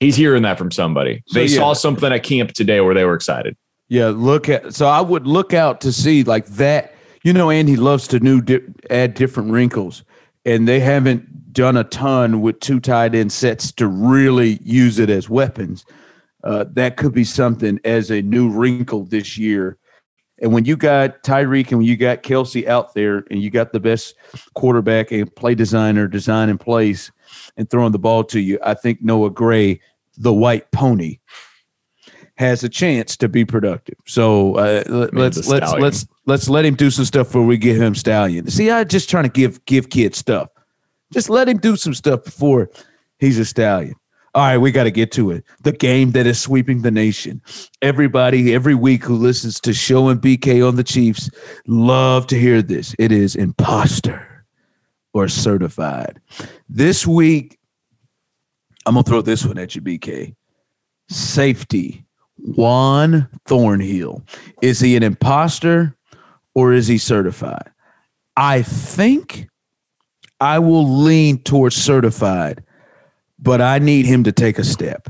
He's 0.00 0.16
hearing 0.16 0.42
that 0.42 0.58
from 0.58 0.72
somebody. 0.72 1.22
So, 1.28 1.38
they 1.38 1.46
yeah. 1.46 1.58
saw 1.58 1.74
something 1.74 2.12
at 2.12 2.24
camp 2.24 2.52
today 2.52 2.80
where 2.80 2.94
they 2.94 3.04
were 3.04 3.14
excited. 3.14 3.56
Yeah, 3.86 4.08
look 4.08 4.48
at 4.48 4.74
so 4.74 4.88
I 4.88 5.00
would 5.00 5.28
look 5.28 5.54
out 5.54 5.80
to 5.82 5.92
see 5.92 6.24
like 6.24 6.46
that 6.46 6.94
you 7.22 7.32
know, 7.32 7.50
Andy 7.50 7.76
loves 7.76 8.08
to 8.08 8.20
new 8.20 8.40
di- 8.40 8.60
add 8.88 9.14
different 9.14 9.50
wrinkles, 9.50 10.04
and 10.44 10.66
they 10.66 10.80
haven't 10.80 11.52
done 11.52 11.76
a 11.76 11.84
ton 11.84 12.40
with 12.40 12.60
two 12.60 12.80
tight 12.80 13.14
end 13.14 13.32
sets 13.32 13.72
to 13.72 13.86
really 13.86 14.58
use 14.62 14.98
it 14.98 15.10
as 15.10 15.28
weapons. 15.28 15.84
Uh, 16.42 16.64
that 16.72 16.96
could 16.96 17.12
be 17.12 17.24
something 17.24 17.78
as 17.84 18.10
a 18.10 18.22
new 18.22 18.48
wrinkle 18.50 19.04
this 19.04 19.36
year. 19.36 19.76
And 20.40 20.54
when 20.54 20.64
you 20.64 20.76
got 20.76 21.22
Tyreek 21.22 21.68
and 21.68 21.78
when 21.78 21.86
you 21.86 21.98
got 21.98 22.22
Kelce 22.22 22.66
out 22.66 22.94
there 22.94 23.24
and 23.30 23.42
you 23.42 23.50
got 23.50 23.72
the 23.72 23.80
best 23.80 24.14
quarterback 24.54 25.10
and 25.10 25.34
play 25.36 25.54
designer 25.54 26.08
design 26.08 26.48
in 26.48 26.56
place 26.56 27.10
and 27.58 27.68
throwing 27.68 27.92
the 27.92 27.98
ball 27.98 28.24
to 28.24 28.40
you, 28.40 28.58
I 28.64 28.72
think 28.72 29.02
Noah 29.02 29.30
Gray, 29.30 29.80
the 30.16 30.32
white 30.32 30.70
pony, 30.70 31.18
has 32.36 32.64
a 32.64 32.70
chance 32.70 33.18
to 33.18 33.28
be 33.28 33.44
productive. 33.44 33.98
So 34.06 34.54
uh, 34.54 34.82
let's 35.12 35.46
let's 35.46 35.72
let's 35.74 36.06
let's 36.30 36.48
let 36.48 36.64
him 36.64 36.76
do 36.76 36.90
some 36.90 37.04
stuff 37.04 37.26
before 37.26 37.44
we 37.44 37.58
get 37.58 37.76
him 37.76 37.94
stallion. 37.94 38.48
See, 38.48 38.70
I 38.70 38.84
just 38.84 39.10
trying 39.10 39.24
to 39.24 39.30
give 39.30 39.62
give 39.64 39.90
kids 39.90 40.16
stuff. 40.16 40.48
Just 41.12 41.28
let 41.28 41.48
him 41.48 41.58
do 41.58 41.74
some 41.74 41.92
stuff 41.92 42.24
before 42.24 42.70
he's 43.18 43.38
a 43.38 43.44
stallion. 43.44 43.96
All 44.36 44.44
right, 44.44 44.58
we 44.58 44.70
got 44.70 44.84
to 44.84 44.92
get 44.92 45.10
to 45.12 45.32
it. 45.32 45.44
The 45.64 45.72
game 45.72 46.12
that 46.12 46.24
is 46.24 46.40
sweeping 46.40 46.82
the 46.82 46.92
nation. 46.92 47.42
Everybody 47.82 48.54
every 48.54 48.76
week 48.76 49.02
who 49.02 49.16
listens 49.16 49.58
to 49.62 49.74
Show 49.74 50.08
and 50.08 50.20
BK 50.20 50.66
on 50.66 50.76
the 50.76 50.84
Chiefs 50.84 51.28
love 51.66 52.28
to 52.28 52.38
hear 52.38 52.62
this. 52.62 52.94
It 53.00 53.10
is 53.10 53.34
imposter 53.34 54.46
or 55.12 55.26
certified. 55.26 56.20
This 56.68 57.04
week, 57.04 57.58
I'm 58.86 58.94
gonna 58.94 59.02
throw 59.02 59.20
this 59.20 59.44
one 59.44 59.58
at 59.58 59.74
you, 59.74 59.82
BK. 59.82 60.36
Safety 61.08 62.06
Juan 62.38 63.28
Thornhill. 63.46 64.22
Is 64.62 64.78
he 64.78 64.96
an 64.96 65.02
imposter 65.02 65.96
or 66.54 66.72
is 66.72 66.86
he 66.86 66.98
certified? 66.98 67.70
I 68.36 68.62
think 68.62 69.48
I 70.40 70.58
will 70.58 70.88
lean 70.88 71.42
towards 71.42 71.76
certified, 71.76 72.62
but 73.38 73.60
I 73.60 73.78
need 73.78 74.06
him 74.06 74.24
to 74.24 74.32
take 74.32 74.58
a 74.58 74.64
step. 74.64 75.08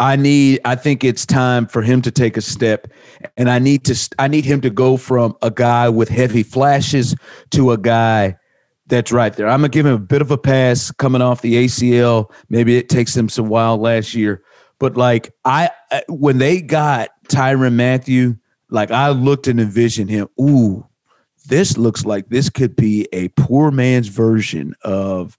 I 0.00 0.16
need 0.16 0.60
I 0.64 0.74
think 0.74 1.04
it's 1.04 1.24
time 1.24 1.66
for 1.66 1.80
him 1.80 2.02
to 2.02 2.10
take 2.10 2.36
a 2.36 2.40
step 2.40 2.88
and 3.36 3.48
I 3.48 3.60
need 3.60 3.84
to 3.84 4.14
I 4.18 4.26
need 4.26 4.44
him 4.44 4.60
to 4.62 4.70
go 4.70 4.96
from 4.96 5.36
a 5.40 5.50
guy 5.52 5.88
with 5.88 6.08
heavy 6.08 6.42
flashes 6.42 7.14
to 7.50 7.70
a 7.70 7.78
guy 7.78 8.36
that's 8.86 9.12
right 9.12 9.32
there. 9.32 9.48
I'm 9.48 9.60
going 9.60 9.70
to 9.70 9.76
give 9.76 9.86
him 9.86 9.94
a 9.94 9.98
bit 9.98 10.20
of 10.20 10.30
a 10.30 10.38
pass 10.38 10.90
coming 10.90 11.22
off 11.22 11.40
the 11.42 11.64
ACL. 11.64 12.30
Maybe 12.48 12.76
it 12.76 12.88
takes 12.88 13.16
him 13.16 13.28
some 13.28 13.48
while 13.48 13.78
last 13.78 14.14
year, 14.14 14.42
but 14.78 14.96
like 14.96 15.32
I, 15.44 15.70
when 16.08 16.38
they 16.38 16.60
got 16.60 17.10
Tyrann 17.28 17.74
Mathieu, 17.74 18.36
like 18.70 18.90
I 18.90 19.10
looked 19.10 19.46
and 19.46 19.60
envisioned 19.60 20.10
him. 20.10 20.28
Ooh, 20.40 20.86
this 21.46 21.76
looks 21.76 22.04
like 22.04 22.28
this 22.28 22.50
could 22.50 22.76
be 22.76 23.08
a 23.12 23.28
poor 23.28 23.70
man's 23.70 24.08
version 24.08 24.74
of 24.82 25.38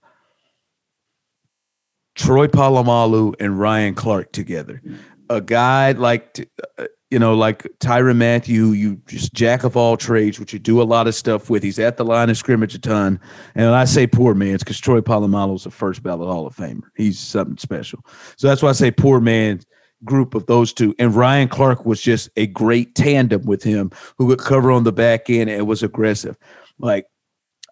Troy 2.16 2.48
Polamalu 2.48 3.36
and 3.40 3.60
Ryan 3.60 3.96
Clark 3.96 4.32
together. 4.32 4.82
A 5.30 5.42
guy 5.42 5.92
like 5.92 6.48
uh, 6.78 6.86
you 7.12 7.20
know, 7.20 7.36
like 7.36 7.64
Tyrann 7.80 8.18
Mathieu, 8.18 8.74
you 8.74 9.00
just 9.08 9.34
jack 9.34 9.64
of 9.64 9.78
all 9.78 9.96
trades, 9.96 10.40
which 10.40 10.52
you 10.52 10.60
do 10.60 10.82
a 10.82 10.84
lot 10.84 11.08
of 11.08 11.16
stuff 11.16 11.50
with. 11.50 11.64
He's 11.64 11.80
at 11.80 11.98
the 11.98 12.04
line 12.04 12.30
of 12.30 12.38
scrimmage 12.38 12.76
a 12.76 12.80
ton. 12.80 13.20
And 13.54 13.68
I 13.70 13.86
say 13.86 14.08
poor 14.08 14.34
man's 14.34 14.64
because 14.64 14.80
Troy 14.80 15.02
Polamalu 15.02 15.56
is 15.56 15.66
a 15.66 15.72
first 15.72 16.02
ballot 16.04 16.28
Hall 16.28 16.48
of 16.48 16.56
Famer. 16.56 16.82
He's 16.96 17.20
something 17.20 17.58
special. 17.58 18.04
So 18.38 18.48
that's 18.48 18.62
why 18.62 18.70
I 18.70 18.74
say 18.74 18.92
poor 18.92 19.20
man's 19.20 19.66
group 20.06 20.36
of 20.36 20.46
those 20.46 20.72
two. 20.72 20.96
And 21.00 21.16
Ryan 21.16 21.48
Clark 21.48 21.86
was 21.86 22.02
just 22.02 22.30
a 22.36 22.48
great 22.48 22.96
tandem 22.96 23.44
with 23.44 23.64
him 23.64 23.92
who 24.18 24.30
could 24.30 24.40
cover 24.40 24.72
on 24.72 24.84
the 24.84 24.92
back 24.92 25.30
end 25.30 25.50
and 25.50 25.68
was 25.68 25.84
aggressive. 25.84 26.38
Like 26.80 27.08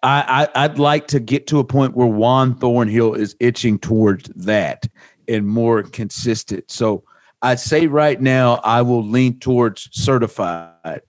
I, 0.02 0.48
I 0.54 0.66
would 0.66 0.78
like 0.78 1.06
to 1.08 1.20
get 1.20 1.46
to 1.46 1.58
a 1.58 1.64
point 1.64 1.96
where 1.96 2.06
Juan 2.06 2.54
Thornhill 2.56 3.14
is 3.14 3.34
itching 3.40 3.78
towards 3.78 4.28
that 4.36 4.86
and 5.28 5.48
more 5.48 5.82
consistent. 5.82 6.70
So 6.70 7.04
I'd 7.40 7.60
say 7.60 7.86
right 7.86 8.20
now 8.20 8.60
I 8.64 8.82
will 8.82 9.02
lean 9.02 9.38
towards 9.38 9.88
certified, 9.92 11.00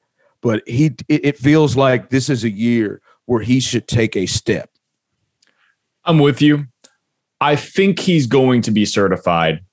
but 0.41 0.63
he 0.65 0.95
it, 1.09 1.37
feels 1.37 1.75
like 1.75 2.09
this 2.09 2.29
is 2.29 2.45
a 2.45 2.49
year 2.49 3.01
where 3.25 3.41
he 3.41 3.59
should 3.59 3.87
take 3.87 4.15
a 4.15 4.27
step. 4.27 4.69
I'm 6.05 6.19
with 6.19 6.41
you. 6.41 6.67
I 7.41 7.57
think 7.57 7.99
he's 7.99 8.27
going 8.27 8.61
to 8.61 8.71
be 8.71 8.85
certified. 8.85 9.64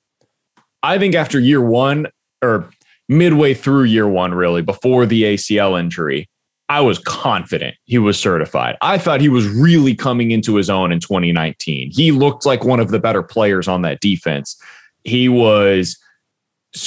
I 0.83 0.99
think 0.99 1.15
after 1.15 1.39
year 1.39 1.61
one 1.61 2.07
or 2.43 2.71
midway 3.09 3.55
through 3.55 3.85
year 3.85 4.09
one, 4.09 4.35
really, 4.35 4.63
before 4.63 5.07
the 5.07 5.23
ACL 5.23 5.79
injury, 5.79 6.29
I 6.69 6.81
was 6.81 6.99
confident 6.99 7.77
he 7.85 7.99
was 7.99 8.19
certified. 8.19 8.77
I 8.81 8.97
thought 8.99 9.21
he 9.21 9.29
was 9.29 9.47
really 9.47 9.95
coming 9.95 10.31
into 10.31 10.57
his 10.57 10.71
own 10.71 10.91
in 10.91 11.01
2019. 11.01 11.91
He 11.93 12.13
looked 12.13 12.47
like 12.47 12.65
one 12.65 12.81
of 12.81 12.91
the 12.91 12.99
better 12.99 13.23
players 13.23 13.69
on 13.69 13.83
that 13.83 14.01
defense. 14.01 14.57
He 15.05 15.29
was 15.29 15.99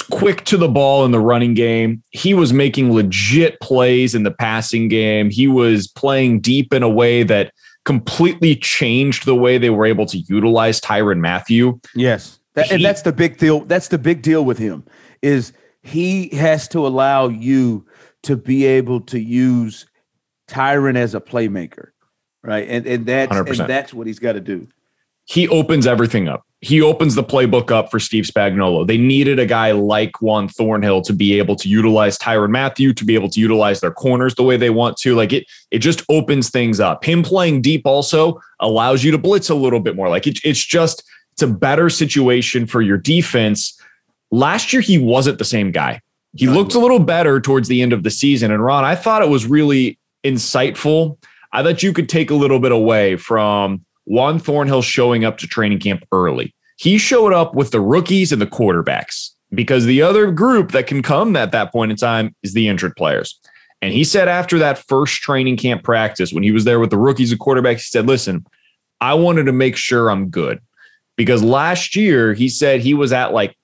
quick 0.10 0.44
to 0.46 0.58
the 0.58 0.68
ball 0.68 1.06
in 1.06 1.12
the 1.12 1.20
running 1.20 1.54
game. 1.54 2.02
He 2.10 2.34
was 2.34 2.52
making 2.52 2.94
legit 2.94 3.60
plays 3.60 4.16
in 4.16 4.24
the 4.24 4.32
passing 4.32 4.88
game. 4.88 5.30
He 5.30 5.48
was 5.48 5.88
playing 5.88 6.40
deep 6.40 6.74
in 6.74 6.82
a 6.82 6.90
way 6.90 7.24
that 7.24 7.54
completely 7.84 8.56
changed 8.56 9.26
the 9.26 9.36
way 9.36 9.60
they 9.60 9.70
were 9.70 9.86
able 9.86 10.08
to 10.08 10.18
utilize 10.18 10.82
Tyrann 10.82 11.20
Mathieu. 11.20 11.80
Yes. 11.94 12.40
That, 12.56 12.68
he, 12.68 12.76
and 12.76 12.86
that's 12.86 13.04
the 13.04 13.14
big 13.14 13.38
deal. 13.38 13.62
That's 13.62 13.90
the 13.90 13.98
big 13.98 14.22
deal 14.22 14.44
with 14.44 14.58
him 14.58 14.84
is 15.22 15.54
he 15.84 16.30
has 16.30 16.68
to 16.70 16.86
allow 16.86 17.28
you 17.28 17.86
to 18.24 18.36
be 18.36 18.66
able 18.66 19.02
to 19.02 19.20
use 19.20 19.86
Tyrann 20.48 20.96
as 20.96 21.16
a 21.16 21.22
playmaker. 21.22 21.90
Right. 22.44 22.68
And 22.68 22.86
and 22.86 23.06
that's 23.06 23.32
100%. 23.32 23.60
and 23.60 23.70
that's 23.70 23.94
what 23.94 24.08
he's 24.08 24.20
got 24.20 24.34
to 24.34 24.40
do. 24.40 24.68
He 25.26 25.48
opens 25.48 25.88
everything 25.88 26.28
up 26.28 26.46
he 26.66 26.82
opens 26.82 27.14
the 27.14 27.24
playbook 27.24 27.70
up 27.70 27.92
for 27.92 28.00
Steve 28.00 28.24
Spagnuolo. 28.24 28.88
They 28.88 28.98
needed 28.98 29.38
a 29.38 29.46
guy 29.46 29.72
like 29.72 30.20
Juan 30.20 30.48
Thornhill 30.48 31.04
to 31.04 31.14
be 31.14 31.38
able 31.38 31.56
to 31.58 31.70
utilize 31.70 32.18
Tyrann 32.18 32.50
Mathieu, 32.50 32.92
to 32.92 33.06
be 33.06 33.14
able 33.14 33.30
to 33.30 33.40
utilize 33.40 33.82
their 33.82 33.92
corners 33.92 34.34
the 34.34 34.42
way 34.42 34.58
they 34.58 34.72
want 34.72 34.98
to. 34.98 35.14
Like 35.14 35.32
it, 35.32 35.46
it 35.70 35.78
just 35.78 36.02
opens 36.10 36.50
things 36.50 36.80
up. 36.80 37.06
Him 37.06 37.22
playing 37.22 37.62
deep 37.62 37.84
also 37.86 38.42
allows 38.60 39.04
you 39.04 39.12
to 39.12 39.20
blitz 39.20 39.52
a 39.52 39.56
little 39.56 39.80
bit 39.80 39.96
more. 39.96 40.10
Like 40.10 40.26
it, 40.26 40.40
it's 40.44 40.66
just 40.66 41.04
it's 41.36 41.44
a 41.44 41.48
better 41.48 41.90
situation 41.90 42.66
for 42.66 42.82
your 42.82 42.98
defense. 42.98 43.78
Last 44.32 44.72
year 44.72 44.82
he 44.82 44.98
wasn't 44.98 45.38
the 45.38 45.46
same 45.46 45.72
guy. 45.72 46.00
He 46.34 46.48
looked 46.48 46.76
a 46.76 46.80
little 46.80 47.00
better 47.00 47.40
towards 47.40 47.68
the 47.68 47.82
end 47.82 47.94
of 47.94 48.04
the 48.04 48.10
season. 48.10 48.52
And 48.52 48.64
Ron, 48.64 48.84
I 48.84 48.96
thought 48.96 49.22
it 49.22 49.30
was 49.30 49.46
really 49.46 50.00
insightful. 50.24 51.18
I 51.52 51.62
thought 51.62 51.84
you 51.84 51.94
could 51.94 52.10
take 52.10 52.30
a 52.30 52.36
little 52.36 52.60
bit 52.60 52.72
away 52.72 53.18
from 53.18 53.86
Juan 54.06 54.40
Thornhill 54.40 54.82
showing 54.82 55.26
up 55.26 55.38
to 55.40 55.48
training 55.48 55.80
camp 55.80 56.06
early. 56.12 56.54
He 56.78 56.98
showed 56.98 57.34
up 57.34 57.54
with 57.54 57.72
the 57.72 57.82
rookies 57.82 58.32
and 58.32 58.42
the 58.42 58.48
quarterbacks 58.48 59.32
because 59.52 59.86
the 59.86 60.02
other 60.02 60.32
group 60.32 60.72
that 60.72 60.88
can 60.88 61.02
come 61.02 61.36
at 61.36 61.52
that 61.52 61.72
point 61.72 61.92
in 61.92 61.98
time 61.98 62.36
is 62.44 62.54
the 62.54 62.68
injured 62.68 62.96
players. 62.96 63.40
And 63.82 63.94
he 63.94 64.04
said 64.04 64.28
after 64.28 64.58
that 64.60 64.78
first 64.78 65.22
training 65.22 65.58
camp 65.58 65.84
practice, 65.84 66.32
when 66.34 66.44
he 66.44 66.52
was 66.52 66.64
there 66.64 66.80
with 66.80 66.90
the 66.90 66.98
rookies 66.98 67.32
and 67.32 67.40
quarterbacks, 67.40 67.76
he 67.76 67.84
said, 67.84 68.08
Listen, 68.08 68.46
I 69.00 69.14
wanted 69.14 69.46
to 69.46 69.54
make 69.54 69.76
sure 69.76 70.10
I'm 70.10 70.30
good 70.30 70.60
because 71.16 71.44
last 71.44 71.96
year 71.96 72.34
he 72.34 72.50
said 72.50 72.82
he 72.82 72.94
was 72.94 73.12
at 73.12 73.34
like 73.34 73.56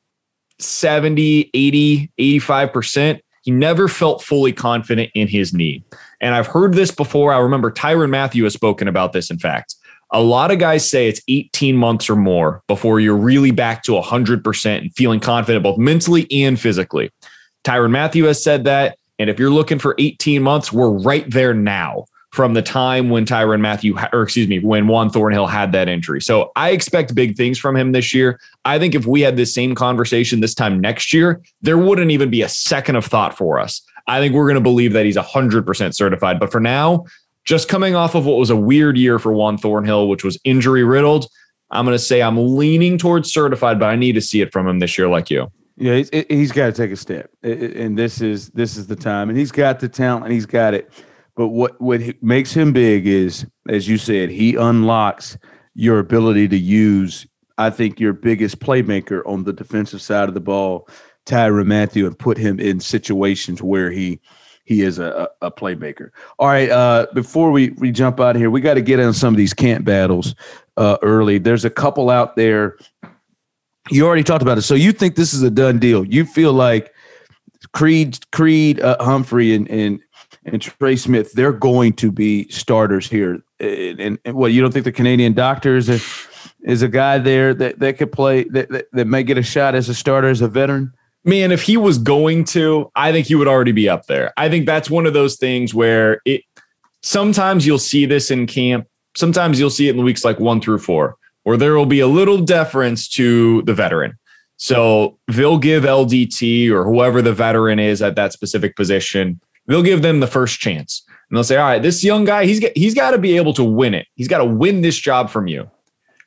70, 0.60 1.50
80, 1.54 2.12
85%. 2.18 3.20
he 3.44 3.52
never 3.52 3.88
felt 3.88 4.24
fully 4.24 4.54
confident 4.54 5.12
in 5.16 5.28
his 5.28 5.54
knee. 5.54 5.84
And 6.22 6.36
I've 6.36 6.48
heard 6.48 6.74
this 6.74 6.92
before. 6.92 7.34
I 7.34 7.40
remember 7.40 7.72
Tyrann 7.72 8.12
Mathieu 8.12 8.44
has 8.44 8.54
spoken 8.54 8.88
about 8.88 9.14
this, 9.14 9.32
in 9.32 9.40
fact. 9.40 9.76
A 10.14 10.22
lot 10.22 10.52
of 10.52 10.60
guys 10.60 10.90
say 10.90 11.08
it's 11.08 11.22
18 11.28 11.76
months 11.76 12.10
or 12.10 12.16
more 12.16 12.62
before 12.68 13.00
you're 13.00 13.16
really 13.16 13.52
back 13.52 13.82
to 13.84 13.94
100% 13.94 14.78
and 14.78 14.94
feeling 14.94 15.20
confident 15.20 15.64
both 15.64 15.78
mentally 15.78 16.28
and 16.32 16.60
physically. 16.60 17.10
Tyrann 17.64 17.92
Mathieu 17.92 18.26
has 18.26 18.44
said 18.44 18.66
that. 18.66 18.98
And 19.20 19.30
if 19.30 19.40
you're 19.40 19.52
looking 19.52 19.80
for 19.80 19.96
18 20.00 20.42
months, 20.42 20.74
we're 20.74 20.90
right 20.90 21.30
there 21.30 21.54
now 21.54 22.06
from 22.32 22.54
the 22.54 22.62
time 22.62 23.10
when 23.10 23.26
Tyrann 23.26 23.60
Mathieu, 23.60 23.98
or 24.14 24.24
excuse 24.24 24.48
me, 24.48 24.60
when 24.60 24.88
Juan 24.88 25.10
Thornhill 25.10 25.48
had 25.48 25.74
that 25.74 25.90
injury. 25.90 26.22
So 26.22 26.52
I 26.56 26.72
expect 26.72 27.14
big 27.14 27.36
things 27.36 27.60
from 27.60 27.76
him 27.76 27.92
this 27.92 28.14
year. 28.14 28.40
I 28.64 28.80
think 28.80 28.96
if 28.96 29.06
we 29.06 29.22
had 29.22 29.36
this 29.36 29.54
same 29.54 29.76
conversation 29.76 30.40
this 30.40 30.56
time 30.56 30.80
next 30.80 31.14
year, 31.14 31.42
there 31.62 31.78
wouldn't 31.78 32.12
even 32.12 32.30
be 32.30 32.42
a 32.42 32.50
second 32.50 32.96
of 32.96 33.06
thought 33.06 33.38
for 33.38 33.60
us. 33.60 33.82
I 34.08 34.20
think 34.20 34.34
we're 34.34 34.48
going 34.48 34.56
to 34.56 34.62
believe 34.62 34.94
that 34.94 35.06
he's 35.06 35.18
100% 35.18 35.94
certified. 35.94 36.40
But 36.40 36.52
for 36.52 36.62
now, 36.62 37.06
just 37.44 37.68
coming 37.68 37.96
off 37.96 38.16
of 38.16 38.26
what 38.26 38.38
was 38.38 38.50
a 38.50 38.56
weird 38.56 38.98
year 38.98 39.20
for 39.20 39.34
Juan 39.34 39.58
Thornhill, 39.58 40.08
which 40.08 40.24
was 40.24 40.40
injury 40.44 40.84
riddled, 40.84 41.28
I'm 41.70 41.86
going 41.86 41.96
to 41.96 42.04
say 42.04 42.22
I'm 42.22 42.58
leaning 42.58 42.98
towards 42.98 43.32
certified, 43.32 43.78
but 43.78 43.88
I 43.88 43.96
need 43.96 44.14
to 44.14 44.22
see 44.22 44.42
it 44.42 44.54
from 44.54 44.68
him 44.68 44.80
this 44.80 44.98
year, 44.98 45.08
like 45.08 45.30
you. 45.30 45.52
Yeah, 45.78 45.96
he's, 45.96 46.10
he's 46.30 46.52
got 46.52 46.68
to 46.68 46.74
take 46.74 46.92
a 46.92 46.96
step, 46.96 47.32
and 47.42 47.98
this 47.98 48.22
is 48.22 48.50
this 48.50 48.78
is 48.78 48.86
the 48.86 48.96
time, 48.96 49.30
and 49.30 49.38
he's 49.38 49.52
got 49.52 49.80
the 49.80 49.90
talent, 49.90 50.26
and 50.26 50.34
he's 50.34 50.46
got 50.46 50.74
it. 50.74 50.92
But 51.42 51.48
what 51.48 51.82
what 51.82 52.02
makes 52.22 52.54
him 52.54 52.72
big 52.72 53.08
is, 53.08 53.48
as 53.68 53.88
you 53.88 53.98
said, 53.98 54.30
he 54.30 54.54
unlocks 54.56 55.40
your 55.74 55.98
ability 55.98 56.48
to 56.50 56.56
use. 56.56 57.26
I 57.58 57.72
think 57.72 58.00
your 58.00 58.14
biggest 58.14 58.60
playmaker 58.60 59.24
on 59.26 59.44
the 59.44 59.52
defensive 59.52 60.04
side 60.04 60.28
of 60.28 60.36
the 60.36 60.40
ball, 60.40 60.88
Tyrann 61.26 61.66
Mathieu, 61.66 62.06
and 62.06 62.20
put 62.20 62.38
him 62.38 62.60
in 62.60 62.80
situations 62.80 63.60
where 63.60 63.90
he 63.90 64.20
he 64.66 64.84
is 64.84 65.00
a, 65.00 65.30
a 65.42 65.50
playmaker. 65.50 66.12
All 66.38 66.48
right, 66.48 66.70
uh, 66.70 67.08
before 67.16 67.50
we 67.50 67.72
we 67.72 67.92
jump 67.92 68.20
out 68.20 68.36
of 68.36 68.40
here, 68.40 68.52
we 68.52 68.62
got 68.62 68.76
to 68.76 68.82
get 68.82 69.00
on 69.00 69.12
some 69.12 69.34
of 69.34 69.38
these 69.40 69.56
camp 69.56 69.84
battles 69.84 70.36
uh, 70.78 70.98
early. 71.02 71.40
There's 71.40 71.66
a 71.66 71.72
couple 71.72 72.12
out 72.12 72.36
there. 72.36 72.78
You 73.90 74.06
already 74.06 74.24
talked 74.24 74.44
about 74.44 74.60
it, 74.60 74.62
so 74.62 74.76
you 74.76 74.92
think 74.92 75.16
this 75.16 75.34
is 75.34 75.42
a 75.42 75.50
done 75.50 75.80
deal? 75.80 76.06
You 76.06 76.24
feel 76.24 76.54
like 76.54 76.94
Creed, 77.74 78.20
Creed, 78.32 78.80
uh, 78.80 79.04
Humphrey, 79.04 79.56
and 79.56 79.68
and 79.72 80.00
and 80.46 80.62
Trey 80.62 80.96
Smith, 80.96 81.34
they're 81.34 81.54
going 81.54 81.94
to 81.94 82.12
be 82.12 82.50
starters 82.50 83.08
here. 83.08 83.44
And, 83.60 84.00
and, 84.00 84.20
and 84.26 84.36
what 84.36 84.52
you 84.52 84.62
don't 84.62 84.72
think 84.72 84.86
the 84.86 84.92
Canadian 84.92 85.34
doctors 85.34 85.88
is 85.88 86.02
a, 86.02 86.70
is 86.70 86.82
a 86.82 86.88
guy 86.88 87.20
there 87.20 87.54
that, 87.54 87.80
that 87.80 87.98
could 87.98 88.12
play 88.12 88.44
that, 88.46 88.70
that, 88.70 88.86
that 88.92 89.06
may 89.06 89.24
get 89.24 89.38
a 89.38 89.44
shot 89.44 89.76
as 89.76 89.90
a 89.90 89.94
starter 89.94 90.30
as 90.30 90.42
a 90.42 90.48
veteran? 90.48 90.94
Man, 91.24 91.52
if 91.52 91.62
he 91.62 91.78
was 91.78 92.00
going 92.00 92.46
to, 92.46 92.92
I 92.96 93.12
think 93.12 93.28
he 93.28 93.36
would 93.36 93.48
already 93.48 93.72
be 93.72 93.88
up 93.88 94.08
there. 94.08 94.34
I 94.38 94.50
think 94.50 94.66
that's 94.66 94.90
one 94.90 95.06
of 95.06 95.14
those 95.14 95.38
things 95.38 95.74
where 95.74 96.20
it 96.26 96.42
sometimes 97.04 97.66
you'll 97.68 97.78
see 97.78 98.08
this 98.08 98.32
in 98.32 98.48
camp. 98.48 98.88
Sometimes 99.16 99.60
you'll 99.60 99.70
see 99.70 99.88
it 99.88 99.96
in 99.96 100.04
weeks 100.04 100.26
like 100.26 100.40
one 100.40 100.62
through 100.62 100.80
four, 100.80 101.18
where 101.44 101.58
there 101.58 101.76
will 101.76 101.86
be 101.86 102.00
a 102.00 102.08
little 102.08 102.40
deference 102.42 103.08
to 103.10 103.62
the 103.64 103.74
veteran. 103.74 104.18
So 104.58 105.20
they'll 105.28 105.58
give 105.58 105.84
LDT 105.84 106.72
or 106.72 106.86
whoever 106.86 107.22
the 107.22 107.34
veteran 107.34 107.78
is 107.78 108.02
at 108.02 108.16
that 108.16 108.34
specific 108.34 108.76
position 108.76 109.40
They'll 109.68 109.84
give 109.84 110.02
them 110.02 110.20
the 110.20 110.28
first 110.28 110.60
chance. 110.60 111.04
And 111.30 111.38
they'll 111.38 111.44
say, 111.44 111.58
all 111.58 111.68
right, 111.68 111.82
this 111.82 112.04
young 112.04 112.26
guy, 112.26 112.46
he's 112.46 112.60
got, 112.60 112.72
he's 112.76 112.94
got 112.94 113.12
to 113.12 113.18
be 113.18 113.38
able 113.38 113.54
to 113.54 113.64
win 113.64 113.94
it. 113.94 114.08
He's 114.16 114.28
got 114.28 114.40
to 114.40 114.46
win 114.46 114.82
this 114.82 114.98
job 114.98 115.30
from 115.30 115.48
you. 115.48 115.70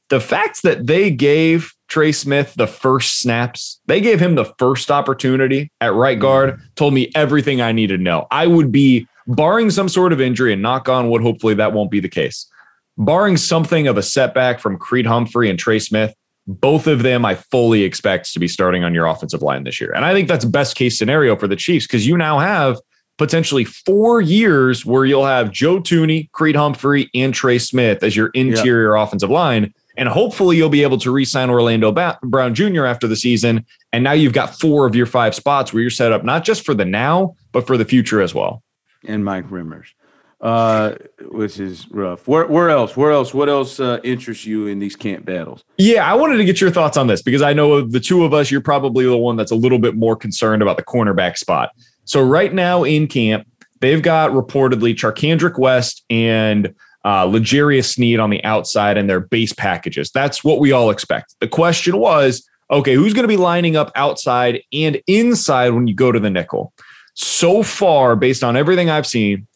The 0.08 0.20
fact 0.20 0.62
that 0.62 0.86
they 0.86 1.10
gave 1.10 1.72
Trey 1.88 2.12
Smith 2.12 2.54
the 2.54 2.66
first 2.66 3.20
snaps, 3.20 3.80
they 3.86 4.00
gave 4.00 4.20
him 4.20 4.34
the 4.34 4.46
first 4.58 4.90
opportunity 4.90 5.70
at 5.80 5.94
right 5.94 6.18
guard, 6.18 6.60
told 6.76 6.94
me 6.94 7.10
everything 7.14 7.60
I 7.60 7.72
needed 7.72 7.98
to 7.98 8.02
know. 8.02 8.26
I 8.30 8.46
would 8.46 8.70
be, 8.70 9.06
barring 9.26 9.70
some 9.70 9.88
sort 9.88 10.12
of 10.12 10.20
injury, 10.20 10.52
and 10.52 10.62
knock 10.62 10.88
on 10.88 11.08
wood, 11.08 11.22
hopefully 11.22 11.54
that 11.54 11.72
won't 11.72 11.90
be 11.90 12.00
the 12.00 12.08
case. 12.08 12.46
Barring 12.98 13.36
something 13.36 13.86
of 13.86 13.96
a 13.96 14.02
setback 14.02 14.60
from 14.60 14.78
Creed 14.78 15.06
Humphrey 15.06 15.50
and 15.50 15.58
Trey 15.58 15.78
Smith, 15.78 16.14
both 16.46 16.86
of 16.86 17.02
them 17.02 17.24
I 17.24 17.34
fully 17.34 17.84
expect 17.84 18.32
to 18.34 18.38
be 18.38 18.48
starting 18.48 18.84
on 18.84 18.94
your 18.94 19.06
offensive 19.06 19.42
line 19.42 19.64
this 19.64 19.80
year. 19.80 19.92
And 19.94 20.04
I 20.04 20.12
think 20.12 20.28
that's 20.28 20.44
best 20.44 20.76
case 20.76 20.98
scenario 20.98 21.36
for 21.36 21.48
the 21.48 21.56
Chiefs 21.56 21.86
because 21.86 22.06
you 22.06 22.16
now 22.16 22.38
have 22.38 22.78
potentially 23.16 23.64
four 23.64 24.20
years 24.20 24.84
where 24.84 25.04
you'll 25.04 25.26
have 25.26 25.50
Joe 25.50 25.80
Thuney, 25.80 26.30
Creed 26.32 26.56
Humphrey, 26.56 27.10
and 27.14 27.32
Trey 27.32 27.58
Smith 27.58 28.02
as 28.02 28.16
your 28.16 28.28
interior 28.34 28.96
yep. 28.96 29.06
offensive 29.06 29.30
line. 29.30 29.72
And 29.96 30.08
hopefully 30.08 30.56
you'll 30.56 30.70
be 30.70 30.82
able 30.82 30.98
to 30.98 31.10
re-sign 31.12 31.50
Orlando 31.50 31.92
Brown 32.22 32.54
Jr. 32.54 32.84
after 32.84 33.06
the 33.06 33.14
season. 33.14 33.64
And 33.92 34.02
now 34.02 34.12
you've 34.12 34.32
got 34.32 34.58
four 34.58 34.86
of 34.86 34.96
your 34.96 35.06
five 35.06 35.34
spots 35.36 35.72
where 35.72 35.82
you're 35.82 35.90
set 35.90 36.10
up 36.10 36.24
not 36.24 36.44
just 36.44 36.64
for 36.64 36.74
the 36.74 36.84
now, 36.84 37.36
but 37.52 37.66
for 37.66 37.76
the 37.76 37.84
future 37.84 38.20
as 38.20 38.34
well. 38.34 38.62
And 39.06 39.24
Mike 39.24 39.48
Remmers, 39.48 39.86
uh, 40.40 40.96
which 41.20 41.60
is 41.60 41.88
rough. 41.90 42.26
Where, 42.26 42.46
where 42.46 42.70
else? 42.70 42.96
Where 42.96 43.12
else? 43.12 43.32
What 43.32 43.48
else 43.48 43.78
uh, 43.78 44.00
interests 44.02 44.44
you 44.44 44.66
in 44.66 44.80
these 44.80 44.96
camp 44.96 45.24
battles? 45.26 45.62
Yeah, 45.78 46.10
I 46.10 46.14
wanted 46.14 46.38
to 46.38 46.44
get 46.44 46.60
your 46.60 46.72
thoughts 46.72 46.96
on 46.96 47.06
this 47.06 47.22
because 47.22 47.42
I 47.42 47.52
know 47.52 47.80
the 47.82 48.00
two 48.00 48.24
of 48.24 48.34
us, 48.34 48.50
you're 48.50 48.60
probably 48.60 49.04
the 49.04 49.16
one 49.16 49.36
that's 49.36 49.52
a 49.52 49.56
little 49.56 49.78
bit 49.78 49.94
more 49.94 50.16
concerned 50.16 50.60
about 50.60 50.76
the 50.76 50.82
cornerback 50.82 51.36
spot. 51.36 51.70
So 52.04 52.22
right 52.22 52.52
now 52.52 52.84
in 52.84 53.06
camp, 53.06 53.46
they've 53.80 54.02
got 54.02 54.30
reportedly 54.30 54.94
Charcandrick 54.94 55.58
West 55.58 56.04
and 56.10 56.74
uh, 57.04 57.24
L'Jarius 57.24 57.94
Sneed 57.94 58.18
on 58.18 58.30
the 58.30 58.42
outside 58.44 58.96
and 58.96 59.08
their 59.08 59.20
base 59.20 59.52
packages. 59.52 60.10
That's 60.10 60.42
what 60.42 60.58
we 60.58 60.72
all 60.72 60.90
expect. 60.90 61.34
The 61.40 61.48
question 61.48 61.98
was, 61.98 62.48
okay, 62.70 62.94
who's 62.94 63.12
going 63.12 63.24
to 63.24 63.28
be 63.28 63.36
lining 63.36 63.76
up 63.76 63.92
outside 63.94 64.62
and 64.72 65.00
inside 65.06 65.70
when 65.70 65.86
you 65.86 65.94
go 65.94 66.12
to 66.12 66.20
the 66.20 66.30
nickel? 66.30 66.72
So 67.14 67.62
far, 67.62 68.16
based 68.16 68.42
on 68.42 68.56
everything 68.56 68.90
I've 68.90 69.06
seen, 69.06 69.46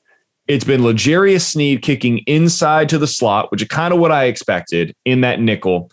it's 0.47 0.65
been 0.65 0.85
L'Jarius 0.85 1.43
Sneed 1.43 1.83
kicking 1.83 2.19
inside 2.19 2.89
to 2.91 2.99
the 2.99 3.07
slot, 3.07 3.51
which 3.51 3.63
is 3.63 3.69
kind 3.69 3.93
of 3.93 4.01
what 4.01 4.13
I 4.13 4.25
expected 4.25 4.95
in 5.05 5.23
that 5.23 5.41
nickel. 5.41 5.91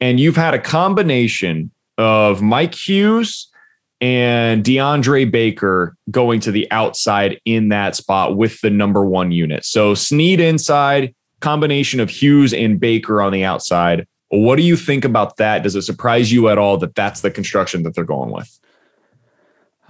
And 0.00 0.20
you've 0.20 0.36
had 0.36 0.54
a 0.54 0.58
combination 0.58 1.70
of 1.96 2.42
Mike 2.42 2.74
Hughes 2.74 3.48
and 4.00 4.64
DeAndre 4.64 5.30
Baker 5.30 5.96
going 6.10 6.40
to 6.40 6.52
the 6.52 6.70
outside 6.70 7.40
in 7.44 7.70
that 7.70 7.96
spot 7.96 8.36
with 8.36 8.60
the 8.60 8.70
number 8.70 9.04
one 9.04 9.32
unit. 9.32 9.64
So 9.64 9.94
Sneed 9.94 10.40
inside, 10.40 11.14
combination 11.40 12.00
of 12.00 12.10
Hughes 12.10 12.52
and 12.52 12.78
Baker 12.78 13.20
on 13.20 13.32
the 13.32 13.44
outside. 13.44 14.06
What 14.28 14.56
do 14.56 14.62
you 14.62 14.76
think 14.76 15.04
about 15.04 15.38
that? 15.38 15.62
Does 15.62 15.74
it 15.74 15.82
surprise 15.82 16.30
you 16.30 16.48
at 16.48 16.58
all 16.58 16.76
that 16.78 16.94
that's 16.94 17.22
the 17.22 17.30
construction 17.30 17.82
that 17.84 17.94
they're 17.94 18.04
going 18.04 18.30
with? 18.30 18.58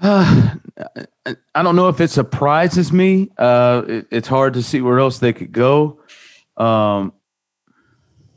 Uh, 0.01 0.55
I 1.55 1.63
don't 1.63 1.77
know 1.77 1.89
if 1.89 2.01
it 2.01 2.09
surprises 2.09 2.93
me. 2.93 3.29
Uh, 3.37 3.83
it, 3.87 4.07
it's 4.11 4.29
hard 4.29 4.55
to 4.55 4.63
see 4.63 4.81
where 4.81 4.99
else 4.99 5.19
they 5.19 5.33
could 5.33 5.53
go. 5.53 6.01
Um, 6.57 7.13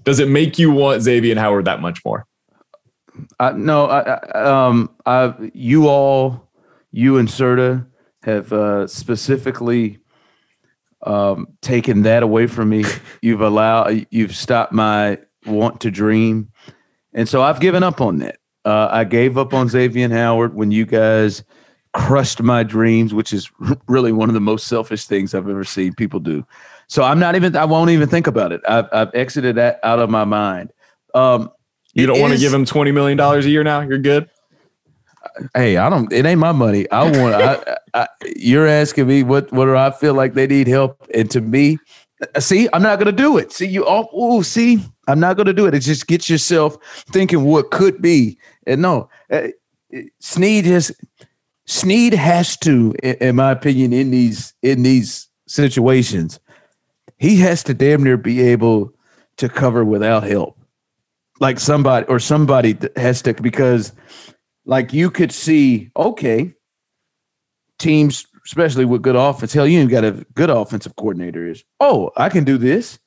Does 0.03 0.19
it 0.19 0.27
make 0.27 0.59
you 0.59 0.71
want 0.71 1.01
Xavier 1.01 1.31
and 1.31 1.39
Howard 1.39 1.65
that 1.65 1.81
much 1.81 2.03
more? 2.03 2.25
I, 3.39 3.51
no, 3.51 3.85
I, 3.85 3.99
I, 4.01 4.67
um, 4.67 4.89
I, 5.05 5.33
you 5.53 5.87
all, 5.87 6.49
you 6.91 7.17
and 7.17 7.27
Serta 7.27 7.85
have 8.23 8.53
uh, 8.53 8.87
specifically 8.87 9.99
um, 11.03 11.47
taken 11.61 12.03
that 12.03 12.23
away 12.23 12.47
from 12.47 12.69
me. 12.69 12.85
You've 13.21 13.41
allowed, 13.41 14.07
you've 14.09 14.35
stopped 14.35 14.71
my 14.73 15.17
want 15.45 15.81
to 15.81 15.91
dream, 15.91 16.51
and 17.13 17.27
so 17.27 17.41
I've 17.41 17.59
given 17.59 17.83
up 17.83 18.01
on 18.01 18.19
that. 18.19 18.37
Uh, 18.63 18.87
I 18.91 19.03
gave 19.05 19.37
up 19.37 19.53
on 19.53 19.69
Xavier 19.69 20.09
Howard 20.09 20.53
when 20.53 20.69
you 20.69 20.85
guys 20.85 21.43
crushed 21.93 22.41
my 22.41 22.63
dreams, 22.63 23.13
which 23.13 23.33
is 23.33 23.51
really 23.87 24.11
one 24.11 24.29
of 24.29 24.33
the 24.33 24.39
most 24.39 24.67
selfish 24.67 25.05
things 25.05 25.33
I've 25.33 25.49
ever 25.49 25.63
seen 25.63 25.93
people 25.93 26.19
do. 26.19 26.45
So 26.87 27.03
I'm 27.03 27.19
not 27.19 27.35
even, 27.35 27.55
I 27.55 27.65
won't 27.65 27.89
even 27.89 28.07
think 28.09 28.27
about 28.27 28.51
it. 28.51 28.61
I've, 28.67 28.87
I've 28.91 29.15
exited 29.15 29.55
that 29.55 29.79
out 29.83 29.99
of 29.99 30.09
my 30.09 30.25
mind. 30.25 30.71
Um, 31.13 31.51
you 31.93 32.05
don't 32.05 32.19
want 32.19 32.33
to 32.33 32.39
give 32.39 32.53
him 32.53 32.65
twenty 32.65 32.91
million 32.91 33.17
dollars 33.17 33.45
a 33.45 33.49
year 33.49 33.63
now. 33.63 33.81
You're 33.81 33.97
good. 33.97 34.29
Hey, 35.55 35.77
I 35.77 35.89
don't. 35.89 36.11
It 36.11 36.25
ain't 36.25 36.39
my 36.39 36.51
money. 36.51 36.89
I 36.91 37.03
want. 37.03 37.35
I, 37.35 37.77
I, 37.93 38.07
you're 38.35 38.67
asking 38.67 39.07
me 39.07 39.23
what 39.23 39.51
what 39.51 39.65
do 39.65 39.75
I 39.75 39.91
feel 39.91 40.13
like 40.13 40.33
they 40.33 40.47
need 40.47 40.67
help, 40.67 41.07
and 41.13 41.29
to 41.31 41.41
me, 41.41 41.77
see, 42.39 42.67
I'm 42.73 42.81
not 42.81 42.99
gonna 42.99 43.11
do 43.11 43.37
it. 43.37 43.51
See, 43.51 43.67
you 43.67 43.85
all. 43.85 44.09
Oh, 44.13 44.41
see, 44.41 44.79
I'm 45.07 45.19
not 45.19 45.37
gonna 45.37 45.53
do 45.53 45.67
it. 45.67 45.73
It 45.73 45.81
just 45.81 46.07
gets 46.07 46.29
yourself 46.29 46.77
thinking 47.11 47.43
what 47.43 47.71
could 47.71 48.01
be, 48.01 48.37
and 48.65 48.81
no, 48.81 49.09
uh, 49.31 49.47
Sneed 50.19 50.65
has 50.65 50.91
Sneed 51.65 52.13
has 52.13 52.57
to, 52.57 52.93
in 53.03 53.35
my 53.35 53.51
opinion, 53.51 53.93
in 53.93 54.11
these 54.11 54.53
in 54.61 54.83
these 54.83 55.29
situations, 55.47 56.39
he 57.17 57.37
has 57.37 57.63
to 57.63 57.73
damn 57.73 58.03
near 58.03 58.17
be 58.17 58.41
able 58.41 58.93
to 59.37 59.47
cover 59.47 59.85
without 59.85 60.23
help 60.23 60.57
like 61.41 61.59
somebody 61.59 62.05
or 62.07 62.19
somebody 62.19 62.77
has 62.95 63.21
to 63.23 63.33
because 63.33 63.91
like 64.65 64.93
you 64.93 65.11
could 65.11 65.33
see 65.33 65.91
okay 65.97 66.53
teams 67.77 68.25
especially 68.45 68.85
with 68.85 69.01
good 69.01 69.17
offense 69.17 69.51
hell 69.51 69.67
you 69.67 69.79
ain't 69.79 69.91
got 69.91 70.05
a 70.05 70.25
good 70.33 70.49
offensive 70.49 70.95
coordinator 70.95 71.45
is 71.45 71.65
oh 71.81 72.09
i 72.15 72.29
can 72.29 72.45
do 72.45 72.57
this. 72.57 72.97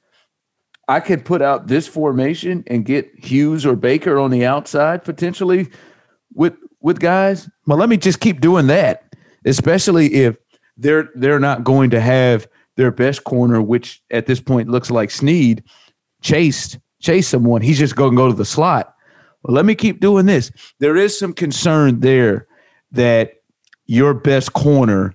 I 0.86 1.00
can 1.00 1.22
put 1.22 1.40
out 1.40 1.66
this 1.66 1.88
formation 1.88 2.62
and 2.66 2.84
get 2.84 3.10
hughes 3.16 3.64
or 3.64 3.74
baker 3.74 4.18
on 4.18 4.30
the 4.30 4.44
outside 4.44 5.02
potentially 5.02 5.70
with 6.34 6.52
with 6.82 7.00
guys. 7.00 7.48
Well 7.66 7.78
let 7.78 7.88
me 7.88 7.96
just 7.96 8.20
keep 8.20 8.42
doing 8.42 8.66
that 8.66 9.04
especially 9.44 10.14
if 10.14 10.36
they're 10.76 11.10
they're 11.14 11.40
not 11.40 11.64
going 11.64 11.90
to 11.90 12.00
have 12.00 12.46
their 12.76 12.90
best 12.90 13.24
corner, 13.24 13.62
which 13.62 14.02
at 14.10 14.26
this 14.26 14.40
point 14.40 14.68
looks 14.68 14.90
like 14.90 15.10
Sneed, 15.10 15.62
chased 16.22 16.78
chase 17.04 17.28
someone. 17.28 17.62
He's 17.62 17.78
just 17.78 17.96
going 17.96 18.12
to 18.12 18.16
go 18.16 18.28
to 18.28 18.34
the 18.34 18.44
slot. 18.44 18.94
Well, 19.42 19.54
let 19.54 19.64
me 19.64 19.74
keep 19.74 20.00
doing 20.00 20.26
this. 20.26 20.50
There 20.78 20.96
is 20.96 21.18
some 21.18 21.32
concern 21.32 22.00
there 22.00 22.46
that 22.92 23.34
your 23.86 24.14
best 24.14 24.54
corner 24.54 25.14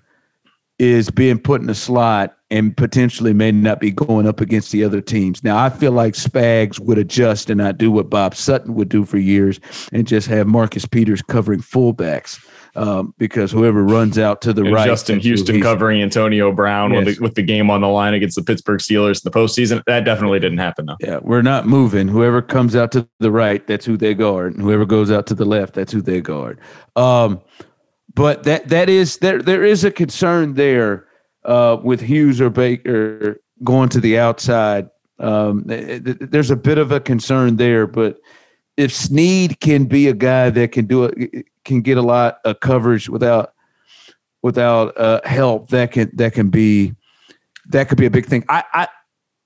is 0.77 1.09
being 1.09 1.39
put 1.39 1.61
in 1.61 1.67
the 1.67 1.75
slot 1.75 2.37
and 2.51 2.75
potentially 2.75 3.33
may 3.33 3.51
not 3.51 3.79
be 3.79 3.91
going 3.91 4.27
up 4.27 4.41
against 4.41 4.71
the 4.71 4.83
other 4.83 5.01
teams. 5.01 5.43
Now, 5.43 5.57
I 5.57 5.69
feel 5.69 5.91
like 5.91 6.15
Spags 6.15 6.79
would 6.79 6.97
adjust 6.97 7.49
and 7.49 7.59
not 7.59 7.77
do 7.77 7.91
what 7.91 8.09
Bob 8.09 8.35
Sutton 8.35 8.73
would 8.75 8.89
do 8.89 9.05
for 9.05 9.17
years 9.17 9.59
and 9.91 10.07
just 10.07 10.27
have 10.27 10.47
Marcus 10.47 10.85
Peters 10.85 11.21
covering 11.21 11.59
fullbacks 11.59 12.43
um, 12.75 13.13
because 13.17 13.51
whoever 13.51 13.83
runs 13.83 14.17
out 14.17 14.41
to 14.41 14.53
the 14.53 14.63
and 14.63 14.73
right, 14.73 14.85
Justin 14.85 15.19
Houston 15.19 15.61
covering 15.61 16.01
Antonio 16.01 16.51
Brown 16.51 16.93
yes. 16.93 17.05
with, 17.05 17.15
the, 17.15 17.21
with 17.21 17.35
the 17.35 17.43
game 17.43 17.69
on 17.69 17.81
the 17.81 17.87
line 17.87 18.13
against 18.13 18.35
the 18.35 18.43
Pittsburgh 18.43 18.79
Steelers 18.79 19.23
in 19.23 19.31
the 19.31 19.37
postseason. 19.37 19.83
That 19.85 20.05
definitely 20.05 20.39
didn't 20.39 20.59
happen 20.59 20.85
though. 20.85 20.97
Yeah, 20.99 21.19
we're 21.21 21.41
not 21.41 21.67
moving. 21.67 22.07
Whoever 22.07 22.41
comes 22.41 22.75
out 22.75 22.91
to 22.93 23.07
the 23.19 23.31
right, 23.31 23.65
that's 23.67 23.85
who 23.85 23.97
they 23.97 24.13
guard. 24.13 24.53
And 24.53 24.63
whoever 24.63 24.85
goes 24.85 25.11
out 25.11 25.27
to 25.27 25.35
the 25.35 25.45
left, 25.45 25.73
that's 25.73 25.91
who 25.91 26.01
they 26.01 26.21
guard. 26.21 26.59
Um, 26.95 27.41
but 28.13 28.43
that 28.43 28.69
that 28.69 28.89
is 28.89 29.17
there. 29.17 29.41
There 29.41 29.63
is 29.63 29.83
a 29.83 29.91
concern 29.91 30.55
there 30.55 31.08
uh, 31.45 31.77
with 31.83 32.01
Hughes 32.01 32.41
or 32.41 32.49
Baker 32.49 33.41
going 33.63 33.89
to 33.89 33.99
the 33.99 34.17
outside. 34.17 34.89
Um, 35.19 35.63
there's 35.65 36.51
a 36.51 36.55
bit 36.55 36.77
of 36.77 36.91
a 36.91 36.99
concern 36.99 37.57
there, 37.57 37.85
but 37.87 38.19
if 38.77 38.93
Sneed 38.93 39.59
can 39.59 39.85
be 39.85 40.07
a 40.07 40.13
guy 40.13 40.49
that 40.49 40.71
can 40.71 40.85
do 40.85 41.05
it, 41.05 41.45
can 41.65 41.81
get 41.81 41.97
a 41.97 42.01
lot 42.01 42.39
of 42.45 42.61
coverage 42.61 43.09
without 43.09 43.53
without 44.41 44.97
uh, 44.97 45.19
help, 45.25 45.69
that 45.69 45.91
can 45.91 46.09
that 46.13 46.33
can 46.33 46.49
be 46.49 46.93
that 47.67 47.89
could 47.89 47.97
be 47.97 48.05
a 48.05 48.09
big 48.09 48.25
thing. 48.25 48.45
I 48.47 48.63
I, 48.73 48.87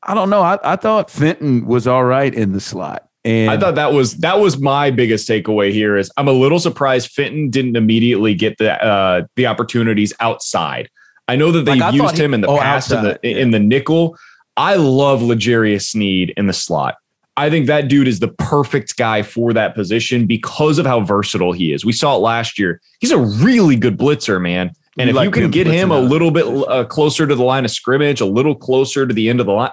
I 0.03 0.13
don't 0.13 0.29
know. 0.29 0.41
I, 0.41 0.59
I 0.63 0.75
thought 0.75 1.09
Fenton 1.09 1.65
was 1.65 1.87
all 1.87 2.03
right 2.03 2.33
in 2.33 2.51
the 2.51 2.59
slot. 2.59 3.09
And 3.25 3.49
I 3.49 3.57
thought 3.57 3.75
that 3.75 3.93
was 3.93 4.17
that 4.17 4.39
was 4.39 4.59
my 4.59 4.91
biggest 4.91 5.27
takeaway 5.27 5.71
here 5.71 5.95
is 5.95 6.11
I'm 6.17 6.27
a 6.27 6.33
little 6.33 6.59
surprised 6.59 7.09
Fenton 7.11 7.49
didn't 7.49 7.77
immediately 7.77 8.35
get 8.35 8.57
the 8.57 8.83
uh, 8.83 9.23
the 9.35 9.47
opportunities 9.47 10.13
outside. 10.19 10.89
I 11.27 11.35
know 11.35 11.51
that 11.51 11.65
they've 11.65 11.77
like 11.77 11.93
used 11.93 12.17
he, 12.17 12.23
him 12.23 12.33
in 12.33 12.41
the 12.41 12.47
oh, 12.47 12.57
past 12.57 12.91
outside, 12.91 12.99
in 12.99 13.03
the 13.03 13.29
yeah. 13.29 13.37
in 13.37 13.51
the 13.51 13.59
nickel. 13.59 14.17
I 14.57 14.75
love 14.75 15.21
L'Jarius 15.21 15.89
Sneed 15.89 16.33
in 16.37 16.47
the 16.47 16.53
slot. 16.53 16.95
I 17.35 17.49
think 17.49 17.65
that 17.67 17.87
dude 17.87 18.07
is 18.07 18.19
the 18.19 18.27
perfect 18.27 18.95
guy 18.97 19.23
for 19.23 19.53
that 19.53 19.73
position 19.73 20.27
because 20.27 20.77
of 20.77 20.85
how 20.85 21.01
versatile 21.01 21.51
he 21.51 21.73
is. 21.73 21.83
We 21.83 21.91
saw 21.91 22.15
it 22.15 22.19
last 22.19 22.59
year. 22.59 22.79
He's 22.99 23.11
a 23.11 23.17
really 23.17 23.75
good 23.75 23.97
blitzer, 23.97 24.39
man. 24.39 24.71
And 24.99 25.09
if 25.09 25.15
like 25.15 25.25
you 25.25 25.31
can 25.31 25.49
get 25.49 25.65
him 25.65 25.89
a 25.89 25.99
little 25.99 26.29
bit 26.29 26.45
uh, 26.45 26.85
closer 26.85 27.25
to 27.25 27.33
the 27.33 27.43
line 27.43 27.65
of 27.65 27.71
scrimmage, 27.71 28.21
a 28.21 28.25
little 28.25 28.53
closer 28.53 29.07
to 29.07 29.13
the 29.13 29.27
end 29.27 29.39
of 29.39 29.47
the 29.47 29.53
line, 29.53 29.71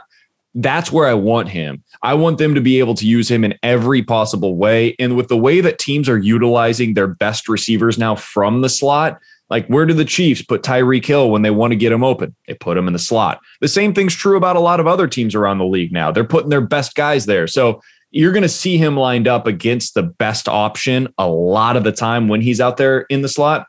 that's 0.55 0.91
where 0.91 1.07
I 1.07 1.13
want 1.13 1.51
him. 1.51 1.85
I 2.03 2.15
want 2.15 2.39
them 2.39 2.55
to 2.55 2.63
be 2.63 2.79
able 2.79 2.95
to 2.95 3.07
use 3.07 3.31
him 3.31 3.45
in 3.45 3.59
every 3.63 4.03
possible 4.03 4.57
way. 4.57 4.97
And 4.99 5.17
with 5.17 5.29
the 5.29 5.37
way 5.37 5.61
that 5.61 5.79
teams 5.79 6.09
are 6.09 6.19
utilizing 6.19 6.95
their 6.95 7.07
best 7.07 7.49
receivers 7.49 7.99
now 7.99 8.17
from 8.17 8.63
the 8.63 8.71
slot, 8.71 9.21
like, 9.51 9.67
where 9.67 9.85
do 9.85 9.93
the 9.93 10.05
Chiefs 10.05 10.43
put 10.43 10.63
Tyreek 10.63 11.05
Hill 11.05 11.31
when 11.31 11.43
they 11.43 11.51
want 11.51 11.73
to 11.73 11.77
get 11.77 11.93
him 11.93 12.05
open? 12.05 12.35
They 12.47 12.55
put 12.55 12.79
him 12.79 12.87
in 12.87 12.93
the 12.93 13.01
slot. 13.01 13.41
The 13.61 13.69
same 13.69 13.93
thing's 13.93 14.15
true 14.15 14.37
about 14.37 14.57
a 14.57 14.61
lot 14.61 14.79
of 14.79 14.87
other 14.87 15.09
teams 15.09 15.35
around 15.35 15.59
the 15.59 15.67
league 15.67 15.93
now. 15.93 16.13
They're 16.13 16.25
putting 16.25 16.51
their 16.51 16.61
best 16.61 16.95
guys 16.95 17.27
there. 17.27 17.49
So 17.49 17.83
you're 18.13 18.33
going 18.33 18.43
to 18.43 18.49
see 18.49 18.79
him 18.79 18.97
lined 18.97 19.27
up 19.27 19.47
against 19.47 19.95
the 19.95 20.05
best 20.05 20.49
option 20.49 21.13
a 21.19 21.29
lot 21.29 21.77
of 21.77 21.85
the 21.85 21.93
time 21.93 22.29
when 22.29 22.41
he's 22.41 22.61
out 22.61 22.77
there 22.77 23.03
in 23.03 23.23
the 23.23 23.29
slot. 23.29 23.67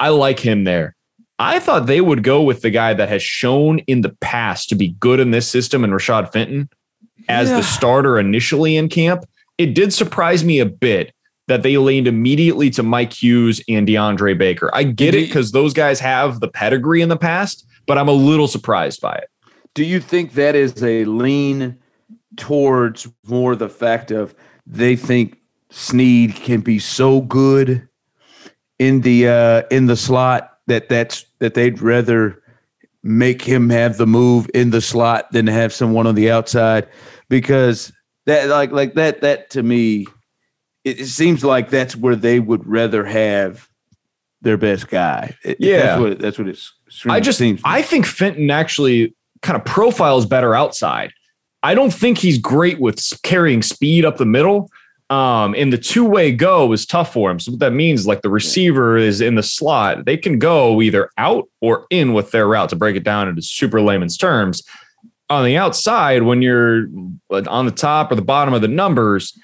I 0.00 0.08
like 0.08 0.40
him 0.40 0.64
there. 0.64 0.96
I 1.38 1.60
thought 1.60 1.86
they 1.86 2.00
would 2.00 2.24
go 2.24 2.42
with 2.42 2.62
the 2.62 2.70
guy 2.70 2.94
that 2.94 3.08
has 3.08 3.22
shown 3.22 3.78
in 3.80 4.00
the 4.00 4.16
past 4.20 4.70
to 4.70 4.74
be 4.74 4.88
good 4.98 5.20
in 5.20 5.30
this 5.30 5.46
system 5.46 5.84
and 5.84 5.92
Rashad 5.92 6.32
Fenton 6.32 6.68
as 7.28 7.50
yeah. 7.50 7.58
the 7.58 7.62
starter 7.62 8.18
initially 8.18 8.76
in 8.76 8.88
camp. 8.88 9.24
It 9.56 9.74
did 9.74 9.92
surprise 9.92 10.42
me 10.42 10.58
a 10.58 10.66
bit 10.66 11.12
that 11.48 11.62
they 11.62 11.78
leaned 11.78 12.06
immediately 12.06 12.70
to 12.70 12.82
Mike 12.82 13.12
Hughes 13.12 13.60
and 13.68 13.88
DeAndre 13.88 14.36
Baker. 14.38 14.70
I 14.74 14.84
get 14.84 15.14
it 15.14 15.26
because 15.26 15.52
those 15.52 15.72
guys 15.72 15.98
have 15.98 16.40
the 16.40 16.48
pedigree 16.48 17.02
in 17.02 17.08
the 17.08 17.16
past, 17.16 17.66
but 17.86 17.98
I'm 17.98 18.08
a 18.08 18.12
little 18.12 18.46
surprised 18.46 19.00
by 19.00 19.14
it. 19.14 19.30
Do 19.74 19.84
you 19.84 19.98
think 19.98 20.34
that 20.34 20.54
is 20.54 20.82
a 20.82 21.04
lean 21.06 21.78
towards 22.36 23.08
more 23.26 23.56
the 23.56 23.68
fact 23.68 24.10
of 24.10 24.34
they 24.66 24.94
think 24.94 25.38
Sneed 25.70 26.36
can 26.36 26.60
be 26.60 26.78
so 26.78 27.22
good 27.22 27.88
in 28.78 29.00
the 29.00 29.28
uh, 29.28 29.62
in 29.70 29.86
the 29.86 29.96
slot 29.96 30.58
that 30.66 30.88
that's 30.88 31.24
that 31.40 31.54
they'd 31.54 31.80
rather 31.80 32.42
make 33.02 33.42
him 33.42 33.70
have 33.70 33.96
the 33.96 34.06
move 34.06 34.50
in 34.54 34.70
the 34.70 34.80
slot 34.80 35.30
than 35.32 35.46
have 35.46 35.72
someone 35.72 36.06
on 36.06 36.14
the 36.14 36.30
outside 36.30 36.88
because 37.28 37.92
that 38.26 38.48
like 38.48 38.70
like 38.70 38.94
that 38.94 39.20
that 39.20 39.50
to 39.50 39.62
me 39.62 40.06
it, 40.84 41.00
it 41.00 41.06
seems 41.06 41.44
like 41.44 41.70
that's 41.70 41.96
where 41.96 42.16
they 42.16 42.40
would 42.40 42.66
rather 42.66 43.04
have 43.04 43.68
their 44.40 44.56
best 44.56 44.88
guy. 44.88 45.36
It, 45.44 45.58
yeah, 45.60 45.78
that's 45.78 46.00
what 46.00 46.18
that's 46.18 46.38
what 46.38 46.48
it's. 46.48 46.72
I 47.06 47.20
just 47.20 47.38
seems. 47.38 47.60
I 47.64 47.82
think 47.82 48.06
Fenton 48.06 48.50
actually 48.50 49.14
kind 49.42 49.56
of 49.56 49.64
profiles 49.64 50.26
better 50.26 50.54
outside. 50.54 51.12
I 51.62 51.74
don't 51.74 51.92
think 51.92 52.18
he's 52.18 52.38
great 52.38 52.80
with 52.80 53.02
carrying 53.22 53.62
speed 53.62 54.04
up 54.04 54.16
the 54.16 54.26
middle. 54.26 54.70
Um, 55.10 55.54
and 55.56 55.72
the 55.72 55.78
two 55.78 56.04
way 56.04 56.32
go 56.32 56.70
is 56.72 56.84
tough 56.84 57.12
for 57.12 57.30
him. 57.30 57.40
So 57.40 57.52
what 57.52 57.60
that 57.60 57.72
means, 57.72 58.06
like 58.06 58.20
the 58.20 58.28
receiver 58.28 58.96
is 58.96 59.22
in 59.22 59.36
the 59.36 59.42
slot, 59.42 60.04
they 60.04 60.18
can 60.18 60.38
go 60.38 60.82
either 60.82 61.10
out 61.16 61.48
or 61.62 61.86
in 61.88 62.12
with 62.12 62.30
their 62.30 62.46
route 62.46 62.68
to 62.70 62.76
break 62.76 62.94
it 62.94 63.04
down 63.04 63.26
into 63.26 63.40
super 63.40 63.80
layman's 63.80 64.18
terms. 64.18 64.62
On 65.30 65.44
the 65.44 65.56
outside, 65.56 66.22
when 66.22 66.42
you're 66.42 66.88
on 67.30 67.64
the 67.64 67.72
top 67.74 68.12
or 68.12 68.16
the 68.16 68.22
bottom 68.22 68.52
of 68.52 68.60
the 68.60 68.68
numbers, 68.68 69.38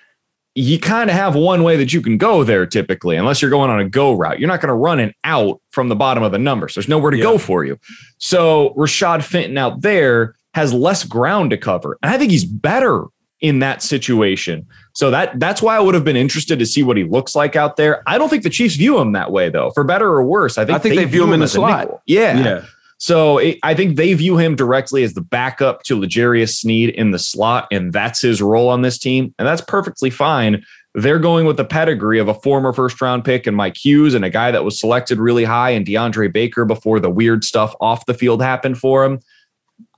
you 0.55 0.79
kind 0.79 1.11
of 1.11 1.17
have 1.17 1.35
one 1.35 1.65
way 1.65 1.77
that 1.77 1.93
you 1.93 2.01
can 2.01 2.17
go 2.17 2.45
there 2.45 2.65
typically, 2.65 3.17
unless 3.17 3.43
you're 3.43 3.51
going 3.51 3.71
on 3.71 3.81
a 3.81 3.89
go 3.89 4.13
route. 4.13 4.39
You're 4.39 4.49
not 4.49 4.61
going 4.61 4.69
to 4.69 4.75
run 4.75 5.01
an 5.01 5.13
out 5.25 5.61
from 5.71 5.89
the 5.89 5.97
bottom 5.97 6.23
of 6.23 6.33
the 6.33 6.39
numbers. 6.39 6.75
There's 6.75 6.89
nowhere 6.89 7.11
to 7.11 7.17
yeah. 7.17 7.25
go 7.25 7.39
for 7.39 7.65
you. 7.65 7.79
So 8.19 8.73
Rashad 8.77 9.25
Fenton 9.25 9.59
out 9.59 9.81
there 9.81 10.37
has 10.55 10.73
less 10.73 11.03
ground 11.03 11.51
to 11.51 11.57
cover. 11.57 11.99
And 12.03 12.13
I 12.13 12.19
think 12.19 12.31
he's 12.31 12.45
better 12.45 13.05
in 13.41 13.59
that 13.59 13.83
situation. 13.83 14.67
So 14.93 15.11
that 15.11 15.39
that's 15.41 15.61
why 15.61 15.77
I 15.77 15.81
would 15.81 15.95
have 15.95 16.05
been 16.05 16.17
interested 16.17 16.61
to 16.61 16.67
see 16.67 16.85
what 16.85 16.97
he 16.97 17.03
looks 17.03 17.35
like 17.35 17.57
out 17.57 17.77
there. 17.77 18.03
I 18.09 18.17
don't 18.17 18.29
think 18.29 18.45
the 18.45 18.51
Chiefs 18.51 18.77
view 18.77 18.99
him 18.99 19.13
that 19.13 19.33
way 19.33 19.51
though, 19.51 19.71
for 19.71 19.83
better 19.83 20.07
or 20.07 20.23
worse. 20.23 20.57
I 20.57 20.65
think, 20.65 20.77
I 20.77 20.79
think 20.79 20.95
they, 20.95 21.05
they 21.05 21.11
view 21.11 21.25
him, 21.25 21.33
in 21.33 21.41
the 21.41 21.49
slot. 21.49 22.01
Yeah. 22.07 22.39
Yeah. 22.39 22.65
So 23.05 23.37
it, 23.37 23.59
I 23.63 23.75
think 23.75 23.97
they 23.97 24.15
view 24.15 24.39
him 24.39 24.57
directly 24.57 25.05
as 25.05 25.13
the 25.13 25.21
backup 25.21 25.83
to 25.83 26.01
L'Jarius 26.01 26.55
Sneed 26.55 26.89
in 26.89 27.11
the 27.11 27.19
slot, 27.19 27.69
and 27.71 27.93
that's 27.93 28.23
his 28.23 28.41
role 28.41 28.71
on 28.71 28.81
this 28.81 28.97
team, 28.97 29.35
and 29.39 29.47
that's 29.47 29.61
perfectly 29.61 30.09
fine. 30.09 30.65
They're 30.95 31.19
going 31.19 31.45
with 31.45 31.59
the 31.59 31.67
pedigree 31.67 32.19
of 32.19 32.29
a 32.29 32.35
former 32.35 32.73
first 32.73 32.99
round 33.03 33.23
pick 33.23 33.47
and 33.47 33.55
Mike 33.55 33.77
Hughes 33.77 34.15
and 34.15 34.25
a 34.25 34.31
guy 34.31 34.51
that 34.53 34.65
was 34.65 34.81
selected 34.81 35.19
really 35.19 35.45
high 35.45 35.69
and 35.69 35.85
DeAndre 35.85 36.33
Baker 36.33 36.65
before 36.65 36.99
the 36.99 37.11
weird 37.11 37.45
stuff 37.45 37.75
off 37.79 38.07
the 38.07 38.15
field 38.15 38.41
happened 38.41 38.79
for 38.79 39.05
him. 39.05 39.21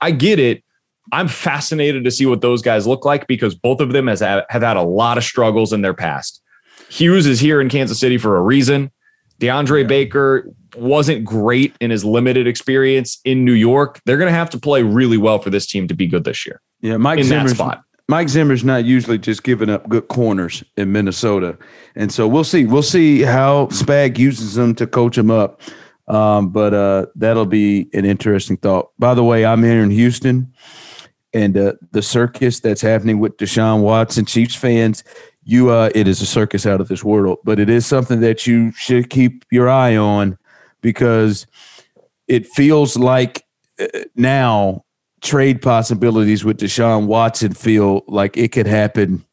I 0.01 0.11
get 0.11 0.37
it. 0.37 0.61
I'm 1.13 1.29
fascinated 1.29 2.03
to 2.03 2.11
see 2.11 2.25
what 2.25 2.41
those 2.41 2.61
guys 2.61 2.85
look 2.85 3.05
like 3.05 3.25
because 3.25 3.55
both 3.55 3.79
of 3.79 3.93
them 3.93 4.07
has 4.07 4.19
have 4.19 4.43
had 4.49 4.75
a 4.75 4.81
lot 4.81 5.17
of 5.17 5.23
struggles 5.23 5.71
in 5.71 5.81
their 5.81 5.93
past. 5.93 6.41
Hughes 6.89 7.25
is 7.25 7.39
here 7.39 7.61
in 7.61 7.69
Kansas 7.69 8.01
City 8.01 8.17
for 8.17 8.35
a 8.35 8.41
reason. 8.41 8.91
DeAndre 9.39 9.83
yeah. 9.83 9.87
Baker 9.87 10.51
wasn't 10.77 11.23
great 11.23 11.75
in 11.79 11.91
his 11.91 12.05
limited 12.05 12.47
experience 12.47 13.19
in 13.25 13.45
New 13.45 13.53
York. 13.53 14.01
They're 14.05 14.17
going 14.17 14.31
to 14.31 14.37
have 14.37 14.49
to 14.51 14.59
play 14.59 14.83
really 14.83 15.17
well 15.17 15.39
for 15.39 15.49
this 15.49 15.65
team 15.65 15.87
to 15.87 15.93
be 15.93 16.07
good 16.07 16.23
this 16.23 16.45
year. 16.45 16.61
Yeah, 16.81 16.97
Mike 16.97 17.19
in 17.19 17.25
Zimmer's, 17.25 17.51
that 17.51 17.55
spot. 17.55 17.83
Mike 18.07 18.29
Zimmer's 18.29 18.63
not 18.63 18.85
usually 18.85 19.17
just 19.17 19.43
giving 19.43 19.69
up 19.69 19.87
good 19.89 20.07
corners 20.07 20.63
in 20.77 20.91
Minnesota, 20.91 21.57
and 21.95 22.11
so 22.11 22.27
we'll 22.27 22.43
see. 22.43 22.65
We'll 22.65 22.83
see 22.83 23.21
how 23.21 23.67
Spag 23.67 24.17
uses 24.17 24.55
them 24.55 24.75
to 24.75 24.87
coach 24.87 25.15
them 25.15 25.31
up. 25.31 25.61
Um, 26.07 26.49
but 26.49 26.73
uh, 26.73 27.07
that'll 27.15 27.45
be 27.45 27.89
an 27.93 28.05
interesting 28.05 28.55
thought. 28.55 28.91
By 28.97 29.13
the 29.13 29.25
way, 29.25 29.45
I'm 29.45 29.61
here 29.61 29.83
in 29.83 29.89
Houston, 29.89 30.53
and 31.33 31.57
uh, 31.57 31.73
the 31.91 32.01
circus 32.01 32.61
that's 32.61 32.79
happening 32.79 33.19
with 33.19 33.35
Deshaun 33.35 33.81
Watson, 33.81 34.23
Chiefs 34.23 34.55
fans 34.55 35.03
you 35.47 35.69
uh 35.69 35.89
it 35.95 36.07
is 36.07 36.21
a 36.21 36.25
circus 36.25 36.65
out 36.65 36.81
of 36.81 36.89
this 36.89 37.03
world 37.03 37.39
but 37.43 37.57
it 37.57 37.69
is 37.69 37.85
something 37.85 38.19
that 38.19 38.45
you 38.45 38.71
should 38.73 39.09
keep 39.09 39.45
your 39.49 39.69
eye 39.69 39.95
on 39.95 40.37
because 40.81 41.47
it 42.27 42.45
feels 42.47 42.97
like 42.97 43.43
uh, 43.79 43.87
now 44.15 44.83
trade 45.21 45.61
possibilities 45.61 46.45
with 46.45 46.59
Deshaun 46.59 47.07
Watson 47.07 47.53
feel 47.53 48.03
like 48.07 48.37
it 48.37 48.51
could 48.51 48.67
happen 48.67 49.25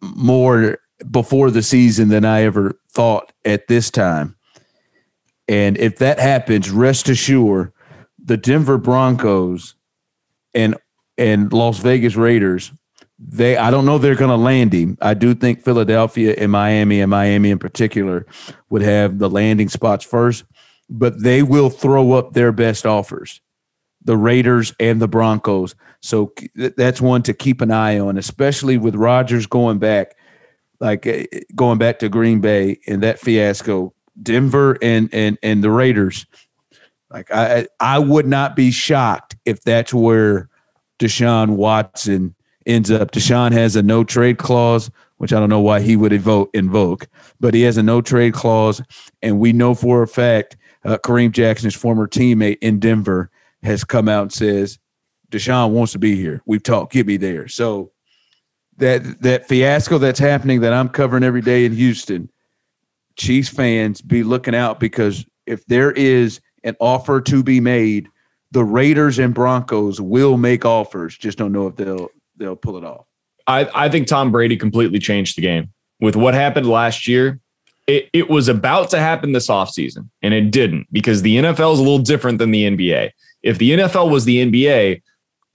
more 0.00 0.78
before 1.10 1.50
the 1.50 1.62
season 1.62 2.08
than 2.08 2.24
I 2.24 2.42
ever 2.42 2.78
thought 2.90 3.32
at 3.44 3.68
this 3.68 3.90
time. 3.90 4.36
And 5.48 5.76
if 5.78 5.98
that 5.98 6.18
happens, 6.18 6.70
rest 6.70 7.08
assured 7.08 7.72
the 8.22 8.36
Denver 8.36 8.78
Broncos 8.78 9.74
and 10.54 10.76
and 11.18 11.52
Las 11.52 11.78
Vegas 11.78 12.16
Raiders 12.16 12.72
they 13.24 13.56
I 13.56 13.70
don't 13.70 13.86
know 13.86 13.98
they're 13.98 14.14
going 14.16 14.30
to 14.30 14.36
land 14.36 14.72
him. 14.72 14.98
I 15.00 15.14
do 15.14 15.34
think 15.34 15.62
Philadelphia 15.62 16.34
and 16.36 16.50
Miami 16.50 17.00
and 17.00 17.10
Miami 17.10 17.50
in 17.50 17.58
particular 17.58 18.26
would 18.70 18.82
have 18.82 19.18
the 19.18 19.30
landing 19.30 19.68
spots 19.68 20.04
first. 20.04 20.44
but 20.90 21.22
they 21.22 21.42
will 21.42 21.70
throw 21.70 22.12
up 22.12 22.32
their 22.34 22.52
best 22.52 22.84
offers. 22.84 23.40
The 24.04 24.16
Raiders 24.16 24.74
and 24.80 25.00
the 25.00 25.08
Broncos. 25.08 25.74
So 26.00 26.32
that's 26.54 27.00
one 27.00 27.22
to 27.22 27.32
keep 27.32 27.60
an 27.60 27.70
eye 27.70 27.98
on, 27.98 28.18
especially 28.18 28.76
with 28.76 28.96
Rodgers 28.96 29.46
going 29.46 29.78
back, 29.78 30.16
like 30.80 31.06
eh, 31.06 31.26
going 31.54 31.78
back 31.78 32.00
to 32.00 32.08
Green 32.08 32.40
Bay 32.40 32.80
and 32.86 33.02
that 33.02 33.20
fiasco. 33.20 33.94
Denver 34.20 34.76
and 34.82 35.08
and 35.12 35.38
and 35.42 35.64
the 35.64 35.70
Raiders. 35.70 36.26
Like 37.10 37.30
I 37.32 37.68
I 37.80 37.98
would 37.98 38.26
not 38.26 38.56
be 38.56 38.70
shocked 38.70 39.36
if 39.44 39.62
that's 39.62 39.94
where 39.94 40.48
Deshaun 40.98 41.50
Watson 41.50 42.34
ends 42.66 42.90
up. 42.90 43.12
Deshaun 43.12 43.52
has 43.52 43.76
a 43.76 43.82
no 43.82 44.04
trade 44.04 44.38
clause, 44.38 44.90
which 45.18 45.32
I 45.32 45.40
don't 45.40 45.48
know 45.48 45.60
why 45.60 45.80
he 45.80 45.96
would 45.96 46.12
evoke, 46.12 46.50
invoke, 46.54 47.06
but 47.40 47.54
he 47.54 47.62
has 47.62 47.76
a 47.76 47.82
no 47.82 48.00
trade 48.00 48.34
clause, 48.34 48.82
and 49.22 49.38
we 49.38 49.52
know 49.52 49.74
for 49.74 50.02
a 50.02 50.08
fact 50.08 50.56
uh, 50.84 50.98
Kareem 50.98 51.32
Jackson's 51.32 51.74
former 51.74 52.08
teammate 52.08 52.58
in 52.60 52.78
Denver 52.78 53.30
has 53.62 53.84
come 53.84 54.08
out 54.08 54.22
and 54.22 54.32
says 54.32 54.78
Deshaun 55.30 55.70
wants 55.70 55.92
to 55.92 55.98
be 55.98 56.16
here. 56.16 56.42
We've 56.46 56.62
talked, 56.62 56.92
get 56.92 57.06
me 57.06 57.16
there. 57.16 57.48
So 57.48 57.92
that 58.78 59.22
that 59.22 59.48
fiasco 59.48 59.98
that's 59.98 60.18
happening 60.18 60.60
that 60.60 60.72
I'm 60.72 60.88
covering 60.88 61.22
every 61.22 61.42
day 61.42 61.64
in 61.64 61.72
Houston, 61.72 62.28
Chiefs 63.16 63.48
fans 63.48 64.00
be 64.00 64.22
looking 64.22 64.54
out 64.54 64.80
because 64.80 65.24
if 65.46 65.64
there 65.66 65.92
is 65.92 66.40
an 66.64 66.76
offer 66.80 67.20
to 67.20 67.42
be 67.42 67.60
made, 67.60 68.08
the 68.50 68.64
Raiders 68.64 69.18
and 69.18 69.34
Broncos 69.34 70.00
will 70.00 70.36
make 70.36 70.64
offers. 70.64 71.16
Just 71.16 71.38
don't 71.38 71.52
know 71.52 71.66
if 71.66 71.76
they'll 71.76 72.08
they'll 72.36 72.56
pull 72.56 72.76
it 72.76 72.84
off. 72.84 73.06
I, 73.46 73.68
I 73.74 73.88
think 73.88 74.06
Tom 74.06 74.30
Brady 74.30 74.56
completely 74.56 74.98
changed 74.98 75.36
the 75.36 75.42
game 75.42 75.72
with 76.00 76.16
what 76.16 76.34
happened 76.34 76.68
last 76.68 77.08
year. 77.08 77.40
It, 77.86 78.08
it 78.12 78.30
was 78.30 78.48
about 78.48 78.90
to 78.90 78.98
happen 78.98 79.32
this 79.32 79.48
offseason, 79.48 80.08
and 80.22 80.32
it 80.32 80.52
didn't 80.52 80.86
because 80.92 81.22
the 81.22 81.36
NFL 81.36 81.74
is 81.74 81.78
a 81.80 81.82
little 81.82 81.98
different 81.98 82.38
than 82.38 82.52
the 82.52 82.64
NBA. 82.64 83.10
If 83.42 83.58
the 83.58 83.72
NFL 83.72 84.10
was 84.10 84.24
the 84.24 84.38
NBA, 84.38 85.02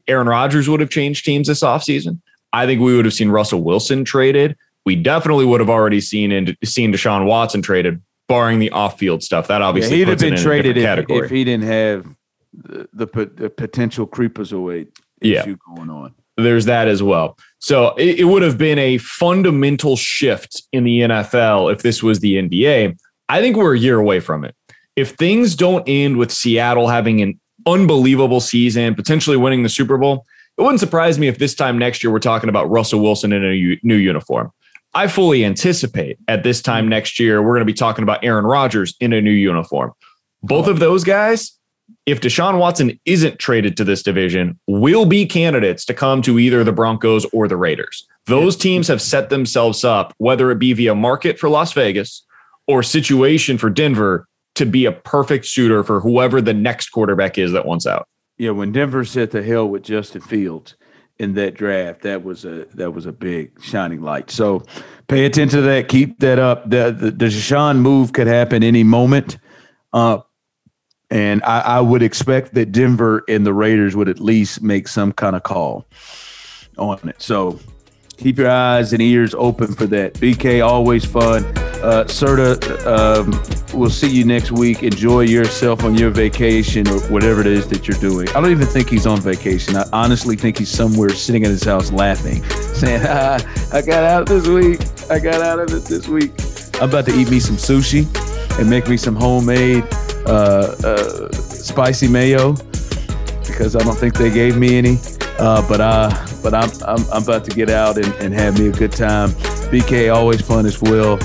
Aaron 0.08 0.28
Rodgers 0.28 0.68
would 0.68 0.82
have 0.82 0.90
changed 0.90 1.24
teams 1.24 1.48
this 1.48 1.62
offseason. 1.62 2.20
I 2.52 2.66
think 2.66 2.82
we 2.82 2.96
would 2.96 3.06
have 3.06 3.14
seen 3.14 3.30
Russell 3.30 3.64
Wilson 3.64 4.04
traded. 4.04 4.58
We 4.86 4.96
definitely 4.96 5.46
would 5.46 5.60
have 5.60 5.70
already 5.70 6.02
seen 6.02 6.32
and 6.32 6.58
seen 6.64 6.94
Deshaun 6.94 7.26
Watson 7.26 7.62
traded, 7.62 8.02
barring 8.28 8.60
the 8.60 8.72
off-field 8.72 9.24
stuff. 9.24 9.48
That 9.48 9.62
obviously 9.62 9.98
yeah, 9.98 10.06
he'd 10.06 10.10
have 10.10 10.20
been 10.20 10.38
traded 10.38 10.78
if, 10.78 11.06
if, 11.10 11.30
he 11.30 11.44
didn't 11.44 11.66
have 11.66 12.16
the, 12.54 12.88
the, 12.94 13.32
the 13.36 13.50
potential 13.50 14.06
creepers 14.06 14.52
away 14.52 14.88
issue 15.22 15.50
yeah. 15.50 15.76
going 15.76 15.90
on. 15.90 16.14
There's 16.38 16.66
that 16.66 16.88
as 16.88 17.02
well. 17.02 17.38
So 17.60 17.96
it, 17.96 18.20
it 18.20 18.24
would 18.26 18.44
have 18.44 18.58
been 18.58 18.78
a 18.78 19.00
fundamental 19.00 19.96
shift 19.98 20.64
in 20.72 20.84
the 20.84 21.02
NFL 21.02 21.74
if 21.74 21.82
this 21.82 22.04
was 22.04 22.20
the 22.20 22.36
NBA. 22.36 22.98
I 23.30 23.42
think 23.42 23.58
we're 23.58 23.76
a 23.76 23.80
year 23.80 24.00
away 24.00 24.20
from 24.20 24.46
it. 24.46 24.56
If 24.96 25.12
things 25.12 25.56
don't 25.56 25.84
end 25.88 26.18
with 26.18 26.32
Seattle 26.32 26.88
having 26.88 27.22
an 27.22 27.40
unbelievable 27.66 28.40
season, 28.40 28.96
potentially 28.96 29.38
winning 29.38 29.64
the 29.64 29.70
Super 29.70 29.98
Bowl, 29.98 30.26
it 30.58 30.62
wouldn't 30.62 30.80
surprise 30.80 31.20
me 31.20 31.28
if 31.28 31.38
this 31.38 31.54
time 31.54 31.78
next 31.78 32.04
year 32.04 32.12
we're 32.12 32.20
talking 32.20 32.50
about 32.50 32.70
Russell 32.70 33.02
Wilson 33.02 33.34
in 33.34 33.44
a 33.44 33.78
new 33.84 33.96
uniform. 33.96 34.52
I 34.94 35.08
fully 35.08 35.46
anticipate 35.46 36.18
at 36.28 36.44
this 36.44 36.62
time 36.62 36.88
next 36.88 37.20
year 37.20 37.42
we're 37.42 37.54
going 37.54 37.62
to 37.62 37.66
be 37.66 37.74
talking 37.74 38.04
about 38.04 38.24
Aaron 38.24 38.46
Rodgers 38.46 38.96
in 39.00 39.14
a 39.14 39.22
new 39.22 39.32
uniform. 39.32 39.94
Both 40.42 40.68
of 40.68 40.80
those 40.80 41.04
guys, 41.04 41.58
if 42.06 42.22
Deshaun 42.22 42.58
Watson 42.58 43.00
isn't 43.06 43.40
traded 43.40 43.78
to 43.78 43.84
this 43.84 44.02
division, 44.02 44.60
will 44.68 45.06
be 45.06 45.26
candidates 45.26 45.86
to 45.86 45.94
come 45.94 46.22
to 46.24 46.40
either 46.40 46.64
the 46.64 46.72
Broncos 46.72 47.26
or 47.34 47.48
the 47.48 47.58
Raiders. 47.58 48.08
Those 48.26 48.56
teams 48.58 48.88
have 48.88 49.02
set 49.02 49.30
themselves 49.30 49.84
up, 49.84 50.14
whether 50.18 50.52
it 50.52 50.60
be 50.60 50.74
via 50.74 50.96
market 50.96 51.40
for 51.40 51.50
Las 51.50 51.74
Vegas 51.74 52.26
or 52.68 52.84
situation 52.84 53.58
for 53.58 53.70
Denver, 53.70 54.28
to 54.56 54.66
be 54.66 54.86
a 54.86 54.92
perfect 54.92 55.46
suitor 55.46 55.84
for 55.84 56.00
whoever 56.00 56.42
the 56.42 56.54
next 56.54 56.90
quarterback 56.90 57.38
is 57.38 57.52
that 57.52 57.66
wants 57.66 57.86
out. 57.86 58.08
Yeah, 58.38 58.52
when 58.52 58.72
Denver 58.72 59.06
set 59.06 59.32
the 59.32 59.44
hell 59.44 59.68
with 59.68 59.84
Justin 59.84 60.22
Fields 60.22 60.76
in 61.20 61.34
that 61.36 61.54
draft, 61.54 62.02
that 62.02 62.24
was 62.24 62.44
a 62.44 62.66
that 62.74 62.92
was 62.92 63.06
a 63.06 63.12
big 63.12 63.62
shining 63.64 64.02
light. 64.02 64.30
So 64.32 64.64
pay 65.08 65.26
attention 65.26 65.60
to 65.60 65.66
that. 65.68 65.88
Keep 65.88 66.20
that 66.20 66.40
up. 66.40 66.70
The 66.70 66.92
the, 66.92 67.12
the 67.12 67.26
Deshaun 67.26 67.78
move 67.78 68.14
could 68.14 68.28
happen 68.28 68.64
any 68.64 68.84
moment. 68.84 69.38
Uh, 69.94 70.20
and 71.10 71.44
I, 71.44 71.62
I, 71.62 71.82
would 71.82 72.04
expect 72.04 72.54
that 72.56 72.72
Denver 72.72 73.24
and 73.30 73.46
the 73.46 73.54
Raiders 73.54 73.96
would 73.96 74.10
at 74.10 74.20
least 74.20 74.62
make 74.62 74.88
some 74.88 75.14
kind 75.14 75.36
of 75.36 75.44
call 75.44 75.86
on 76.78 77.08
it. 77.08 77.22
So 77.22 77.60
keep 78.18 78.38
your 78.38 78.50
eyes 78.50 78.94
and 78.94 79.02
ears 79.02 79.34
open 79.36 79.74
for 79.74 79.86
that. 79.88 80.16
BK, 80.16 80.66
always 80.66 81.06
fun. 81.06 81.46
Uh, 81.78 82.04
Serta, 82.06 82.58
um, 82.88 83.80
we'll 83.80 83.90
see 83.90 84.10
you 84.10 84.26
next 84.26 84.52
week. 84.52 84.82
Enjoy 84.82 85.22
yourself 85.22 85.84
on 85.84 85.96
your 85.96 86.10
vacation 86.10 86.88
or 86.88 87.00
whatever 87.12 87.42
it 87.42 87.48
is 87.48 87.68
that 87.68 87.88
you're 87.88 88.00
doing. 88.00 88.28
I 88.30 88.42
don't 88.42 88.52
even 88.52 88.66
think 88.66 88.90
he's 88.90 89.06
on 89.06 89.22
vacation. 89.22 89.76
I 89.76 89.86
honestly 89.94 90.36
think 90.36 90.58
he's 90.58 90.70
somewhere 90.70 91.10
sitting 91.10 91.44
in 91.44 91.52
his 91.52 91.64
house 91.64 91.92
laughing, 91.92 92.44
saying, 92.74 93.02
ah, 93.06 93.40
I 93.72 93.82
got 93.84 94.04
out 94.04 94.28
this 94.28 94.48
week. 94.48 94.82
I 95.10 95.20
got 95.20 95.42
out 95.42 95.60
of 95.60 95.74
it 95.74 95.88
this 95.88 96.08
week. 96.08 96.32
I'm 96.82 96.90
about 96.90 97.06
to 97.06 97.16
eat 97.16 97.30
me 97.30 97.40
some 97.40 97.56
sushi 97.56 98.08
and 98.60 98.70
make 98.70 98.88
me 98.88 98.98
some 98.98 99.16
homemade 99.16 99.84
uh, 100.26 100.76
uh, 100.84 101.32
spicy 101.32 102.08
mayo 102.08 102.54
because 103.46 103.76
I 103.76 103.84
don't 103.84 103.98
think 103.98 104.16
they 104.16 104.32
gave 104.32 104.58
me 104.58 104.78
any. 104.78 104.98
Uh, 105.40 105.68
but 105.68 105.82
uh, 105.82 106.10
but 106.42 106.54
I'm, 106.54 106.70
I'm, 106.86 107.06
I'm 107.12 107.24
about 107.24 107.46
to 107.46 107.52
get 107.52 107.70
out 107.70 107.98
and, 107.98 108.14
and 108.16 108.34
have 108.34 108.58
me 108.60 108.68
a 108.70 108.72
good 108.72 108.92
time. 108.92 109.30
BK 109.70 110.14
always 110.14 110.42
fun 110.42 110.66
as 110.66 110.82
well. 110.82 111.20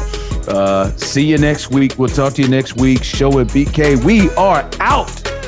Uh, 0.49 0.91
see 0.97 1.25
you 1.25 1.39
next 1.39 1.71
week. 1.71 1.95
We'll 1.99 2.09
talk 2.09 2.35
to 2.35 2.43
you 2.43 2.49
next 2.49 2.77
week. 2.77 3.05
Show 3.05 3.31
with 3.31 3.51
BK. 3.53 4.03
We 4.05 4.31
are 4.33 4.69
out. 4.81 5.42